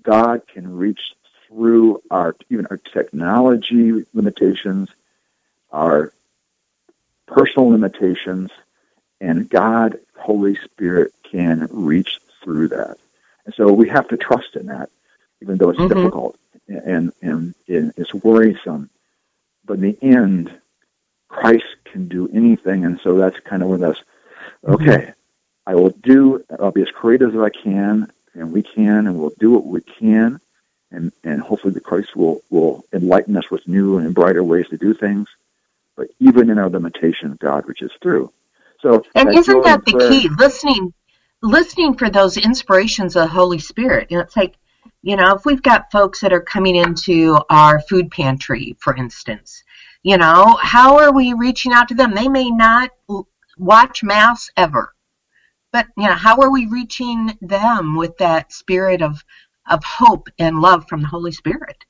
God 0.02 0.42
can 0.46 0.76
reach 0.76 1.14
through 1.48 2.02
our 2.10 2.36
even 2.50 2.66
our 2.66 2.76
technology 2.76 4.04
limitations, 4.12 4.90
our 5.72 6.12
personal 7.26 7.68
limitations, 7.70 8.50
and 9.20 9.48
God, 9.48 9.98
Holy 10.16 10.56
Spirit, 10.56 11.12
can 11.22 11.68
reach 11.70 12.20
through 12.42 12.68
that. 12.68 12.96
And 13.44 13.54
so 13.54 13.72
we 13.72 13.88
have 13.88 14.08
to 14.08 14.16
trust 14.16 14.56
in 14.56 14.66
that, 14.66 14.90
even 15.40 15.58
though 15.58 15.70
it's 15.70 15.78
mm-hmm. 15.78 15.94
difficult 15.94 16.38
and, 16.68 17.12
and, 17.22 17.54
and 17.66 17.92
it's 17.96 18.14
worrisome. 18.14 18.90
But 19.64 19.74
in 19.74 19.80
the 19.80 19.98
end, 20.02 20.52
Christ 21.28 21.76
can 21.84 22.08
do 22.08 22.28
anything. 22.32 22.84
And 22.84 23.00
so 23.00 23.16
that's 23.16 23.38
kind 23.40 23.62
of 23.62 23.68
with 23.68 23.80
that's, 23.80 24.00
mm-hmm. 24.64 24.74
okay. 24.74 25.12
I 25.66 25.74
will 25.74 25.90
do, 25.90 26.44
I'll 26.58 26.70
be 26.70 26.82
as 26.82 26.90
creative 26.90 27.34
as 27.34 27.40
I 27.40 27.50
can, 27.50 28.10
and 28.32 28.52
we 28.52 28.62
can, 28.62 29.06
and 29.06 29.18
we'll 29.18 29.32
do 29.38 29.52
what 29.52 29.66
we 29.66 29.82
can. 29.82 30.40
And, 30.90 31.12
and 31.22 31.42
hopefully 31.42 31.74
the 31.74 31.80
Christ 31.80 32.16
will, 32.16 32.40
will 32.48 32.84
enlighten 32.94 33.36
us 33.36 33.50
with 33.50 33.68
new 33.68 33.98
and 33.98 34.14
brighter 34.14 34.42
ways 34.42 34.68
to 34.68 34.78
do 34.78 34.94
things. 34.94 35.28
But 35.94 36.08
even 36.20 36.48
in 36.48 36.58
our 36.58 36.70
limitations, 36.70 37.36
God 37.38 37.68
reaches 37.68 37.92
through. 38.00 38.32
So, 38.80 39.02
and 39.14 39.34
isn't 39.34 39.64
that 39.64 39.84
the 39.84 39.92
prayer, 39.92 40.10
key? 40.10 40.28
Listening, 40.38 40.92
listening 41.42 41.94
for 41.94 42.10
those 42.10 42.36
inspirations 42.36 43.16
of 43.16 43.22
the 43.22 43.28
Holy 43.28 43.58
Spirit. 43.58 44.10
You 44.10 44.18
know, 44.18 44.22
it's 44.22 44.36
like, 44.36 44.56
you 45.02 45.16
know, 45.16 45.34
if 45.34 45.44
we've 45.44 45.62
got 45.62 45.90
folks 45.90 46.20
that 46.20 46.32
are 46.32 46.40
coming 46.40 46.76
into 46.76 47.38
our 47.50 47.80
food 47.80 48.10
pantry, 48.10 48.76
for 48.78 48.94
instance, 48.96 49.62
you 50.02 50.16
know, 50.16 50.58
how 50.60 50.98
are 50.98 51.12
we 51.12 51.32
reaching 51.32 51.72
out 51.72 51.88
to 51.88 51.94
them? 51.94 52.14
They 52.14 52.28
may 52.28 52.50
not 52.50 52.90
watch 53.56 54.02
mass 54.04 54.50
ever, 54.56 54.94
but 55.72 55.86
you 55.96 56.06
know, 56.06 56.14
how 56.14 56.40
are 56.40 56.50
we 56.50 56.66
reaching 56.66 57.36
them 57.40 57.96
with 57.96 58.16
that 58.18 58.52
spirit 58.52 59.02
of 59.02 59.24
of 59.68 59.84
hope 59.84 60.28
and 60.38 60.60
love 60.60 60.86
from 60.88 61.02
the 61.02 61.08
Holy 61.08 61.32
Spirit? 61.32 61.84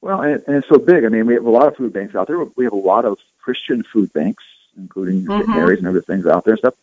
Well, 0.00 0.20
and, 0.20 0.42
and 0.46 0.56
it's 0.56 0.68
so 0.68 0.78
big. 0.78 1.04
I 1.04 1.08
mean, 1.08 1.26
we 1.26 1.34
have 1.34 1.46
a 1.46 1.50
lot 1.50 1.66
of 1.66 1.76
food 1.76 1.92
banks 1.92 2.14
out 2.14 2.28
there. 2.28 2.38
We 2.56 2.64
have 2.64 2.74
a 2.74 2.76
lot 2.76 3.04
of 3.04 3.18
Christian 3.40 3.82
food 3.82 4.12
banks 4.12 4.44
including 4.76 5.24
mm-hmm. 5.24 5.50
Mary's 5.50 5.78
and 5.78 5.88
other 5.88 6.02
things 6.02 6.26
out 6.26 6.44
there 6.44 6.54
and 6.54 6.58
stuff. 6.58 6.74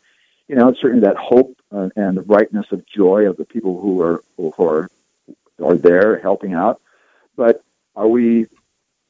You 0.47 0.55
know, 0.55 0.69
it's 0.69 0.81
certainly 0.81 1.05
that 1.05 1.15
hope 1.15 1.57
uh, 1.71 1.89
and 1.95 2.17
the 2.17 2.21
brightness 2.21 2.71
of 2.71 2.85
joy 2.85 3.29
of 3.29 3.37
the 3.37 3.45
people 3.45 3.79
who 3.79 4.01
are 4.01 4.23
who 4.37 4.53
are 4.59 4.89
are 5.63 5.75
there 5.75 6.19
helping 6.19 6.53
out. 6.53 6.81
But 7.35 7.63
are 7.95 8.07
we 8.07 8.47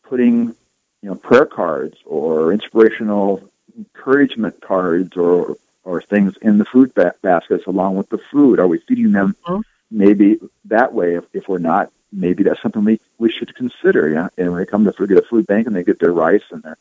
putting 0.03 0.55
you 1.01 1.09
know 1.09 1.15
prayer 1.15 1.45
cards 1.45 1.97
or 2.05 2.53
inspirational 2.53 3.49
encouragement 3.77 4.61
cards 4.61 5.17
or 5.17 5.57
or 5.84 6.01
things 6.01 6.36
in 6.41 6.57
the 6.57 6.65
food 6.65 6.93
ba- 6.93 7.15
baskets 7.21 7.65
along 7.67 7.95
with 7.95 8.09
the 8.09 8.19
food? 8.31 8.59
Are 8.59 8.67
we 8.67 8.79
feeding 8.79 9.11
them 9.11 9.36
mm-hmm. 9.45 9.61
maybe 9.91 10.39
that 10.65 10.93
way? 10.93 11.15
If, 11.15 11.25
if 11.34 11.49
we're 11.49 11.57
not, 11.57 11.91
maybe 12.11 12.43
that's 12.43 12.61
something 12.61 12.84
we 12.84 12.99
we 13.17 13.31
should 13.31 13.55
consider. 13.55 14.09
Yeah, 14.09 14.29
and 14.38 14.51
when 14.51 14.59
they 14.59 14.65
come 14.65 14.86
to 14.86 15.07
get 15.07 15.17
a 15.17 15.23
food 15.23 15.47
bank 15.47 15.67
and 15.67 15.75
they 15.75 15.84
get 15.84 15.99
their 15.99 16.13
rice 16.13 16.43
and 16.51 16.63
their 16.63 16.77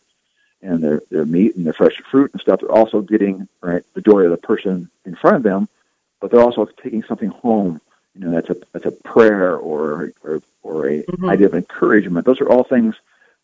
and 0.63 0.83
their, 0.83 1.03
their 1.11 1.25
meat 1.25 1.57
and 1.57 1.67
their 1.67 1.73
fresh 1.73 2.01
fruit 2.11 2.33
and 2.33 2.41
stuff, 2.41 2.61
they're 2.61 2.71
also 2.71 3.01
getting 3.01 3.49
right 3.61 3.83
the 3.95 4.01
joy 4.01 4.21
of 4.21 4.31
the 4.31 4.37
person 4.37 4.89
in 5.05 5.15
front 5.17 5.37
of 5.37 5.43
them, 5.43 5.69
but 6.21 6.31
they're 6.31 6.41
also 6.41 6.65
taking 6.83 7.03
something 7.03 7.31
home. 7.31 7.81
You 8.15 8.21
know, 8.23 8.31
that's 8.31 8.51
a 8.51 8.57
that's 8.73 8.87
a 8.87 8.93
prayer 8.93 9.57
or 9.57 10.13
or, 10.23 10.43
or 10.63 10.89
a 10.89 11.03
mm-hmm. 11.03 11.29
idea 11.29 11.47
of 11.47 11.55
encouragement. 11.55 12.27
Those 12.27 12.41
are 12.41 12.49
all 12.49 12.65
things 12.65 12.95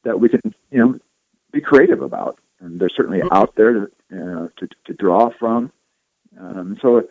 that 0.05 0.21
we 0.21 0.29
can 0.29 0.41
you 0.71 0.79
know 0.79 0.99
be 1.51 1.61
creative 1.61 2.03
about, 2.03 2.39
and 2.61 2.79
they're 2.79 2.89
certainly 2.89 3.21
mm-hmm. 3.21 3.33
out 3.33 3.55
there 3.55 3.73
to, 3.73 3.83
uh, 4.13 4.49
to 4.59 4.69
to 4.85 4.95
draw 4.95 5.31
from. 5.31 5.73
Um, 6.39 6.79
so 6.81 7.09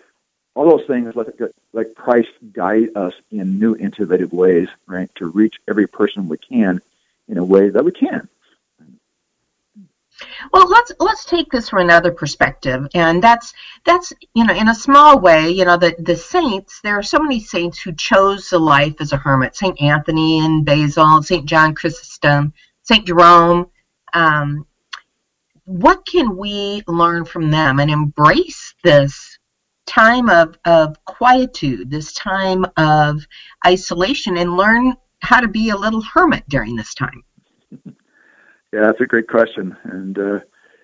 all 0.57 0.69
those 0.69 0.87
things 0.87 1.15
let 1.15 1.27
like 1.73 1.93
Christ 1.95 2.29
guide 2.51 2.89
us 2.95 3.13
in 3.31 3.59
new 3.59 3.75
innovative 3.75 4.33
ways, 4.33 4.69
right, 4.87 5.09
to 5.15 5.27
reach 5.27 5.57
every 5.67 5.87
person 5.87 6.27
we 6.27 6.37
can 6.37 6.81
in 7.27 7.37
a 7.37 7.43
way 7.43 7.69
that 7.69 7.85
we 7.85 7.91
can. 7.91 8.27
Well, 10.51 10.67
let's 10.67 10.91
let's 10.99 11.25
take 11.25 11.51
this 11.51 11.69
from 11.69 11.81
another 11.81 12.11
perspective, 12.11 12.87
and 12.95 13.21
that's 13.21 13.53
that's 13.85 14.13
you 14.33 14.45
know 14.45 14.53
in 14.53 14.67
a 14.67 14.75
small 14.75 15.19
way, 15.19 15.49
you 15.49 15.65
know 15.65 15.77
the 15.77 15.95
the 15.99 16.15
saints. 16.15 16.81
There 16.81 16.97
are 16.97 17.03
so 17.03 17.19
many 17.19 17.39
saints 17.39 17.79
who 17.79 17.93
chose 17.93 18.49
the 18.49 18.59
life 18.59 18.95
as 18.99 19.13
a 19.13 19.17
hermit: 19.17 19.55
Saint 19.55 19.79
Anthony 19.81 20.39
and 20.39 20.65
Basil, 20.65 21.21
Saint 21.21 21.45
John 21.45 21.75
Chrysostom, 21.75 22.53
Saint 22.83 23.05
Jerome. 23.05 23.69
Um, 24.13 24.65
what 25.65 26.05
can 26.05 26.37
we 26.37 26.81
learn 26.87 27.25
from 27.25 27.51
them 27.51 27.79
and 27.79 27.91
embrace 27.91 28.73
this 28.83 29.37
time 29.85 30.29
of 30.29 30.57
of 30.65 31.03
quietude, 31.05 31.91
this 31.91 32.13
time 32.13 32.65
of 32.75 33.27
isolation, 33.65 34.37
and 34.37 34.57
learn 34.57 34.95
how 35.19 35.41
to 35.41 35.47
be 35.47 35.69
a 35.69 35.77
little 35.77 36.01
hermit 36.01 36.43
during 36.49 36.75
this 36.75 36.95
time? 36.95 37.23
Yeah, 38.73 38.81
that's 38.81 39.01
a 39.01 39.05
great 39.05 39.27
question. 39.27 39.75
And, 39.83 40.17
uh, 40.17 40.39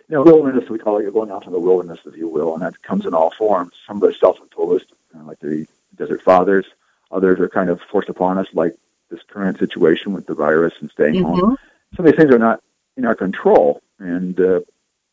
you 0.07 0.15
know, 0.15 0.23
wilderness, 0.23 0.69
we 0.69 0.79
call 0.79 0.97
it, 0.97 1.03
you're 1.03 1.11
going 1.11 1.31
out 1.31 1.43
to 1.43 1.49
the 1.49 1.59
wilderness, 1.59 1.99
if 2.05 2.15
you 2.15 2.27
will, 2.27 2.53
and 2.53 2.61
that 2.61 2.81
comes 2.81 3.05
in 3.05 3.13
all 3.13 3.31
forms. 3.31 3.73
Some 3.88 3.97
of 3.97 4.03
are 4.03 4.13
self-imposed, 4.13 4.93
uh, 5.15 5.23
like 5.23 5.39
the 5.39 5.67
Desert 5.95 6.21
Fathers. 6.21 6.65
Others 7.11 7.39
are 7.39 7.49
kind 7.49 7.69
of 7.69 7.81
forced 7.81 8.09
upon 8.09 8.38
us, 8.38 8.47
like 8.53 8.75
this 9.09 9.21
current 9.23 9.59
situation 9.59 10.13
with 10.13 10.25
the 10.25 10.34
virus 10.34 10.73
and 10.79 10.89
staying 10.91 11.15
mm-hmm. 11.15 11.39
home. 11.39 11.57
Some 11.95 12.05
of 12.05 12.11
these 12.11 12.19
things 12.19 12.34
are 12.34 12.39
not 12.39 12.61
in 12.97 13.05
our 13.05 13.15
control, 13.15 13.81
and 13.99 14.39
uh, 14.39 14.61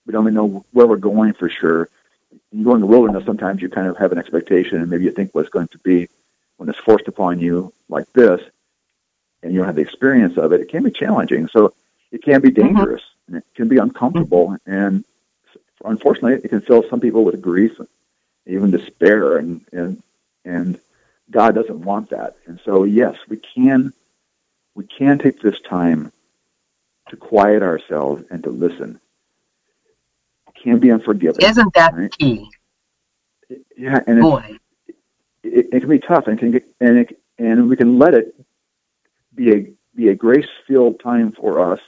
we 0.06 0.12
don't 0.12 0.24
even 0.24 0.34
know 0.34 0.64
where 0.72 0.86
we're 0.86 0.96
going 0.96 1.34
for 1.34 1.48
sure. 1.48 1.88
You 2.52 2.64
go 2.64 2.74
in 2.74 2.80
the 2.80 2.86
wilderness, 2.86 3.24
sometimes 3.24 3.60
you 3.60 3.68
kind 3.68 3.88
of 3.88 3.96
have 3.98 4.12
an 4.12 4.18
expectation, 4.18 4.80
and 4.80 4.88
maybe 4.88 5.04
you 5.04 5.12
think 5.12 5.34
what's 5.34 5.48
going 5.48 5.68
to 5.68 5.78
be 5.78 6.08
when 6.56 6.68
it's 6.68 6.78
forced 6.78 7.08
upon 7.08 7.40
you 7.40 7.72
like 7.88 8.10
this, 8.12 8.40
and 9.42 9.52
you 9.52 9.58
don't 9.58 9.66
have 9.66 9.76
the 9.76 9.82
experience 9.82 10.36
of 10.36 10.52
it. 10.52 10.60
It 10.60 10.68
can 10.68 10.82
be 10.82 10.90
challenging. 10.90 11.48
So 11.48 11.74
it 12.12 12.22
can 12.22 12.40
be 12.40 12.50
mm-hmm. 12.50 12.66
dangerous 12.66 13.02
mm-hmm. 13.02 13.34
and 13.34 13.42
it 13.42 13.54
can 13.54 13.68
be 13.68 13.78
uncomfortable. 13.78 14.48
Mm-hmm. 14.48 14.72
And 14.72 15.04
unfortunately, 15.84 16.40
it 16.44 16.48
can 16.48 16.60
fill 16.60 16.84
some 16.88 17.00
people 17.00 17.24
with 17.24 17.40
grief, 17.40 17.72
even 18.46 18.70
despair, 18.70 19.36
and 19.38 19.64
and 19.72 20.02
and 20.44 20.80
God 21.30 21.54
doesn't 21.54 21.82
want 21.82 22.10
that. 22.10 22.36
And 22.46 22.60
so, 22.64 22.84
yes, 22.84 23.16
we 23.28 23.36
can 23.36 23.92
we 24.74 24.84
can 24.84 25.18
take 25.18 25.40
this 25.40 25.60
time 25.60 26.12
to 27.08 27.16
quiet 27.16 27.62
ourselves 27.62 28.24
and 28.30 28.42
to 28.44 28.50
listen. 28.50 29.00
It 30.48 30.62
can 30.62 30.78
be 30.78 30.90
unforgiving. 30.90 31.44
Isn't 31.44 31.74
that 31.74 31.94
right? 31.94 32.16
key? 32.16 32.48
Yeah, 33.76 34.00
and 34.06 34.20
Boy. 34.20 34.56
It, 35.42 35.68
it, 35.72 35.80
can 35.80 35.88
be 35.88 35.98
tough, 35.98 36.26
and 36.26 36.38
can 36.38 36.50
get, 36.50 36.64
and 36.80 36.98
it, 36.98 37.18
and 37.38 37.68
we 37.68 37.76
can 37.76 37.98
let 37.98 38.14
it 38.14 38.34
be 39.34 39.52
a 39.52 39.72
be 39.94 40.08
a 40.08 40.14
grace 40.14 40.46
filled 40.66 41.00
time 41.00 41.32
for 41.32 41.72
us 41.72 41.80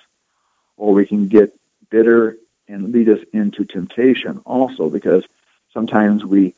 or 0.82 0.92
we 0.94 1.06
can 1.06 1.28
get 1.28 1.56
bitter 1.90 2.36
and 2.66 2.92
lead 2.92 3.08
us 3.08 3.20
into 3.32 3.64
temptation 3.64 4.40
also 4.44 4.90
because 4.90 5.24
sometimes 5.72 6.24
we 6.24 6.54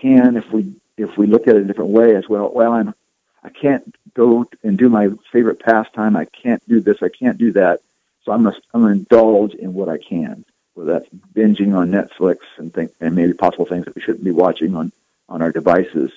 can 0.00 0.36
if 0.36 0.50
we 0.52 0.72
if 0.96 1.18
we 1.18 1.26
look 1.26 1.48
at 1.48 1.56
it 1.56 1.62
a 1.62 1.64
different 1.64 1.90
way 1.90 2.14
as 2.14 2.28
well 2.28 2.50
well 2.54 2.72
i'm 2.72 2.94
i 3.42 3.48
can't 3.48 3.96
go 4.14 4.46
and 4.62 4.78
do 4.78 4.88
my 4.88 5.08
favorite 5.32 5.60
pastime. 5.60 6.16
I 6.16 6.24
can't 6.24 6.66
do 6.68 6.80
this. 6.80 7.02
I 7.02 7.08
can't 7.08 7.38
do 7.38 7.52
that. 7.52 7.80
So 8.22 8.32
i'm 8.32 8.44
gonna 8.44 8.56
i'm 8.72 8.86
indulge 8.86 9.54
in 9.54 9.74
what 9.74 9.88
i 9.88 9.98
can 9.98 10.44
whether 10.74 10.92
that's 10.92 11.08
binging 11.34 11.74
on 11.76 11.90
netflix 11.90 12.38
and 12.58 12.72
think 12.72 12.92
and 13.00 13.16
maybe 13.16 13.32
possible 13.32 13.66
things 13.66 13.86
that 13.86 13.96
we 13.96 14.02
shouldn't 14.02 14.24
be 14.24 14.30
watching 14.30 14.76
on 14.76 14.92
on 15.28 15.42
our 15.42 15.50
devices 15.50 16.12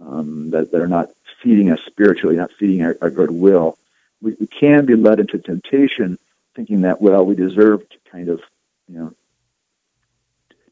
um, 0.00 0.50
that, 0.50 0.72
that 0.72 0.80
are 0.80 0.88
not 0.88 1.10
feeding 1.42 1.70
us 1.70 1.80
spiritually, 1.86 2.36
not 2.36 2.52
feeding 2.52 2.82
our, 2.82 2.96
our 3.00 3.10
goodwill. 3.10 3.78
We, 4.20 4.36
we 4.38 4.46
can 4.46 4.86
be 4.86 4.96
led 4.96 5.20
into 5.20 5.38
temptation, 5.38 6.18
thinking 6.60 6.82
that 6.82 7.00
well, 7.00 7.24
we 7.24 7.34
deserve 7.34 7.88
to 7.88 7.96
kind 8.12 8.28
of, 8.28 8.42
you 8.86 8.98
know, 8.98 9.14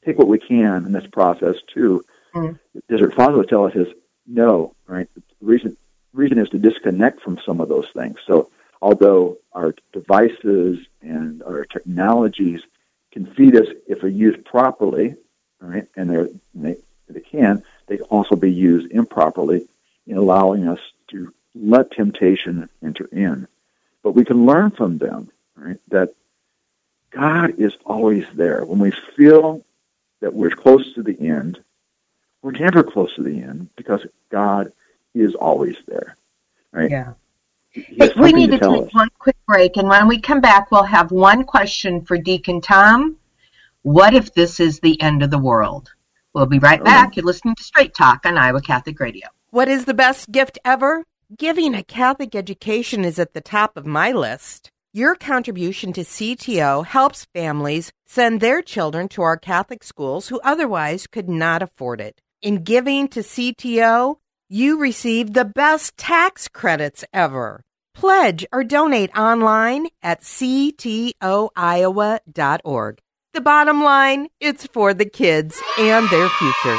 take 0.04 0.18
what 0.18 0.28
we 0.28 0.38
can 0.38 0.84
in 0.84 0.92
this 0.92 1.06
process 1.06 1.56
too. 1.72 2.04
Mm. 2.34 2.58
Desert 2.90 3.14
Father 3.14 3.38
would 3.38 3.48
tell 3.48 3.64
us 3.64 3.74
is 3.74 3.88
no, 4.26 4.74
right? 4.86 5.08
The 5.14 5.22
reason 5.40 5.78
reason 6.12 6.38
is 6.38 6.50
to 6.50 6.58
disconnect 6.58 7.22
from 7.22 7.38
some 7.46 7.62
of 7.62 7.70
those 7.70 7.88
things. 7.96 8.18
So 8.26 8.50
although 8.82 9.38
our 9.54 9.74
devices 9.94 10.78
and 11.00 11.42
our 11.42 11.64
technologies 11.64 12.60
can 13.10 13.24
feed 13.24 13.56
us 13.56 13.68
if 13.86 14.02
they're 14.02 14.10
used 14.10 14.44
properly, 14.44 15.14
right, 15.58 15.88
and 15.96 16.10
they're, 16.10 16.28
they, 16.54 16.76
they 17.08 17.20
can, 17.20 17.62
they 17.86 17.96
can 17.96 18.06
also 18.06 18.36
be 18.36 18.52
used 18.52 18.90
improperly 18.90 19.66
in 20.06 20.18
allowing 20.18 20.68
us 20.68 20.80
to 21.12 21.32
let 21.54 21.92
temptation 21.92 22.68
enter 22.82 23.06
in. 23.06 23.48
But 24.02 24.12
we 24.12 24.24
can 24.24 24.44
learn 24.46 24.70
from 24.70 24.98
them, 24.98 25.30
right, 25.58 25.80
that 25.88 26.14
God 27.10 27.58
is 27.58 27.74
always 27.84 28.26
there. 28.34 28.64
When 28.64 28.78
we 28.78 28.92
feel 29.16 29.64
that 30.20 30.32
we're 30.32 30.50
close 30.50 30.92
to 30.94 31.02
the 31.02 31.18
end, 31.20 31.58
we're 32.42 32.52
never 32.52 32.82
close 32.82 33.14
to 33.16 33.22
the 33.22 33.40
end 33.42 33.68
because 33.76 34.06
God 34.30 34.72
is 35.14 35.34
always 35.34 35.76
there, 35.86 36.16
right? 36.72 36.90
Yeah. 36.90 37.14
Hey, 37.70 38.10
we 38.16 38.32
need 38.32 38.50
to, 38.52 38.58
to 38.58 38.68
take 38.68 38.86
us. 38.86 38.94
one 38.94 39.08
quick 39.18 39.36
break, 39.46 39.76
and 39.76 39.88
when 39.88 40.08
we 40.08 40.20
come 40.20 40.40
back, 40.40 40.70
we'll 40.70 40.82
have 40.82 41.10
one 41.10 41.44
question 41.44 42.04
for 42.04 42.16
Deacon 42.16 42.60
Tom. 42.60 43.16
What 43.82 44.14
if 44.14 44.34
this 44.34 44.60
is 44.60 44.80
the 44.80 45.00
end 45.00 45.22
of 45.22 45.30
the 45.30 45.38
world? 45.38 45.92
We'll 46.32 46.46
be 46.46 46.58
right 46.58 46.82
back. 46.82 47.16
You're 47.16 47.26
listening 47.26 47.54
to 47.56 47.62
Straight 47.62 47.94
Talk 47.94 48.24
on 48.24 48.38
Iowa 48.38 48.60
Catholic 48.60 49.00
Radio. 49.00 49.28
What 49.50 49.68
is 49.68 49.84
the 49.84 49.94
best 49.94 50.30
gift 50.30 50.58
ever? 50.64 51.04
Giving 51.36 51.74
a 51.74 51.82
Catholic 51.82 52.34
education 52.34 53.04
is 53.04 53.18
at 53.18 53.34
the 53.34 53.40
top 53.40 53.76
of 53.76 53.86
my 53.86 54.12
list. 54.12 54.70
Your 54.98 55.14
contribution 55.14 55.92
to 55.92 56.00
CTO 56.00 56.84
helps 56.84 57.26
families 57.26 57.92
send 58.08 58.40
their 58.40 58.62
children 58.62 59.06
to 59.10 59.22
our 59.22 59.36
Catholic 59.36 59.84
schools 59.84 60.26
who 60.26 60.40
otherwise 60.40 61.06
could 61.06 61.28
not 61.28 61.62
afford 61.62 62.00
it. 62.00 62.20
In 62.42 62.64
giving 62.64 63.06
to 63.10 63.20
CTO, 63.20 64.16
you 64.48 64.76
receive 64.76 65.34
the 65.34 65.44
best 65.44 65.96
tax 65.96 66.48
credits 66.48 67.04
ever. 67.12 67.62
Pledge 67.94 68.44
or 68.52 68.64
donate 68.64 69.16
online 69.16 69.86
at 70.02 70.22
ctoiowa.org. 70.22 71.14
The 73.34 73.40
bottom 73.40 73.84
line, 73.84 74.26
it's 74.40 74.66
for 74.66 74.94
the 74.94 75.08
kids 75.08 75.62
and 75.78 76.10
their 76.10 76.28
future. 76.28 76.78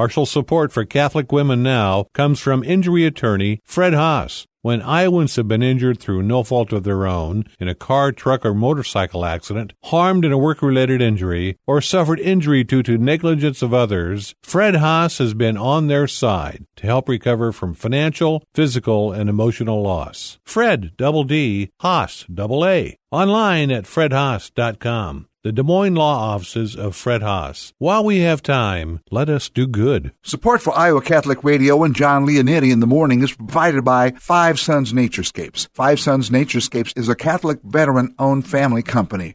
Partial 0.00 0.24
support 0.24 0.72
for 0.72 0.86
Catholic 0.86 1.30
Women 1.30 1.62
Now 1.62 2.06
comes 2.14 2.40
from 2.40 2.64
injury 2.64 3.04
attorney 3.04 3.60
Fredd 3.68 3.92
Haas. 3.92 4.46
When 4.62 4.80
Iowans 4.80 5.36
have 5.36 5.46
been 5.46 5.62
injured 5.62 6.00
through 6.00 6.22
no 6.22 6.42
fault 6.42 6.72
of 6.72 6.84
their 6.84 7.06
own 7.06 7.44
in 7.58 7.68
a 7.68 7.74
car, 7.74 8.10
truck, 8.10 8.46
or 8.46 8.54
motorcycle 8.54 9.26
accident, 9.26 9.74
harmed 9.84 10.24
in 10.24 10.32
a 10.32 10.38
work 10.38 10.62
related 10.62 11.02
injury, 11.02 11.58
or 11.66 11.82
suffered 11.82 12.18
injury 12.18 12.64
due 12.64 12.82
to 12.84 12.96
negligence 12.96 13.60
of 13.60 13.74
others, 13.74 14.34
Fredd 14.42 14.76
Haas 14.76 15.18
has 15.18 15.34
been 15.34 15.58
on 15.58 15.88
their 15.88 16.08
side 16.08 16.64
to 16.76 16.86
help 16.86 17.06
recover 17.06 17.52
from 17.52 17.74
financial, 17.74 18.42
physical, 18.54 19.12
and 19.12 19.28
emotional 19.28 19.82
loss. 19.82 20.38
Fredd, 20.46 20.96
double 20.96 21.24
D, 21.24 21.68
Haas, 21.80 22.24
double 22.32 22.64
A. 22.64 22.96
Online 23.12 23.70
at 23.70 23.84
fredhaas.com 23.84 25.26
the 25.42 25.52
Des 25.52 25.62
Moines 25.62 25.94
Law 25.94 26.34
Offices 26.34 26.76
of 26.76 26.94
Fredd 26.94 27.22
Haas. 27.22 27.72
While 27.78 28.04
we 28.04 28.20
have 28.20 28.42
time, 28.42 29.00
let 29.10 29.30
us 29.30 29.48
do 29.48 29.66
good. 29.66 30.12
Support 30.22 30.60
for 30.60 30.76
Iowa 30.76 31.00
Catholic 31.00 31.42
Radio 31.42 31.82
and 31.82 31.96
Jon 31.96 32.26
Leonetti 32.26 32.70
in 32.70 32.80
the 32.80 32.86
morning 32.86 33.22
is 33.22 33.32
provided 33.32 33.82
by 33.82 34.10
Five 34.18 34.60
Sons 34.60 34.92
Naturescapes. 34.92 35.68
Five 35.72 35.98
Sons 35.98 36.28
Naturescapes 36.28 36.96
is 36.96 37.08
a 37.08 37.14
Catholic 37.14 37.60
veteran 37.62 38.14
owned 38.18 38.46
family 38.46 38.82
company 38.82 39.34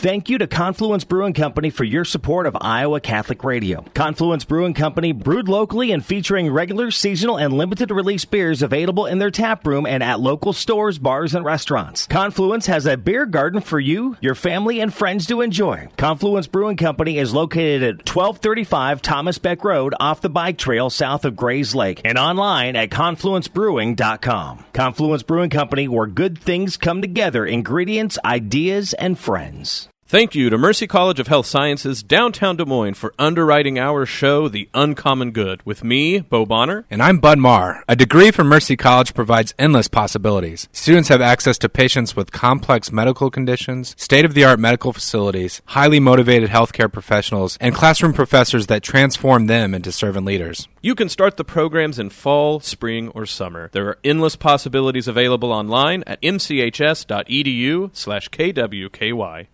Thank 0.00 0.28
you 0.28 0.38
to 0.38 0.46
Confluence 0.46 1.02
Brewing 1.02 1.32
Company 1.32 1.70
for 1.70 1.82
your 1.82 2.04
support 2.04 2.46
of 2.46 2.56
Iowa 2.60 3.00
Catholic 3.00 3.42
Radio. 3.42 3.84
Confluence 3.94 4.44
Brewing 4.44 4.72
Company 4.72 5.10
brewed 5.10 5.48
locally 5.48 5.90
and 5.90 6.06
featuring 6.06 6.52
regular, 6.52 6.92
seasonal, 6.92 7.36
and 7.36 7.52
limited 7.52 7.90
release 7.90 8.24
beers 8.24 8.62
available 8.62 9.06
in 9.06 9.18
their 9.18 9.32
tap 9.32 9.66
room 9.66 9.86
and 9.86 10.00
at 10.00 10.20
local 10.20 10.52
stores, 10.52 11.00
bars, 11.00 11.34
and 11.34 11.44
restaurants. 11.44 12.06
Confluence 12.06 12.66
has 12.66 12.86
a 12.86 12.96
beer 12.96 13.26
garden 13.26 13.60
for 13.60 13.80
you, 13.80 14.16
your 14.20 14.36
family, 14.36 14.78
and 14.78 14.94
friends 14.94 15.26
to 15.26 15.40
enjoy. 15.40 15.88
Confluence 15.96 16.46
Brewing 16.46 16.76
Company 16.76 17.18
is 17.18 17.34
located 17.34 17.82
at 17.82 18.08
1235 18.08 19.02
Thomas 19.02 19.38
Beck 19.38 19.64
Road 19.64 19.96
off 19.98 20.20
the 20.20 20.30
bike 20.30 20.58
trail 20.58 20.90
south 20.90 21.24
of 21.24 21.34
Grays 21.34 21.74
Lake 21.74 22.00
and 22.04 22.16
online 22.16 22.76
at 22.76 22.90
confluencebrewing.com. 22.90 24.64
Confluence 24.72 25.24
Brewing 25.24 25.50
Company, 25.50 25.88
where 25.88 26.06
good 26.06 26.38
things 26.38 26.76
come 26.76 27.00
together, 27.00 27.44
ingredients, 27.44 28.16
ideas, 28.24 28.92
and 28.94 29.18
friends. 29.18 29.87
Thank 30.10 30.34
you 30.34 30.48
to 30.48 30.56
Mercy 30.56 30.86
College 30.86 31.20
of 31.20 31.26
Health 31.26 31.44
Sciences, 31.44 32.02
downtown 32.02 32.56
Des 32.56 32.64
Moines, 32.64 32.94
for 32.94 33.12
underwriting 33.18 33.78
our 33.78 34.06
show, 34.06 34.48
The 34.48 34.70
Uncommon 34.72 35.32
Good, 35.32 35.60
with 35.66 35.84
me, 35.84 36.20
Bo 36.20 36.46
Bonner. 36.46 36.86
And 36.90 37.02
I'm 37.02 37.18
Bud 37.18 37.38
Marr. 37.38 37.84
A 37.86 37.94
degree 37.94 38.30
from 38.30 38.46
Mercy 38.46 38.74
College 38.74 39.12
provides 39.12 39.54
endless 39.58 39.86
possibilities. 39.86 40.66
Students 40.72 41.10
have 41.10 41.20
access 41.20 41.58
to 41.58 41.68
patients 41.68 42.16
with 42.16 42.32
complex 42.32 42.90
medical 42.90 43.30
conditions, 43.30 43.94
state 43.98 44.24
of 44.24 44.32
the 44.32 44.44
art 44.44 44.58
medical 44.58 44.94
facilities, 44.94 45.60
highly 45.66 46.00
motivated 46.00 46.48
healthcare 46.48 46.90
professionals, 46.90 47.58
and 47.60 47.74
classroom 47.74 48.14
professors 48.14 48.68
that 48.68 48.82
transform 48.82 49.46
them 49.46 49.74
into 49.74 49.92
servant 49.92 50.24
leaders. 50.24 50.68
You 50.80 50.94
can 50.94 51.10
start 51.10 51.36
the 51.36 51.44
programs 51.44 51.98
in 51.98 52.08
fall, 52.08 52.60
spring, 52.60 53.10
or 53.10 53.26
summer. 53.26 53.68
There 53.74 53.86
are 53.88 53.98
endless 54.02 54.36
possibilities 54.36 55.06
available 55.06 55.52
online 55.52 56.02
at 56.06 56.22
mchs.edu 56.22 57.90
slash 57.94 58.30
kwky. 58.30 59.48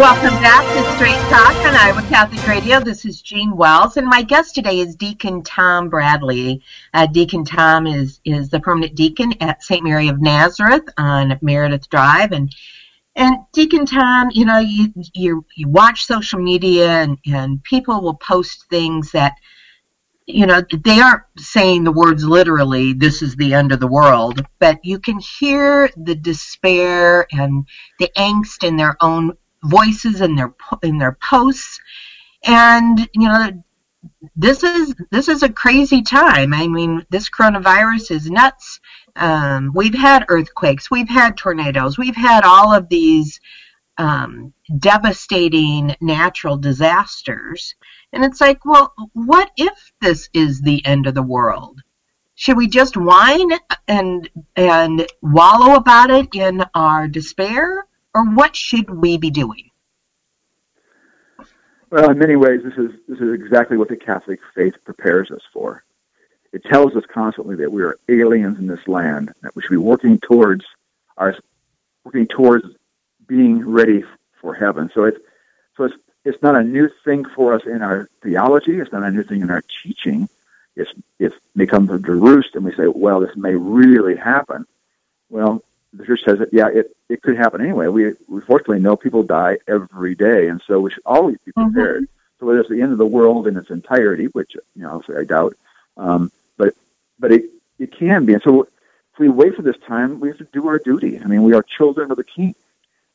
Welcome 0.00 0.40
back 0.40 0.64
to 0.64 0.94
Straight 0.96 1.20
Talk 1.28 1.54
on 1.56 1.76
Iowa 1.76 2.00
Catholic 2.08 2.48
Radio. 2.48 2.80
This 2.80 3.04
is 3.04 3.20
Jean 3.20 3.54
Wells, 3.54 3.98
and 3.98 4.06
my 4.06 4.22
guest 4.22 4.54
today 4.54 4.80
is 4.80 4.96
Deacon 4.96 5.42
Tom 5.42 5.90
Bradley. 5.90 6.62
Uh, 6.94 7.04
deacon 7.04 7.44
Tom 7.44 7.86
is 7.86 8.18
is 8.24 8.48
the 8.48 8.60
permanent 8.60 8.94
deacon 8.94 9.34
at 9.42 9.62
St. 9.62 9.84
Mary 9.84 10.08
of 10.08 10.18
Nazareth 10.18 10.88
on 10.96 11.38
Meredith 11.42 11.90
Drive, 11.90 12.32
and 12.32 12.50
and 13.14 13.40
Deacon 13.52 13.84
Tom, 13.84 14.30
you 14.32 14.46
know, 14.46 14.58
you 14.58 14.90
you 15.12 15.44
you 15.54 15.68
watch 15.68 16.06
social 16.06 16.40
media, 16.40 16.88
and 16.88 17.18
and 17.26 17.62
people 17.62 18.00
will 18.00 18.14
post 18.14 18.70
things 18.70 19.12
that 19.12 19.34
you 20.32 20.46
know, 20.46 20.62
they 20.84 21.00
aren't 21.00 21.24
saying 21.38 21.84
the 21.84 21.92
words 21.92 22.24
literally, 22.24 22.92
this 22.92 23.20
is 23.20 23.34
the 23.36 23.52
end 23.52 23.72
of 23.72 23.80
the 23.80 23.86
world, 23.86 24.44
but 24.58 24.78
you 24.84 24.98
can 24.98 25.18
hear 25.18 25.90
the 25.96 26.14
despair 26.14 27.26
and 27.32 27.66
the 27.98 28.10
angst 28.16 28.66
in 28.66 28.76
their 28.76 28.96
own 29.00 29.36
voices 29.64 30.20
in 30.20 30.36
their 30.36 30.54
in 30.82 30.98
their 30.98 31.12
posts. 31.12 31.78
And 32.44 33.08
you 33.14 33.28
know 33.28 33.62
this 34.36 34.62
is 34.62 34.94
this 35.10 35.28
is 35.28 35.42
a 35.42 35.52
crazy 35.52 36.02
time. 36.02 36.54
I 36.54 36.66
mean 36.68 37.04
this 37.10 37.28
coronavirus 37.28 38.10
is 38.12 38.30
nuts. 38.30 38.80
Um, 39.16 39.72
we've 39.74 39.94
had 39.94 40.24
earthquakes. 40.28 40.90
We've 40.90 41.08
had 41.08 41.36
tornadoes. 41.36 41.98
We've 41.98 42.16
had 42.16 42.44
all 42.44 42.72
of 42.72 42.88
these 42.88 43.40
um, 44.00 44.54
devastating 44.78 45.94
natural 46.00 46.56
disasters. 46.56 47.74
And 48.12 48.24
it's 48.24 48.40
like, 48.40 48.64
well, 48.64 48.94
what 49.12 49.50
if 49.56 49.92
this 50.00 50.30
is 50.32 50.62
the 50.62 50.84
end 50.86 51.06
of 51.06 51.14
the 51.14 51.22
world? 51.22 51.82
Should 52.34 52.56
we 52.56 52.68
just 52.68 52.96
whine 52.96 53.50
and 53.86 54.28
and 54.56 55.06
wallow 55.20 55.74
about 55.74 56.10
it 56.10 56.28
in 56.34 56.64
our 56.74 57.06
despair, 57.06 57.86
or 58.14 58.24
what 58.34 58.56
should 58.56 58.90
we 58.90 59.16
be 59.18 59.30
doing? 59.30 59.70
Well, 61.90 62.10
in 62.10 62.18
many 62.18 62.36
ways, 62.36 62.62
this 62.62 62.74
is 62.74 62.92
this 63.08 63.18
is 63.18 63.34
exactly 63.34 63.76
what 63.76 63.88
the 63.88 63.96
Catholic 63.96 64.40
faith 64.54 64.74
prepares 64.84 65.30
us 65.30 65.42
for. 65.52 65.82
It 66.52 66.64
tells 66.64 66.94
us 66.96 67.04
constantly 67.12 67.56
that 67.56 67.70
we 67.70 67.82
are 67.82 67.98
aliens 68.08 68.58
in 68.58 68.66
this 68.66 68.86
land, 68.88 69.32
that 69.42 69.54
we 69.54 69.62
should 69.62 69.70
be 69.70 69.76
working 69.76 70.18
towards 70.18 70.64
our 71.16 71.36
working 72.04 72.26
towards 72.26 72.66
being 73.26 73.68
ready 73.68 74.04
for 74.40 74.54
heaven. 74.54 74.90
So 74.94 75.04
it's 75.04 75.18
so 75.76 75.84
it's 75.84 75.96
it's 76.24 76.42
not 76.42 76.54
a 76.54 76.62
new 76.62 76.88
thing 77.04 77.24
for 77.24 77.54
us 77.54 77.62
in 77.64 77.82
our 77.82 78.08
theology. 78.22 78.78
It's 78.78 78.92
not 78.92 79.02
a 79.02 79.10
new 79.10 79.22
thing 79.22 79.42
in 79.42 79.50
our 79.50 79.62
teaching. 79.82 80.28
It's 80.76 80.92
it's 81.18 81.36
become 81.56 81.86
the 81.86 81.98
roost, 81.98 82.54
and 82.54 82.64
we 82.64 82.74
say, 82.74 82.86
well, 82.86 83.20
this 83.20 83.36
may 83.36 83.54
really 83.54 84.16
happen. 84.16 84.66
Well, 85.28 85.62
the 85.92 86.06
church 86.06 86.20
says 86.24 86.38
that 86.38 86.52
yeah, 86.52 86.68
it 86.68 86.96
it 87.08 87.22
could 87.22 87.36
happen 87.36 87.60
anyway. 87.60 87.88
We 87.88 88.12
we 88.28 88.40
fortunately 88.40 88.80
know 88.80 88.96
people 88.96 89.22
die 89.22 89.58
every 89.66 90.14
day, 90.14 90.48
and 90.48 90.62
so 90.66 90.80
we 90.80 90.90
should 90.90 91.02
always 91.04 91.38
be 91.44 91.52
mm-hmm. 91.52 91.72
prepared. 91.72 92.04
Mm-hmm. 92.04 92.14
So 92.38 92.46
whether 92.46 92.60
it's 92.60 92.70
the 92.70 92.80
end 92.80 92.92
of 92.92 92.98
the 92.98 93.06
world 93.06 93.46
in 93.46 93.56
its 93.56 93.70
entirety, 93.70 94.26
which 94.26 94.54
you 94.74 94.82
know, 94.82 94.94
obviously 94.94 95.16
I 95.16 95.24
doubt, 95.24 95.56
um, 95.96 96.30
but 96.56 96.74
but 97.18 97.32
it 97.32 97.44
it 97.78 97.92
can 97.92 98.24
be. 98.24 98.34
And 98.34 98.42
so 98.42 98.62
if 98.62 99.18
we 99.18 99.28
wait 99.28 99.54
for 99.54 99.62
this 99.62 99.76
time, 99.86 100.20
we 100.20 100.28
have 100.28 100.38
to 100.38 100.48
do 100.52 100.68
our 100.68 100.78
duty. 100.78 101.18
I 101.18 101.26
mean, 101.26 101.42
we 101.42 101.54
are 101.54 101.62
children 101.62 102.10
of 102.10 102.16
the 102.16 102.24
King, 102.24 102.54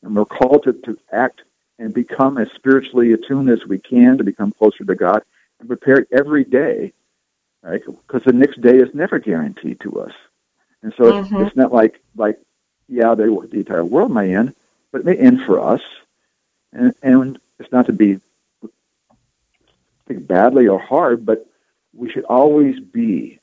and 0.02 0.14
we're 0.14 0.26
called 0.26 0.64
to 0.64 0.72
to 0.72 0.98
act 1.10 1.42
and 1.78 1.92
become 1.92 2.38
as 2.38 2.50
spiritually 2.52 3.12
attuned 3.12 3.50
as 3.50 3.66
we 3.66 3.78
can 3.78 4.18
to 4.18 4.24
become 4.24 4.52
closer 4.52 4.84
to 4.84 4.94
God 4.94 5.22
and 5.60 5.68
prepare 5.68 6.06
every 6.12 6.44
day, 6.44 6.92
right? 7.62 7.82
Because 7.84 8.22
the 8.24 8.32
next 8.32 8.60
day 8.60 8.76
is 8.76 8.94
never 8.94 9.18
guaranteed 9.18 9.80
to 9.80 10.00
us. 10.00 10.12
And 10.82 10.94
so 10.96 11.04
mm-hmm. 11.04 11.36
it's, 11.36 11.48
it's 11.48 11.56
not 11.56 11.72
like 11.72 12.00
like 12.14 12.38
yeah, 12.88 13.14
they, 13.14 13.24
the 13.24 13.48
entire 13.58 13.84
world 13.84 14.12
may 14.12 14.34
end, 14.34 14.54
but 14.92 15.00
it 15.00 15.04
may 15.04 15.16
end 15.16 15.42
for 15.42 15.60
us. 15.60 15.82
And, 16.72 16.94
and 17.02 17.38
it's 17.58 17.72
not 17.72 17.86
to 17.86 17.92
be 17.92 18.20
think 20.06 20.26
badly 20.26 20.68
or 20.68 20.78
hard, 20.78 21.26
but 21.26 21.46
we 21.92 22.10
should 22.10 22.24
always 22.24 22.78
be 22.78 23.40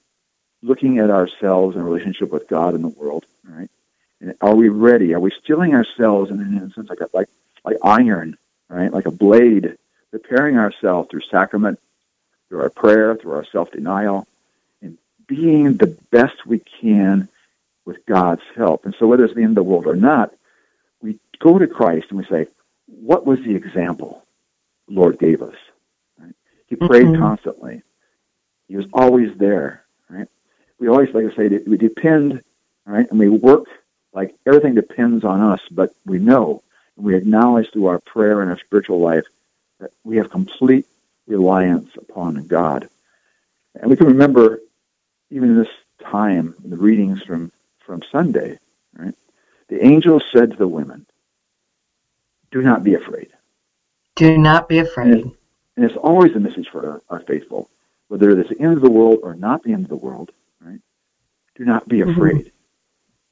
looking 0.62 1.00
at 1.00 1.10
ourselves 1.10 1.76
in 1.76 1.84
relationship 1.84 2.32
with 2.32 2.48
God 2.48 2.74
and 2.74 2.84
the 2.84 2.90
world, 2.90 3.26
right? 3.44 3.70
And 4.22 4.36
are 4.40 4.56
we 4.56 4.70
ready? 4.70 5.14
Are 5.14 5.20
we 5.20 5.32
steeling 5.44 5.74
ourselves 5.74 6.32
in, 6.32 6.40
in 6.40 6.58
a 6.58 6.72
sense 6.72 6.90
like 6.90 7.02
a, 7.02 7.10
like 7.14 7.28
like 7.66 7.78
iron, 7.84 8.38
right? 8.70 8.92
Like 8.92 9.06
a 9.06 9.12
blade, 9.12 9.78
preparing 10.12 10.58
ourselves 10.58 11.10
through 11.10 11.22
sacrament, 11.30 11.80
through 12.48 12.62
our 12.62 12.70
prayer, 12.70 13.16
through 13.16 13.34
our 13.34 13.46
self 13.46 13.72
denial, 13.72 14.26
and 14.82 14.98
being 15.28 15.76
the 15.76 15.98
best 16.12 16.46
we 16.46 16.60
can 16.60 17.28
with 17.86 18.06
God's 18.06 18.42
help. 18.56 18.86
And 18.86 18.96
so, 18.98 19.08
whether 19.08 19.26
it's 19.26 19.34
the 19.34 19.42
end 19.42 19.58
of 19.58 19.64
the 19.64 19.70
world 19.70 19.88
or 19.88 19.96
not, 19.96 20.34
we 21.02 21.20
go 21.40 21.58
to 21.58 21.68
Christ 21.68 22.08
and 22.10 22.20
we 22.20 22.26
say, 22.26 22.48
What 22.88 23.26
was 23.26 23.40
the 23.40 23.56
example 23.56 24.24
the 24.88 24.96
Lord 24.96 25.20
gave 25.20 25.42
us? 25.42 25.56
Right? 26.20 26.34
He 26.68 26.76
prayed 26.76 27.08
mm-hmm. 27.08 27.22
constantly, 27.22 27.84
He 28.68 28.76
was 28.76 28.86
always 28.94 29.36
there. 29.38 29.84
Right? 30.10 30.28
We 30.80 30.88
always, 30.88 31.14
like 31.14 31.26
I 31.26 31.36
say, 31.36 31.60
we 31.68 31.78
depend, 31.78 32.44
right? 32.86 33.10
And 33.10 33.20
we 33.20 33.30
work 33.30 33.66
like 34.14 34.36
everything 34.46 34.76
depends 34.76 35.24
on 35.24 35.42
us, 35.42 35.62
but 35.72 35.92
we 36.06 36.20
know 36.20 36.64
and 36.96 37.06
we 37.06 37.16
acknowledge 37.16 37.72
through 37.72 37.88
our 37.88 38.00
prayer 38.00 38.42
and 38.42 38.52
our 38.52 38.60
spiritual 38.60 39.00
life 39.00 39.26
that 39.80 39.92
we 40.04 40.18
have 40.18 40.30
complete 40.30 40.86
reliance 41.28 41.90
upon 41.98 42.46
God. 42.48 42.88
And 43.76 43.90
we 43.90 43.98
can 43.98 44.08
remember, 44.08 44.60
even 45.30 45.50
in 45.50 45.58
this 45.58 45.70
time, 46.04 46.56
the 46.64 46.78
readings 46.78 47.24
from 47.24 47.52
from 47.86 48.02
Sunday, 48.12 48.60
right? 48.98 49.16
The 49.70 49.84
angel 49.84 50.22
said 50.32 50.52
to 50.52 50.58
the 50.58 50.68
women, 50.68 51.06
Do 52.52 52.62
not 52.62 52.84
be 52.84 52.94
afraid. 52.94 53.30
Do 54.16 54.38
not 54.38 54.70
be 54.70 54.80
afraid. 54.80 55.12
And 55.12 55.20
it's, 55.26 55.36
and 55.76 55.86
it's 55.86 55.98
always 55.98 56.36
a 56.36 56.40
message 56.40 56.70
for 56.70 56.88
our, 56.88 57.02
our, 57.10 57.20
faithful, 57.22 57.70
whether 58.08 58.30
it's 58.38 58.50
the 58.50 58.62
end 58.62 58.74
of 58.74 58.82
the 58.82 58.92
world 58.92 59.20
or 59.24 59.34
not 59.34 59.64
the 59.64 59.74
end 59.74 59.84
of 59.84 59.90
the 59.90 59.96
world, 59.96 60.32
right? 60.62 60.80
Do 61.56 61.66
not 61.66 61.88
be 61.88 62.00
mm-hmm. 62.00 62.12
afraid. 62.12 62.36
Mm-hmm. 62.38 62.50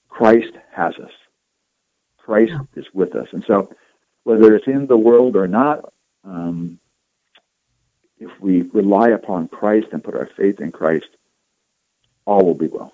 Christ 0.10 0.54
has 0.72 0.95
us. 0.95 1.12
Christ 2.18 2.52
yeah. 2.52 2.82
is 2.82 2.93
with 2.93 3.16
us. 3.16 3.28
And 3.32 3.43
so, 3.45 3.74
whether 4.24 4.56
it's 4.56 4.68
in 4.68 4.88
the 4.88 4.97
world 4.97 5.36
or 5.36 5.47
not, 5.47 5.91
um, 6.24 6.80
if 8.20 8.30
we 8.39 8.62
rely 8.62 9.10
upon 9.10 9.47
Christ 9.47 9.88
and 9.91 10.04
put 10.04 10.16
our 10.16 10.28
faith 10.28 10.62
in 10.62 10.72
Christ, 10.72 11.10
all 12.26 12.45
will 12.45 12.54
be 12.54 12.68
well. 12.68 12.93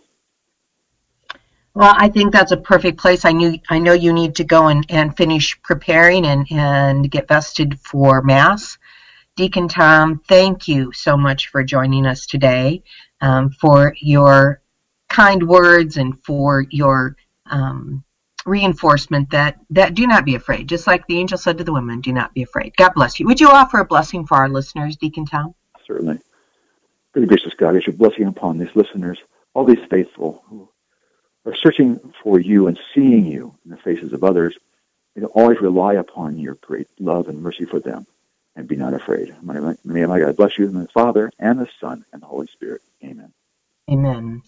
Well, 1.77 1.93
I 1.95 2.09
think 2.09 2.33
that's 2.33 2.51
a 2.51 2.57
perfect 2.57 2.97
place. 2.97 3.23
I 3.23 3.31
knew 3.31 3.59
I 3.69 3.77
know 3.77 3.93
you 3.93 4.11
need 4.11 4.33
to 4.37 4.43
go 4.43 4.69
and, 4.69 4.83
and 4.89 5.15
finish 5.15 5.55
preparing 5.61 6.25
and, 6.25 6.47
and 6.49 7.11
get 7.11 7.27
vested 7.27 7.79
for 7.79 8.23
Mass. 8.23 8.79
Deacon 9.35 9.67
Tom, 9.67 10.19
thank 10.27 10.67
you 10.67 10.91
so 10.91 11.15
much 11.15 11.49
for 11.49 11.63
joining 11.63 12.07
us 12.07 12.25
today, 12.25 12.81
um, 13.21 13.51
for 13.51 13.93
your 14.01 14.59
kind 15.07 15.47
words 15.47 15.97
and 15.97 16.19
for 16.23 16.65
your 16.71 17.15
um, 17.45 18.03
reinforcement 18.47 19.29
that, 19.29 19.59
that 19.69 19.93
do 19.93 20.07
not 20.07 20.25
be 20.25 20.33
afraid. 20.33 20.67
Just 20.67 20.87
like 20.87 21.05
the 21.05 21.19
angel 21.19 21.37
said 21.37 21.59
to 21.59 21.63
the 21.63 21.73
women, 21.73 22.01
do 22.01 22.11
not 22.11 22.33
be 22.33 22.41
afraid. 22.41 22.75
God 22.75 22.93
bless 22.95 23.19
you. 23.19 23.27
Would 23.27 23.39
you 23.39 23.49
offer 23.49 23.81
a 23.81 23.85
blessing 23.85 24.25
for 24.25 24.37
our 24.37 24.49
listeners, 24.49 24.97
Deacon 24.97 25.27
Tom? 25.27 25.53
Certainly. 25.85 26.17
Very 27.13 27.27
gracious 27.27 27.53
God, 27.53 27.75
is 27.75 27.85
your 27.85 27.95
blessing 27.95 28.25
upon 28.25 28.57
these 28.57 28.73
listeners, 28.73 29.19
all 29.53 29.63
these 29.63 29.85
faithful 29.91 30.41
who 30.47 30.67
are 31.47 31.55
searching 31.55 32.13
for 32.21 32.39
you 32.39 32.67
and 32.67 32.79
seeing 32.93 33.25
you 33.25 33.55
in 33.65 33.71
the 33.71 33.77
faces 33.77 34.13
of 34.13 34.23
others, 34.23 34.57
may 35.15 35.25
always 35.25 35.61
rely 35.61 35.93
upon 35.93 36.37
your 36.37 36.55
great 36.55 36.87
love 36.99 37.27
and 37.27 37.41
mercy 37.41 37.65
for 37.65 37.79
them 37.79 38.05
and 38.55 38.67
be 38.67 38.75
not 38.75 38.93
afraid. 38.93 39.33
May 39.41 40.05
my 40.05 40.19
God 40.19 40.35
bless 40.35 40.57
you 40.57 40.65
in 40.65 40.73
the 40.73 40.87
Father 40.89 41.31
and 41.39 41.59
the 41.59 41.69
Son 41.79 42.05
and 42.11 42.21
the 42.21 42.25
Holy 42.25 42.47
Spirit. 42.47 42.81
Amen. 43.03 43.31
Amen. 43.89 44.41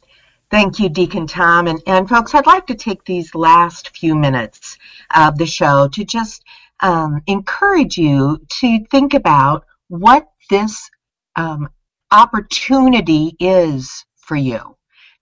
Thank 0.52 0.80
you, 0.80 0.90
Deacon 0.90 1.28
Tom. 1.28 1.68
And, 1.68 1.82
and 1.86 2.10
folks, 2.10 2.34
I'd 2.34 2.48
like 2.48 2.68
to 2.68 2.76
take 2.76 3.06
these 3.06 3.36
last 3.36 3.96
few 3.96 4.16
minutes 4.16 4.78
of 5.16 5.38
the 5.38 5.46
show 5.46 5.88
to 5.90 6.04
just 6.04 6.44
um, 6.82 7.22
encourage 7.28 7.98
you 7.98 8.42
to 8.60 8.86
think 8.86 9.14
about 9.14 9.66
what 9.88 10.28
this 10.50 10.90
um, 11.36 11.70
opportunity 12.12 13.36
is 13.40 14.06
for 14.18 14.36
you. 14.36 14.76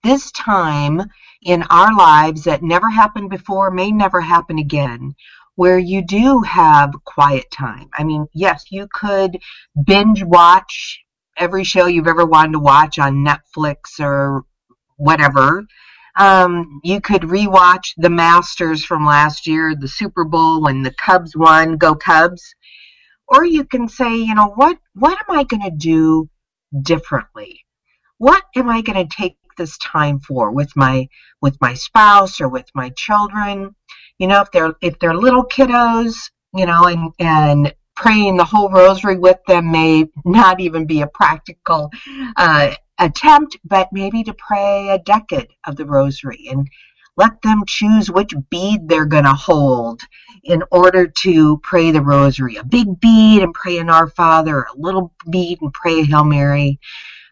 This 0.04 0.32
time 0.32 1.04
in 1.44 1.64
our 1.64 1.96
lives 1.96 2.44
that 2.44 2.64
never 2.64 2.90
happened 2.90 3.30
before, 3.30 3.72
may 3.72 3.92
never 3.92 4.22
happen 4.22 4.58
again, 4.60 5.16
where 5.56 5.80
you 5.80 6.02
do 6.06 6.42
have 6.42 6.94
quiet 7.06 7.46
time. 7.52 7.90
I 7.94 8.04
mean, 8.04 8.28
yes, 8.34 8.66
you 8.72 8.88
could 8.94 9.38
binge 9.86 10.24
watch 10.24 11.00
every 11.38 11.64
show 11.64 11.86
you've 11.86 12.08
ever 12.08 12.26
wanted 12.26 12.54
to 12.54 12.60
watch 12.60 13.00
on 13.00 13.26
Netflix 13.26 14.00
or 14.00 14.44
whatever. 14.98 15.66
Um, 16.18 16.82
you 16.84 17.00
could 17.00 17.22
rewatch 17.22 17.94
the 17.98 18.10
Masters 18.10 18.84
from 18.84 19.06
last 19.06 19.46
year, 19.46 19.76
the 19.76 19.88
Super 19.88 20.26
Bowl 20.26 20.64
when 20.64 20.82
the 20.82 20.94
Cubs 20.94 21.36
won, 21.36 21.78
go 21.78 21.94
Cubs. 21.94 22.56
Or 23.28 23.46
you 23.46 23.66
can 23.66 23.88
say, 23.88 24.16
you 24.16 24.34
know, 24.34 24.54
what 24.56 24.78
what 24.96 25.18
am 25.20 25.38
I 25.38 25.44
going 25.44 25.64
to 25.64 25.70
do 25.70 26.30
differently? 26.82 27.66
What 28.18 28.44
am 28.56 28.70
I 28.70 28.82
going 28.82 29.08
to 29.08 29.16
take 29.16 29.38
this 29.58 29.78
time 29.80 30.20
for 30.20 30.52
with 30.52 30.76
my 30.76 31.08
with 31.42 31.58
my 31.62 31.74
spouse 31.74 32.40
or 32.40 32.48
with 32.48 32.70
my 32.74 32.90
children. 32.92 33.76
You 34.20 34.28
know 34.28 34.42
if 34.42 34.52
they're 34.52 34.76
if 34.82 35.00
they're 35.00 35.16
little 35.16 35.46
kiddos 35.46 36.16
you 36.54 36.66
know 36.66 36.86
and 36.86 37.14
and 37.20 37.74
praying 37.96 38.38
the 38.38 38.46
whole 38.46 38.70
rosary 38.70 39.18
with 39.18 39.40
them 39.48 39.72
may 39.72 40.06
not 40.24 40.60
even 40.60 40.86
be 40.86 41.02
a 41.02 41.08
practical 41.08 41.92
uh, 42.36 42.74
attempt 43.00 43.58
but 43.66 43.90
maybe 43.92 44.24
to 44.24 44.34
pray 44.34 44.90
a 44.90 45.00
decade 45.00 45.50
of 45.66 45.76
the 45.76 45.86
rosary 45.86 46.48
and 46.50 46.68
let 47.16 47.42
them 47.42 47.64
choose 47.66 48.12
which 48.12 48.34
bead 48.52 48.88
they're 48.88 49.06
going 49.06 49.24
to 49.24 49.34
hold 49.34 50.02
in 50.44 50.62
order 50.70 51.08
to 51.08 51.58
pray 51.64 51.90
the 51.90 52.02
rosary. 52.02 52.58
A 52.58 52.64
big 52.64 53.00
bead 53.00 53.42
and 53.42 53.56
pray 53.56 53.80
an 53.80 53.90
our 53.90 54.08
father 54.08 54.62
a 54.62 54.78
little 54.78 55.12
bead 55.30 55.58
and 55.62 55.74
pray 55.74 56.02
a 56.02 56.04
hail 56.06 56.24
mary 56.24 56.80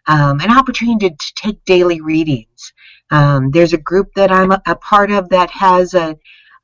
um, 0.06 0.40
an 0.40 0.50
opportunity 0.50 1.08
to, 1.08 1.16
to, 1.16 1.32
take 1.34 1.64
daily 1.64 2.00
readings. 2.00 2.72
Um, 3.10 3.50
there's 3.50 3.72
a 3.72 3.78
group 3.78 4.14
that 4.14 4.30
I'm 4.30 4.52
a, 4.52 4.62
a 4.66 4.76
part 4.76 5.10
of 5.10 5.28
that 5.30 5.50
has 5.50 5.94
a, 5.94 6.16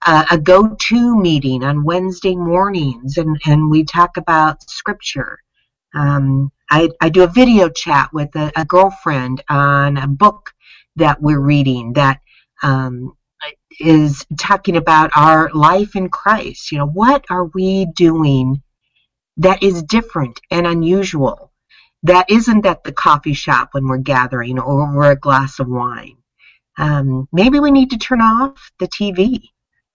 a, 0.07 0.27
a, 0.33 0.39
go-to 0.39 1.17
meeting 1.17 1.65
on 1.65 1.85
Wednesday 1.85 2.35
mornings, 2.35 3.19
and, 3.19 3.41
and 3.45 3.71
we 3.71 3.85
talk 3.85 4.17
about 4.17 4.69
scripture. 4.69 5.39
Um, 5.95 6.51
I, 6.71 6.89
I, 7.01 7.11
do 7.11 7.23
a 7.23 7.29
video 7.29 7.69
chat 7.69 8.13
with 8.13 8.35
a, 8.35 8.65
girlfriend 8.67 9.43
on 9.49 9.99
a 9.99 10.07
book 10.07 10.55
that 10.97 11.21
we're 11.21 11.41
reading 11.41 11.93
that 11.95 12.21
um, 12.63 13.15
is 13.81 14.25
talking 14.39 14.77
about 14.77 15.11
our 15.15 15.51
life 15.51 15.97
in 15.97 16.09
Christ. 16.09 16.73
You 16.73 16.79
know, 16.79 16.87
what 16.87 17.25
are 17.31 17.45
we 17.45 17.87
doing 17.95 18.63
that 19.37 19.63
is 19.63 19.83
different 19.83 20.41
and 20.51 20.67
unusual? 20.67 21.52
That 22.05 22.31
isn't 22.31 22.67
at 22.67 22.83
the 22.83 22.93
coffee 22.93 23.35
shop 23.35 23.71
when 23.73 23.87
we're 23.87 23.99
gathering 23.99 24.59
over 24.59 25.11
a 25.11 25.17
glass 25.17 25.61
of 25.61 25.69
wine. 25.69 26.17
Um, 26.79 27.29
maybe 27.33 27.61
we 27.61 27.71
need 27.71 27.91
to 27.91 27.99
turn 27.99 28.21
off 28.21 28.73
the 28.79 28.89
TV 28.89 29.51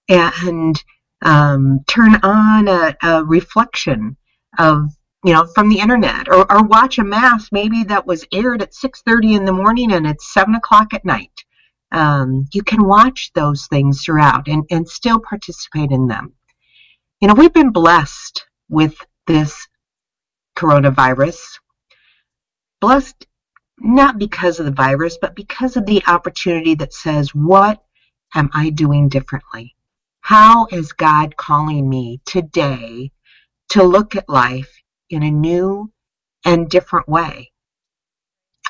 and 0.07 0.81
um, 1.23 1.79
turn 1.87 2.15
on 2.23 2.67
a, 2.67 2.95
a, 3.01 3.23
reflection 3.23 4.15
of 4.59 4.91
you 5.23 5.33
know 5.33 5.47
from 5.55 5.69
the 5.69 5.79
internet 5.79 6.29
or, 6.29 6.49
or 6.51 6.63
watch 6.63 6.99
a 6.99 7.03
mass 7.03 7.49
maybe 7.51 7.83
that 7.85 8.05
was 8.05 8.25
aired 8.31 8.61
at 8.61 8.73
6.30 8.73 9.37
in 9.37 9.45
the 9.45 9.51
morning 9.51 9.91
and 9.91 10.05
it's 10.05 10.31
7 10.33 10.53
o'clock 10.55 10.93
at 10.93 11.03
night. 11.03 11.43
Um, 11.91 12.47
you 12.53 12.63
can 12.63 12.85
watch 12.85 13.31
those 13.33 13.65
things 13.67 14.03
throughout 14.03 14.47
and, 14.47 14.63
and 14.69 14.87
still 14.87 15.19
participate 15.19 15.91
in 15.91 16.07
them. 16.07 16.33
You 17.19 17.27
know 17.27 17.33
we've 17.33 17.53
been 17.53 17.71
blessed 17.71 18.45
with 18.69 18.95
this 19.25 19.67
coronavirus 20.55 21.57
blessed 22.79 23.27
not 23.79 24.17
because 24.17 24.59
of 24.59 24.65
the 24.65 24.71
virus 24.71 25.17
but 25.19 25.35
because 25.35 25.77
of 25.77 25.85
the 25.85 26.03
opportunity 26.07 26.75
that 26.75 26.93
says 26.93 27.33
what 27.35 27.83
am 28.35 28.49
i 28.53 28.69
doing 28.69 29.09
differently 29.09 29.75
how 30.27 30.67
is 30.73 30.91
God 30.91 31.37
calling 31.37 31.87
me 31.87 32.19
today 32.25 33.13
to 33.69 33.81
look 33.81 34.13
at 34.17 34.27
life 34.27 34.69
in 35.09 35.23
a 35.23 35.31
new 35.31 35.89
and 36.43 36.69
different 36.69 37.07
way? 37.07 37.53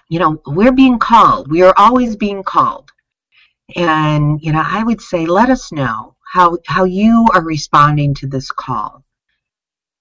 You 0.08 0.20
know, 0.20 0.40
we're 0.46 0.72
being 0.72 1.00
called. 1.00 1.50
We 1.50 1.64
are 1.64 1.74
always 1.76 2.16
being 2.16 2.44
called. 2.44 2.92
And, 3.76 4.40
you 4.40 4.54
know, 4.54 4.62
I 4.64 4.84
would 4.84 5.02
say 5.02 5.26
let 5.26 5.50
us 5.50 5.72
know 5.72 6.16
how 6.32 6.60
how 6.68 6.84
you 6.84 7.26
are 7.34 7.42
responding 7.42 8.14
to 8.14 8.28
this 8.28 8.52
call. 8.52 9.04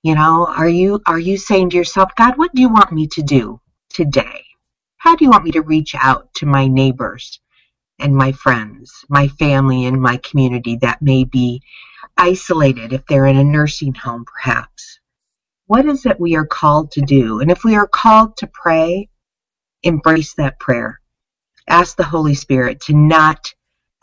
You 0.02 0.14
know, 0.14 0.44
are 0.46 0.68
you 0.68 1.00
are 1.07 1.18
you 1.18 1.38
saying 1.38 1.70
to 1.70 1.78
yourself, 1.78 2.11
God, 2.16 2.36
what 2.36 2.54
do 2.54 2.61
you 2.61 2.68
want 2.68 2.92
me 2.92 3.07
to 3.07 3.22
do 3.22 3.62
today? 3.97 4.44
How 4.99 5.16
do 5.16 5.24
you 5.24 5.30
want 5.30 5.44
me 5.44 5.53
to 5.53 5.62
reach 5.62 5.94
out 5.94 6.32
to 6.34 6.47
my 6.47 6.66
neighbors? 6.66 7.40
and 7.99 8.14
my 8.14 8.32
friends, 8.32 9.05
my 9.09 9.28
family, 9.28 9.86
and 9.86 10.01
my 10.01 10.18
community 10.18 10.76
that 10.76 11.01
may 11.01 11.24
be 11.24 11.62
isolated 12.16 12.92
if 12.92 13.07
they're 13.07 13.26
in 13.26 13.36
a 13.36 13.44
nursing 13.44 13.94
home, 13.94 14.24
perhaps. 14.24 15.01
What 15.66 15.86
is 15.86 16.07
it 16.07 16.20
we 16.20 16.36
are 16.36 16.47
called 16.47 16.92
to 16.92 17.01
do? 17.01 17.40
And 17.40 17.51
if 17.51 17.64
we 17.64 17.74
are 17.74 17.86
called 17.86 18.36
to 18.38 18.47
pray, 18.47 19.09
embrace 19.82 20.34
that 20.34 20.61
prayer. 20.61 21.01
Ask 21.68 21.97
the 21.97 22.05
Holy 22.05 22.34
Spirit 22.34 22.80
to 22.82 22.94
not 22.94 23.53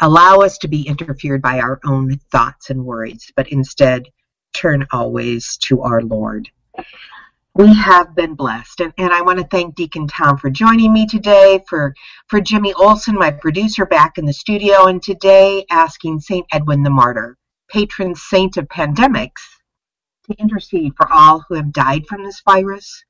allow 0.02 0.40
us 0.40 0.58
to 0.60 0.68
be 0.68 0.88
interfered 0.88 1.42
by 1.42 1.60
our 1.60 1.80
own 1.86 2.18
thoughts 2.32 2.70
and 2.70 2.84
worries, 2.84 3.32
but 3.36 3.48
instead 3.50 4.08
turn 4.54 4.86
always 4.92 5.58
to 5.58 5.82
our 5.82 6.02
Lord 6.02 6.50
we 7.56 7.74
have 7.74 8.16
been 8.16 8.34
blessed. 8.34 8.80
And, 8.80 8.94
and 8.98 9.14
I 9.14 9.22
want 9.22 9.40
to 9.40 9.46
thank 9.46 9.76
Deacon 9.76 10.08
Tom 10.08 10.38
for 10.38 10.50
joining 10.50 10.92
me 10.92 11.06
today, 11.06 11.64
for, 11.68 11.94
for 12.28 12.42
Jimmy 12.42 12.74
Olson, 12.74 13.16
my 13.16 13.32
producer, 13.32 13.86
back 13.86 14.18
in 14.18 14.26
the 14.26 14.34
studio, 14.34 14.88
and 14.88 15.02
today 15.02 15.66
asking 15.70 16.20
St. 16.20 16.46
Edmund 16.52 16.86
the 16.86 16.90
Martyr, 16.90 17.38
patron 17.70 18.16
saint 18.16 18.58
of 18.58 18.68
pandemics, 18.68 19.42
to 20.26 20.36
intercede 20.40 20.94
for 20.96 21.12
all 21.12 21.44
who 21.48 21.56
have 21.56 21.72
died 21.72 22.08
from 22.08 22.24
this 22.24 22.42
virus, 22.48 23.04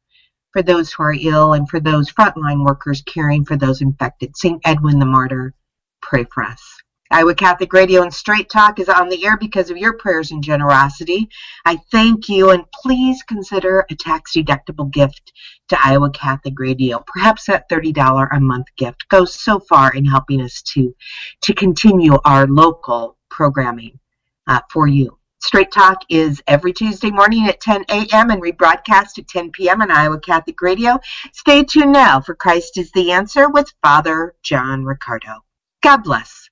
for 0.52 0.62
those 0.62 0.92
who 0.92 1.04
are 1.04 1.16
ill, 1.18 1.54
and 1.54 1.70
for 1.70 1.80
those 1.80 2.12
frontline 2.12 2.66
workers 2.66 3.02
caring 3.04 3.46
for 3.46 3.56
those 3.56 3.82
infected. 3.82 4.36
St. 4.36 4.62
Edmund 4.66 5.02
the 5.02 5.06
Martyr, 5.06 5.54
pray 6.02 6.26
for 6.26 6.44
us. 6.44 6.83
Iowa 7.14 7.36
Catholic 7.36 7.72
Radio 7.74 8.02
and 8.02 8.12
Straight 8.12 8.50
Talk 8.50 8.80
is 8.80 8.90
on 8.90 9.08
the 9.08 9.24
air 9.24 9.38
because 9.38 9.70
of 9.70 9.78
your 9.78 9.94
prayers 9.94 10.32
and 10.32 10.44
generosity. 10.44 11.30
I 11.64 11.78
thank 11.92 12.28
you, 12.28 12.50
and 12.50 12.66
please 12.72 13.22
consider 13.22 13.86
a 13.92 13.96
tax 13.96 14.34
deductible 14.36 14.90
gift 14.90 15.32
to 15.70 15.78
Iowa 15.80 16.10
Catholic 16.10 16.58
Radio. 16.58 17.04
Perhaps 17.06 17.46
that 17.46 17.70
$30 17.70 18.36
a 18.36 18.40
month 18.40 18.66
gift 18.78 19.08
goes 19.10 19.36
so 19.36 19.60
far 19.60 19.94
in 19.94 20.06
helping 20.06 20.42
us 20.42 20.64
to, 20.74 20.96
to 21.42 21.54
continue 21.54 22.18
our 22.26 22.48
local 22.48 23.16
programming 23.30 24.00
uh, 24.48 24.62
for 24.72 24.88
you. 24.88 25.16
Straight 25.38 25.72
Talk 25.72 26.00
is 26.10 26.42
every 26.48 26.74
Tuesday 26.74 27.12
morning 27.12 27.48
at 27.48 27.62
10 27.62 27.86
a.m. 27.90 28.32
and 28.32 28.42
rebroadcast 28.42 29.20
at 29.20 29.28
10 29.28 29.52
p.m. 29.52 29.84
on 29.84 29.92
Iowa 29.92 30.20
Catholic 30.20 30.60
Radio. 30.64 30.98
Stay 31.32 31.64
tuned 31.64 31.92
now 31.92 32.22
for 32.22 32.34
Christ 32.34 32.76
is 32.80 32.90
the 32.94 33.12
Answer 33.12 33.50
with 33.52 33.72
Father 33.84 34.34
John 34.42 34.84
Riccardo. 34.84 35.44
God 35.84 35.98
bless. 35.98 36.50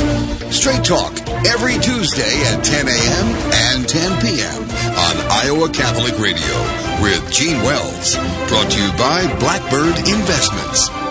Straight 0.00 0.84
Talk 0.84 1.12
every 1.46 1.78
Tuesday 1.78 2.42
at 2.52 2.62
10 2.64 2.88
a.m. 2.88 3.26
and 3.72 3.88
10 3.88 4.20
p.m. 4.20 4.62
on 4.62 5.16
Iowa 5.30 5.68
Catholic 5.70 6.18
Radio 6.18 7.02
with 7.02 7.30
Jean 7.32 7.56
Wells. 7.62 8.16
Brought 8.48 8.70
to 8.70 8.82
you 8.82 8.90
by 8.98 9.26
Blackbird 9.38 9.98
Investments. 9.98 11.05